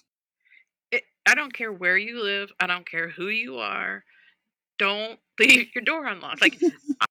It, 0.91 1.03
I 1.27 1.35
don't 1.35 1.53
care 1.53 1.71
where 1.71 1.97
you 1.97 2.23
live. 2.23 2.49
I 2.59 2.65
don't 2.65 2.89
care 2.89 3.09
who 3.09 3.27
you 3.27 3.57
are. 3.57 4.03
Don't 4.79 5.19
leave 5.39 5.67
your 5.75 5.83
door 5.83 6.07
unlocked. 6.07 6.41
Like 6.41 6.59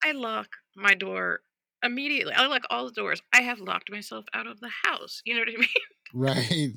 I 0.04 0.12
lock 0.12 0.48
my 0.74 0.94
door 0.94 1.40
immediately. 1.84 2.32
I 2.32 2.46
lock 2.46 2.62
all 2.70 2.86
the 2.86 2.92
doors. 2.92 3.22
I 3.32 3.42
have 3.42 3.60
locked 3.60 3.90
myself 3.90 4.24
out 4.34 4.48
of 4.48 4.58
the 4.58 4.70
house. 4.84 5.22
You 5.24 5.34
know 5.34 5.40
what 5.40 5.48
I 5.48 5.56
mean? 5.58 5.68
Right. 6.12 6.72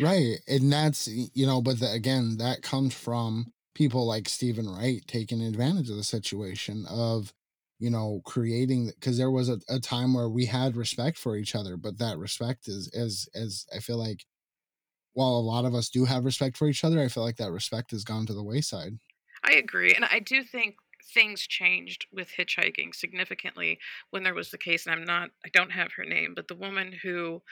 Right. 0.00 0.36
And 0.48 0.72
that's, 0.72 1.08
you 1.08 1.46
know, 1.46 1.60
but 1.60 1.80
the, 1.80 1.90
again, 1.90 2.38
that 2.38 2.62
comes 2.62 2.94
from 2.94 3.52
people 3.74 4.06
like 4.06 4.28
Steven 4.28 4.68
Wright 4.68 5.02
taking 5.06 5.42
advantage 5.42 5.90
of 5.90 5.96
the 5.96 6.04
situation 6.04 6.86
of, 6.88 7.32
you 7.78 7.90
know, 7.90 8.20
creating 8.24 8.86
because 8.88 9.18
there 9.18 9.30
was 9.30 9.48
a, 9.48 9.58
a 9.68 9.80
time 9.80 10.14
where 10.14 10.28
we 10.28 10.46
had 10.46 10.76
respect 10.76 11.18
for 11.18 11.36
each 11.36 11.54
other, 11.54 11.76
but 11.76 11.98
that 11.98 12.18
respect 12.18 12.68
is 12.68 12.88
as 12.94 13.28
as 13.34 13.66
I 13.74 13.78
feel 13.80 13.98
like 13.98 14.24
while 15.14 15.32
a 15.32 15.40
lot 15.40 15.64
of 15.64 15.74
us 15.74 15.88
do 15.88 16.04
have 16.04 16.24
respect 16.24 16.56
for 16.56 16.68
each 16.68 16.84
other, 16.84 17.00
I 17.00 17.08
feel 17.08 17.22
like 17.22 17.36
that 17.36 17.52
respect 17.52 17.90
has 17.90 18.04
gone 18.04 18.26
to 18.26 18.34
the 18.34 18.42
wayside. 18.42 18.98
I 19.44 19.52
agree. 19.52 19.94
And 19.94 20.04
I 20.04 20.20
do 20.20 20.42
think 20.42 20.76
things 21.12 21.42
changed 21.42 22.06
with 22.12 22.30
hitchhiking 22.38 22.94
significantly 22.94 23.78
when 24.10 24.22
there 24.22 24.34
was 24.34 24.50
the 24.50 24.58
case, 24.58 24.86
and 24.86 24.94
I'm 24.94 25.04
not, 25.04 25.30
I 25.44 25.48
don't 25.52 25.72
have 25.72 25.92
her 25.96 26.04
name, 26.04 26.32
but 26.34 26.48
the 26.48 26.54
woman 26.54 26.92
who 27.02 27.42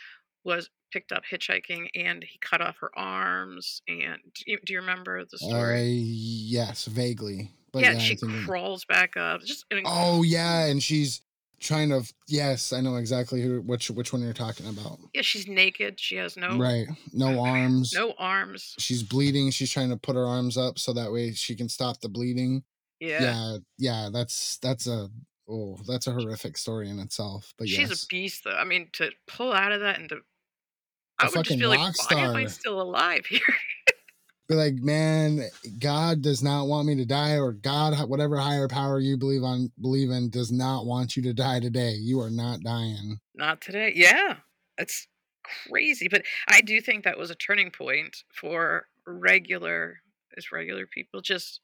was 0.44 0.68
picked 0.92 1.12
up 1.12 1.22
hitchhiking 1.30 1.86
and 1.94 2.24
he 2.24 2.38
cut 2.40 2.60
off 2.60 2.76
her 2.80 2.90
arms. 2.96 3.82
And 3.88 4.18
do 4.34 4.42
you, 4.52 4.58
do 4.64 4.72
you 4.72 4.80
remember 4.80 5.24
the 5.24 5.36
Uh, 5.36 5.48
story? 5.48 5.92
yes, 5.92 6.86
vaguely. 6.86 7.50
But 7.72 7.82
yeah, 7.82 7.92
yeah, 7.92 7.98
she 7.98 8.16
crawls 8.16 8.84
back 8.84 9.16
up. 9.16 9.42
Just 9.42 9.64
Oh 9.84 10.22
yeah, 10.22 10.64
and 10.66 10.82
she's 10.82 11.20
trying 11.60 11.90
to 11.90 12.02
yes, 12.26 12.72
I 12.72 12.80
know 12.80 12.96
exactly 12.96 13.42
who 13.42 13.60
which 13.60 13.90
which 13.90 14.12
one 14.12 14.22
you're 14.22 14.32
talking 14.32 14.66
about. 14.66 14.98
yeah, 15.14 15.22
she's 15.22 15.46
naked. 15.46 16.00
She 16.00 16.16
has 16.16 16.36
no 16.36 16.58
Right. 16.58 16.88
No 17.12 17.40
arms. 17.46 17.92
no 17.94 18.14
arms. 18.18 18.74
She's 18.78 19.04
bleeding. 19.04 19.50
She's 19.52 19.70
trying 19.70 19.90
to 19.90 19.96
put 19.96 20.16
her 20.16 20.26
arms 20.26 20.56
up 20.58 20.78
so 20.80 20.92
that 20.94 21.12
way 21.12 21.32
she 21.32 21.54
can 21.54 21.68
stop 21.68 22.00
the 22.00 22.08
bleeding. 22.08 22.64
Yeah. 22.98 23.22
Yeah, 23.22 23.56
yeah, 23.78 24.08
that's 24.12 24.58
that's 24.58 24.88
a 24.88 25.08
oh, 25.48 25.78
that's 25.86 26.08
a 26.08 26.12
horrific 26.12 26.56
story 26.58 26.88
in 26.90 26.98
itself. 26.98 27.54
But 27.56 27.68
She's 27.68 27.88
yes. 27.90 28.02
a 28.02 28.06
beast 28.08 28.42
though. 28.44 28.56
I 28.56 28.64
mean, 28.64 28.88
to 28.94 29.10
pull 29.28 29.52
out 29.52 29.70
of 29.70 29.80
that 29.82 30.00
and 30.00 30.08
to 30.08 30.18
I 31.20 31.26
would 31.26 31.32
just 31.32 31.36
fucking 31.36 31.58
feel 31.58 31.68
like, 31.70 31.78
rock 31.78 31.94
why 32.10 32.20
am 32.20 32.36
I 32.36 32.46
still 32.46 32.80
alive 32.80 33.26
here? 33.26 33.40
Be 34.48 34.56
like, 34.56 34.74
man, 34.74 35.42
God 35.78 36.22
does 36.22 36.42
not 36.42 36.66
want 36.66 36.88
me 36.88 36.96
to 36.96 37.04
die, 37.04 37.38
or 37.38 37.52
God, 37.52 37.96
whatever 38.08 38.36
higher 38.36 38.66
power 38.66 38.98
you 38.98 39.16
believe 39.16 39.44
on 39.44 39.70
believe 39.80 40.10
in, 40.10 40.28
does 40.28 40.50
not 40.50 40.86
want 40.86 41.16
you 41.16 41.22
to 41.22 41.32
die 41.32 41.60
today. 41.60 41.92
You 41.92 42.20
are 42.20 42.30
not 42.30 42.60
dying. 42.60 43.20
Not 43.36 43.60
today. 43.60 43.92
Yeah. 43.94 44.36
It's 44.76 45.06
crazy. 45.68 46.08
But 46.08 46.22
I 46.48 46.62
do 46.62 46.80
think 46.80 47.04
that 47.04 47.18
was 47.18 47.30
a 47.30 47.36
turning 47.36 47.70
point 47.70 48.24
for 48.34 48.86
regular 49.06 50.00
as 50.36 50.50
regular 50.50 50.86
people, 50.86 51.20
just 51.20 51.60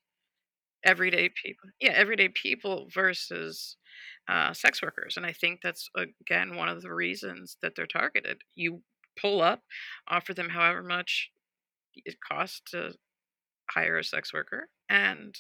everyday 0.85 1.29
people. 1.29 1.71
Yeah, 1.81 1.93
everyday 1.93 2.29
people 2.29 2.89
versus 2.93 3.77
uh, 4.29 4.53
sex 4.53 4.83
workers. 4.83 5.17
And 5.17 5.27
I 5.27 5.33
think 5.33 5.61
that's 5.63 5.89
again 5.97 6.57
one 6.57 6.69
of 6.69 6.83
the 6.83 6.93
reasons 6.93 7.57
that 7.63 7.75
they're 7.75 7.87
targeted. 7.87 8.43
You 8.55 8.83
pull 9.17 9.43
up, 9.43 9.65
offer 10.09 10.35
them 10.35 10.49
however 10.51 10.83
much 10.83 11.31
it 11.95 12.21
costs 12.21 12.63
to 12.73 12.95
hire 13.71 13.99
a 13.99 14.05
sex 14.05 14.33
worker, 14.33 14.71
and 14.89 15.39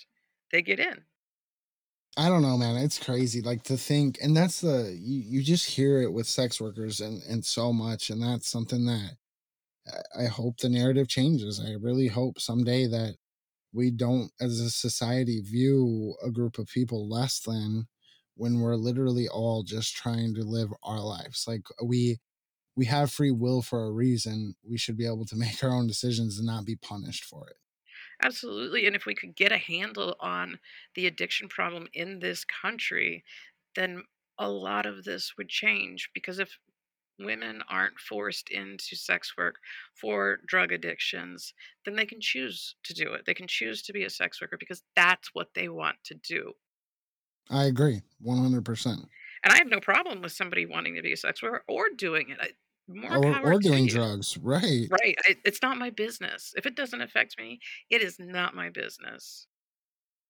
they 0.53 0.63
get 0.63 0.81
in. 0.81 1.07
I 2.17 2.29
don't 2.29 2.43
know, 2.43 2.57
man. 2.57 2.77
It's 2.83 2.99
crazy. 2.99 3.43
Like 3.43 3.63
to 3.65 3.77
think, 3.77 4.19
and 4.23 4.37
that's 4.37 4.63
the 4.63 4.97
you, 4.99 5.21
you 5.21 5.43
just 5.43 5.67
hear 5.71 6.01
it 6.01 6.13
with 6.13 6.27
sex 6.27 6.61
workers 6.61 7.01
and 7.01 7.23
and 7.25 7.45
so 7.45 7.73
much, 7.73 8.09
and 8.11 8.23
that's 8.23 8.49
something 8.49 8.87
that 8.87 9.17
I- 9.89 10.25
I 10.25 10.27
hope 10.27 10.59
the 10.59 10.69
narrative 10.71 11.09
changes. 11.09 11.61
I 11.61 11.73
really 11.73 12.09
hope 12.09 12.41
someday 12.41 12.87
that 12.89 13.17
we 13.73 13.91
don't, 13.93 14.33
as 14.41 14.61
a 14.61 14.71
society, 14.71 15.41
view 15.43 16.17
a 16.25 16.31
group 16.33 16.59
of 16.59 16.69
people 16.69 17.09
less 17.09 17.41
than 17.41 17.89
when 18.37 18.61
we're 18.61 18.77
literally 18.77 19.29
all 19.29 19.63
just 19.65 19.95
trying 19.97 20.35
to 20.37 20.45
live 20.45 20.71
our 20.85 21.01
lives. 21.01 21.47
Like 21.49 21.65
we 21.85 22.19
we 22.77 22.87
have 22.87 23.11
free 23.11 23.31
will 23.31 23.63
for 23.63 23.85
a 23.85 23.91
reason. 23.91 24.55
We 24.63 24.79
should 24.79 24.97
be 24.97 25.07
able 25.07 25.25
to 25.27 25.37
make 25.45 25.63
our 25.65 25.71
own 25.71 25.87
decisions 25.87 26.39
and 26.39 26.47
not 26.47 26.65
be 26.65 26.77
punished 26.77 27.25
for 27.25 27.49
it. 27.49 27.57
Absolutely. 28.23 28.87
And 28.87 28.97
if 28.97 29.07
we 29.07 29.15
could 29.15 29.37
get 29.37 29.53
a 29.53 29.59
handle 29.59 30.17
on 30.21 30.59
the 30.95 31.07
addiction 31.07 31.49
problem 31.49 31.89
in 31.93 32.19
this 32.19 32.45
country, 32.45 33.25
then 33.75 34.05
a 34.39 34.49
lot 34.49 34.87
of 34.87 35.05
this 35.05 35.37
would 35.37 35.49
change 35.49 36.11
because 36.15 36.39
if 36.39 36.59
women 37.19 37.63
aren't 37.69 37.99
forced 37.99 38.51
into 38.51 38.97
sex 38.97 39.37
work 39.37 39.57
for 39.95 40.39
drug 40.47 40.73
addictions, 40.73 41.55
then 41.85 41.97
they 41.97 42.07
can 42.07 42.21
choose 42.21 42.77
to 42.85 42.95
do 42.95 43.13
it. 43.15 43.25
They 43.27 43.35
can 43.35 43.49
choose 43.49 43.83
to 43.83 43.93
be 43.93 44.05
a 44.05 44.11
sex 44.11 44.41
worker 44.41 44.57
because 44.59 44.83
that's 44.95 45.31
what 45.35 45.55
they 45.55 45.69
want 45.69 45.97
to 46.05 46.15
do. 46.15 46.53
I 47.49 47.65
agree, 47.65 48.03
one 48.19 48.39
hundred 48.39 48.65
percent. 48.65 49.09
And 49.45 49.53
I 49.53 49.59
have 49.59 49.69
no 49.69 49.81
problem 49.81 50.23
with 50.23 50.33
somebody 50.33 50.67
wanting 50.67 50.97
to 50.97 51.03
be 51.03 51.13
a 51.13 51.17
sex 51.17 51.43
worker 51.43 51.65
or 51.69 51.89
doing 51.91 52.31
it. 52.31 52.57
More 52.89 53.17
Or 53.17 53.33
power 53.33 53.53
or 53.55 53.59
doing 53.59 53.87
drugs, 53.87 54.39
right? 54.39 54.87
Right. 54.91 55.17
I, 55.29 55.37
it's 55.45 55.61
not 55.63 55.77
my 55.77 55.91
business. 55.91 56.55
If 56.57 56.67
it 56.67 56.77
doesn't 56.77 57.01
affect 57.01 57.39
me, 57.39 57.61
it 57.91 58.01
is 58.01 58.19
not 58.19 58.55
my 58.55 58.71
business. 58.71 59.47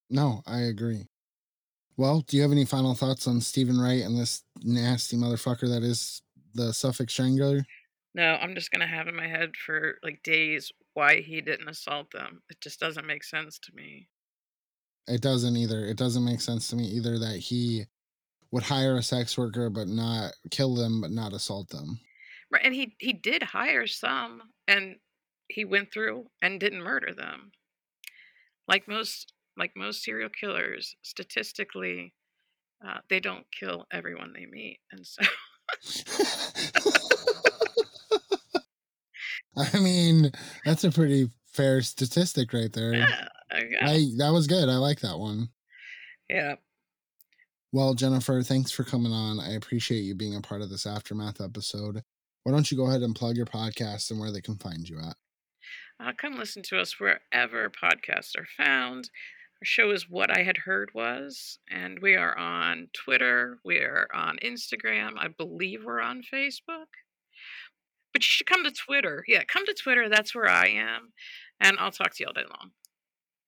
No, 0.08 0.42
I 0.46 0.60
agree. 0.60 1.06
Well, 1.96 2.20
do 2.20 2.36
you 2.36 2.42
have 2.42 2.52
any 2.52 2.64
final 2.64 2.94
thoughts 2.94 3.26
on 3.26 3.40
Steven 3.40 3.78
Wright 3.78 4.02
and 4.02 4.18
this 4.18 4.42
nasty 4.62 5.16
motherfucker 5.16 5.68
that 5.68 5.82
is 5.82 6.22
the 6.54 6.72
Suffolk 6.72 7.10
Strangler? 7.10 7.64
No, 8.14 8.34
I'm 8.36 8.54
just 8.54 8.70
gonna 8.70 8.86
have 8.86 9.08
in 9.08 9.16
my 9.16 9.26
head 9.28 9.56
for 9.56 9.98
like 10.02 10.22
days 10.22 10.72
why 10.94 11.20
he 11.20 11.40
didn't 11.40 11.68
assault 11.68 12.10
them. 12.10 12.42
It 12.48 12.60
just 12.60 12.80
doesn't 12.80 13.06
make 13.06 13.24
sense 13.24 13.58
to 13.60 13.72
me. 13.74 14.08
It 15.06 15.20
doesn't 15.20 15.56
either. 15.56 15.84
It 15.84 15.96
doesn't 15.96 16.24
make 16.24 16.40
sense 16.40 16.68
to 16.68 16.76
me 16.76 16.84
either 16.84 17.18
that 17.18 17.36
he 17.36 17.84
would 18.50 18.62
hire 18.62 18.96
a 18.96 19.02
sex 19.02 19.36
worker 19.36 19.68
but 19.70 19.88
not 19.88 20.32
kill 20.50 20.74
them 20.74 21.00
but 21.00 21.10
not 21.10 21.32
assault 21.32 21.68
them. 21.68 22.00
Right, 22.52 22.62
and 22.64 22.74
he 22.74 22.94
he 23.00 23.12
did 23.12 23.42
hire 23.42 23.86
some, 23.86 24.40
and 24.68 24.96
he 25.48 25.64
went 25.64 25.92
through 25.92 26.26
and 26.42 26.60
didn't 26.60 26.82
murder 26.82 27.12
them. 27.14 27.50
Like 28.68 28.86
most 28.88 29.32
like 29.56 29.72
most 29.76 30.02
serial 30.02 30.28
killers, 30.28 30.94
statistically, 31.02 32.14
uh, 32.86 32.98
they 33.10 33.20
don't 33.20 33.46
kill 33.58 33.86
everyone 33.92 34.32
they 34.34 34.46
meet, 34.46 34.78
and 34.92 35.06
so 35.06 35.22
I 39.56 39.78
mean, 39.80 40.30
that's 40.64 40.84
a 40.84 40.90
pretty 40.90 41.30
fair 41.52 41.80
statistic 41.82 42.52
right 42.52 42.72
there. 42.72 42.94
yeah, 42.94 43.28
I- 43.82 44.10
that 44.18 44.30
was 44.32 44.46
good. 44.46 44.68
I 44.68 44.76
like 44.76 45.00
that 45.00 45.18
one. 45.18 45.48
yeah. 46.28 46.56
Well, 47.72 47.94
Jennifer, 47.94 48.42
thanks 48.42 48.70
for 48.70 48.84
coming 48.84 49.12
on. 49.12 49.38
I 49.40 49.54
appreciate 49.54 50.00
you 50.02 50.14
being 50.14 50.36
a 50.36 50.40
part 50.40 50.62
of 50.62 50.70
this 50.70 50.86
aftermath 50.86 51.40
episode. 51.42 52.02
Why 52.46 52.52
don't 52.52 52.70
you 52.70 52.76
go 52.76 52.86
ahead 52.86 53.02
and 53.02 53.12
plug 53.12 53.36
your 53.36 53.44
podcast 53.44 54.12
and 54.12 54.20
where 54.20 54.30
they 54.30 54.40
can 54.40 54.54
find 54.54 54.88
you 54.88 55.00
at? 55.00 55.16
Uh, 55.98 56.12
come 56.16 56.38
listen 56.38 56.62
to 56.66 56.78
us 56.78 57.00
wherever 57.00 57.68
podcasts 57.68 58.38
are 58.38 58.46
found. 58.56 59.10
Our 59.60 59.64
show 59.64 59.90
is 59.90 60.08
What 60.08 60.30
I 60.30 60.44
Had 60.44 60.58
Heard 60.58 60.90
Was, 60.94 61.58
and 61.68 61.98
we 61.98 62.14
are 62.14 62.38
on 62.38 62.86
Twitter, 62.92 63.58
we 63.64 63.78
are 63.78 64.06
on 64.14 64.38
Instagram, 64.44 65.14
I 65.18 65.26
believe 65.26 65.82
we're 65.84 66.00
on 66.00 66.22
Facebook. 66.22 66.86
But 68.12 68.22
you 68.22 68.28
should 68.28 68.46
come 68.46 68.62
to 68.62 68.70
Twitter. 68.70 69.24
Yeah, 69.26 69.42
come 69.42 69.66
to 69.66 69.74
Twitter, 69.74 70.08
that's 70.08 70.32
where 70.32 70.48
I 70.48 70.68
am, 70.68 71.14
and 71.58 71.76
I'll 71.80 71.90
talk 71.90 72.14
to 72.14 72.22
you 72.22 72.28
all 72.28 72.32
day 72.32 72.48
long. 72.48 72.70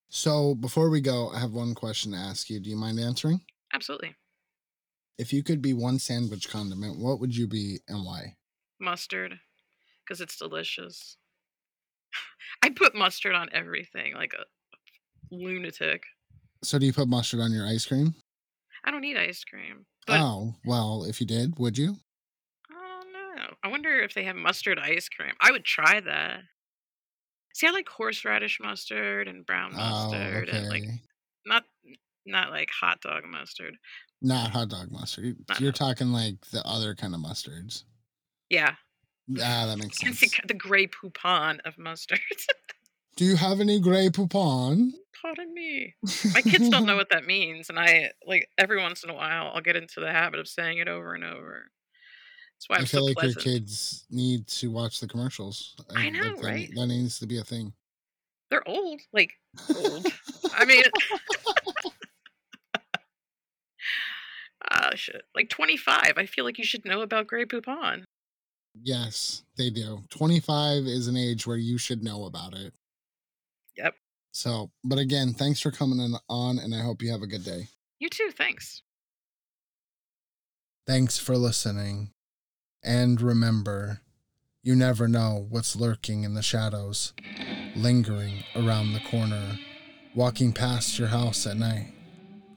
So 0.09 0.57
before 0.57 0.91
we 0.91 1.01
go, 1.01 1.31
I 1.31 1.39
have 1.39 1.53
one 1.53 1.77
question 1.77 2.11
to 2.11 2.19
ask 2.19 2.51
you. 2.51 2.59
Do 2.59 2.69
you 2.69 2.77
mind 2.77 2.99
answering? 2.99 3.43
Absolutely. 3.73 4.17
If 5.19 5.33
you 5.33 5.45
could 5.45 5.63
be 5.63 5.73
one 5.73 6.01
sandwich 6.01 6.49
condiment, 6.51 6.99
what 6.99 7.21
would 7.21 7.37
you 7.37 7.47
be 7.47 7.79
and 7.87 8.05
why? 8.05 8.35
Mustard, 8.81 9.39
because 10.05 10.21
it's 10.21 10.37
delicious. 10.37 11.17
I 12.63 12.71
put 12.71 12.95
mustard 12.95 13.35
on 13.35 13.49
everything 13.53 14.15
like 14.15 14.33
a 14.35 14.45
lunatic. 15.35 16.03
So 16.63 16.79
do 16.79 16.87
you 16.87 16.93
put 16.93 17.09
mustard 17.09 17.41
on 17.41 17.53
your 17.53 17.67
ice 17.67 17.87
cream? 17.87 18.15
I 18.85 18.91
don't 18.91 19.05
eat 19.05 19.17
ice 19.17 19.45
cream. 19.45 19.87
But 20.07 20.21
oh, 20.21 20.55
well, 20.65 21.05
if 21.09 21.21
you 21.21 21.27
did, 21.27 21.59
would 21.59 21.77
you? 21.77 21.97
I 22.71 23.01
don't 23.03 23.13
know. 23.13 23.55
I 23.63 23.69
wonder 23.69 24.01
if 24.01 24.15
they 24.15 24.25
have 24.25 24.37
mustard 24.37 24.79
ice 24.79 25.09
cream. 25.09 25.33
I 25.41 25.51
would 25.51 25.65
try 25.65 26.01
that. 26.01 26.41
See, 27.55 27.67
I 27.67 27.71
like 27.71 27.89
horseradish 27.89 28.59
mustard 28.61 29.29
and 29.29 29.45
brown 29.45 29.73
Oh, 29.75 29.79
mustard 29.79 30.49
and 30.49 30.69
like 30.69 30.85
not 31.45 31.65
not 32.25 32.51
like 32.51 32.71
hot 32.71 33.01
dog 33.01 33.25
mustard. 33.27 33.75
Not 34.23 34.51
hot 34.51 34.69
dog 34.69 34.91
mustard. 34.91 35.37
Not 35.49 35.61
You're 35.61 35.71
hot- 35.73 35.77
talking 35.97 36.13
like 36.13 36.37
the 36.53 36.63
other 36.65 36.95
kind 36.95 37.15
of 37.15 37.21
mustards. 37.21 37.85
Yeah, 38.51 38.75
Ah, 39.43 39.67
that 39.67 39.77
makes 39.79 40.03
it's 40.03 40.19
sense. 40.19 40.37
the, 40.41 40.49
the 40.49 40.55
Grey 40.55 40.87
Poupon 40.87 41.61
of 41.67 41.77
mustard. 41.79 42.21
Do 43.17 43.25
you 43.25 43.37
have 43.37 43.61
any 43.61 43.79
Grey 43.81 44.09
Poupon? 44.09 44.93
Pardon 45.21 45.53
me. 45.53 45.95
My 46.33 46.41
kids 46.41 46.69
don't 46.69 46.87
know 46.87 46.97
what 47.01 47.11
that 47.11 47.27
means, 47.27 47.69
and 47.69 47.79
I 47.79 48.13
like 48.27 48.49
every 48.57 48.81
once 48.81 49.03
in 49.03 49.11
a 49.11 49.15
while 49.15 49.51
I'll 49.53 49.61
get 49.61 49.77
into 49.77 50.01
the 50.01 50.11
habit 50.13 50.39
of 50.41 50.49
saying 50.49 50.79
it 50.79 50.89
over 50.89 51.15
and 51.15 51.25
over. 51.25 51.71
That's 52.57 52.69
why 52.69 52.77
I'm 52.77 52.83
I 52.83 52.87
feel 52.87 53.01
so 53.01 53.07
like 53.07 53.17
pleasant. 53.17 53.45
your 53.45 53.55
kids 53.55 54.07
need 54.11 54.47
to 54.49 54.71
watch 54.71 55.01
the 55.01 55.09
commercials. 55.09 55.75
I 55.95 56.05
like, 56.05 56.13
know, 56.13 56.37
that, 56.37 56.45
right? 56.45 56.71
That 56.75 56.87
needs 56.87 57.19
to 57.19 57.27
be 57.27 57.39
a 57.39 57.45
thing. 57.45 57.73
They're 58.51 58.67
old, 58.67 59.01
like 59.13 59.33
old. 59.77 60.07
I 60.57 60.65
mean, 60.65 60.85
ah, 64.71 64.91
shit, 64.95 65.23
like 65.35 65.51
25. 65.51 66.13
I 66.17 66.27
feel 66.27 66.45
like 66.45 66.59
you 66.59 66.65
should 66.65 66.85
know 66.85 67.03
about 67.03 67.27
Grey 67.27 67.45
Poupon. 67.45 68.05
Yes, 68.75 69.43
they 69.57 69.71
do. 69.71 70.03
25 70.11 70.85
is 70.85 71.09
an 71.09 71.17
age 71.17 71.47
where 71.47 71.57
you 71.57 71.79
should 71.79 72.03
know 72.03 72.25
about 72.25 72.55
it. 72.55 72.73
Yep. 73.77 73.95
So, 74.33 74.71
but 74.85 74.99
again, 74.99 75.33
thanks 75.33 75.61
for 75.61 75.71
coming 75.71 75.99
in 75.99 76.15
on, 76.29 76.59
and 76.59 76.75
I 76.75 76.83
hope 76.83 77.03
you 77.03 77.11
have 77.11 77.23
a 77.23 77.27
good 77.27 77.45
day. 77.45 77.69
You 77.99 78.09
too. 78.09 78.31
Thanks. 78.37 78.83
Thanks 80.87 81.19
for 81.19 81.37
listening. 81.37 82.13
And 82.83 83.21
remember, 83.21 84.01
you 84.63 84.75
never 84.75 85.09
know 85.09 85.47
what's 85.49 85.77
lurking 85.77 86.25
in 86.25 86.35
the 86.35 86.43
shadows, 86.43 87.13
lingering 87.75 88.45
around 88.55 88.93
the 88.93 89.01
corner, 89.01 89.59
walking 90.15 90.53
past 90.53 90.99
your 90.99 91.09
house 91.09 91.47
at 91.47 91.57
night. 91.57 91.93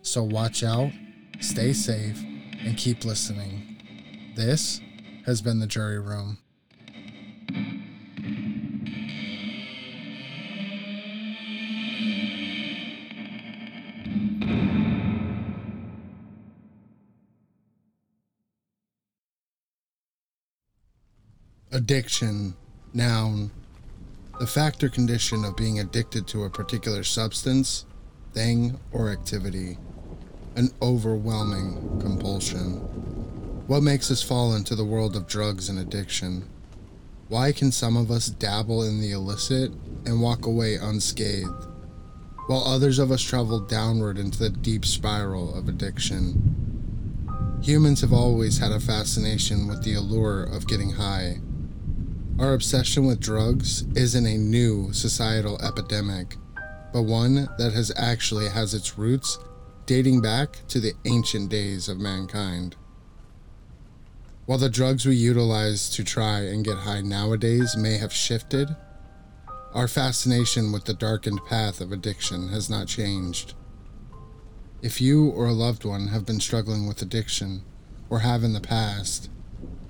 So 0.01 0.23
watch 0.23 0.63
out, 0.63 0.91
stay 1.39 1.73
safe, 1.73 2.21
and 2.63 2.77
keep 2.77 3.05
listening. 3.05 4.33
This 4.35 4.81
has 5.25 5.41
been 5.41 5.59
the 5.59 5.67
jury 5.67 5.99
room. 5.99 6.37
Addiction, 21.73 22.53
noun. 22.93 23.49
The 24.39 24.47
fact 24.47 24.83
or 24.83 24.89
condition 24.89 25.45
of 25.45 25.55
being 25.55 25.79
addicted 25.79 26.27
to 26.27 26.43
a 26.43 26.49
particular 26.49 27.03
substance, 27.03 27.85
thing, 28.33 28.77
or 28.91 29.09
activity. 29.09 29.77
An 30.57 30.69
overwhelming 30.81 31.99
compulsion. 32.01 33.20
What 33.67 33.83
makes 33.83 34.11
us 34.11 34.23
fall 34.23 34.53
into 34.53 34.75
the 34.75 34.83
world 34.83 35.15
of 35.15 35.27
drugs 35.27 35.69
and 35.69 35.79
addiction? 35.79 36.49
Why 37.29 37.51
can 37.51 37.71
some 37.71 37.95
of 37.95 38.11
us 38.11 38.27
dabble 38.27 38.83
in 38.83 38.99
the 38.99 39.11
illicit 39.11 39.71
and 40.05 40.21
walk 40.21 40.45
away 40.45 40.75
unscathed, 40.75 41.67
while 42.47 42.63
others 42.63 42.99
of 42.99 43.11
us 43.11 43.21
travel 43.21 43.59
downward 43.59 44.17
into 44.17 44.39
the 44.39 44.49
deep 44.49 44.83
spiral 44.83 45.55
of 45.55 45.69
addiction? 45.69 47.61
Humans 47.61 48.01
have 48.01 48.11
always 48.11 48.57
had 48.57 48.71
a 48.71 48.79
fascination 48.79 49.67
with 49.67 49.83
the 49.83 49.93
allure 49.93 50.43
of 50.43 50.67
getting 50.67 50.91
high. 50.91 51.39
Our 52.39 52.53
obsession 52.53 53.05
with 53.05 53.21
drugs 53.21 53.83
isn't 53.95 54.25
a 54.25 54.37
new 54.37 54.91
societal 54.91 55.61
epidemic, 55.61 56.35
but 56.91 57.03
one 57.03 57.47
that 57.57 57.71
has 57.73 57.93
actually 57.95 58.49
has 58.49 58.73
its 58.73 58.97
roots 58.97 59.37
dating 59.85 60.21
back 60.21 60.57
to 60.69 60.79
the 60.79 60.93
ancient 61.05 61.49
days 61.49 61.87
of 61.87 61.99
mankind. 61.99 62.75
While 64.45 64.57
the 64.57 64.69
drugs 64.69 65.05
we 65.05 65.15
utilize 65.15 65.89
to 65.91 66.03
try 66.03 66.39
and 66.39 66.65
get 66.65 66.77
high 66.77 67.01
nowadays 67.01 67.77
may 67.77 67.97
have 67.97 68.11
shifted, 68.11 68.75
our 69.73 69.87
fascination 69.87 70.71
with 70.71 70.85
the 70.85 70.93
darkened 70.93 71.45
path 71.45 71.79
of 71.79 71.91
addiction 71.91 72.49
has 72.49 72.69
not 72.69 72.87
changed. 72.87 73.53
If 74.81 74.99
you 74.99 75.29
or 75.29 75.45
a 75.45 75.53
loved 75.53 75.85
one 75.85 76.07
have 76.07 76.25
been 76.25 76.39
struggling 76.39 76.87
with 76.87 77.01
addiction, 77.01 77.63
or 78.09 78.19
have 78.19 78.43
in 78.43 78.53
the 78.53 78.59
past, 78.59 79.29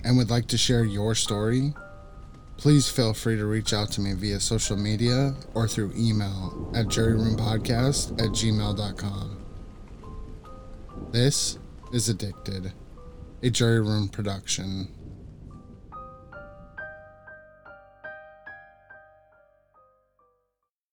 and 0.04 0.18
would 0.18 0.30
like 0.30 0.48
to 0.48 0.58
share 0.58 0.84
your 0.84 1.16
story, 1.16 1.74
please 2.58 2.90
feel 2.90 3.14
free 3.14 3.38
to 3.38 3.46
reach 3.46 3.74
out 3.74 3.92
to 3.92 4.02
me 4.02 4.14
via 4.14 4.40
social 4.40 4.78
media 4.78 5.34
or 5.56 5.68
through 5.68 5.94
email 5.98 6.72
at 6.76 6.88
juryroompodcast 6.88 8.22
at 8.22 8.30
gmail.com. 8.30 9.38
This 11.12 11.58
is 11.92 12.10
Addicted, 12.10 12.74
a 13.44 13.50
Jury 13.50 13.80
Room 13.80 14.08
production. 14.08 14.88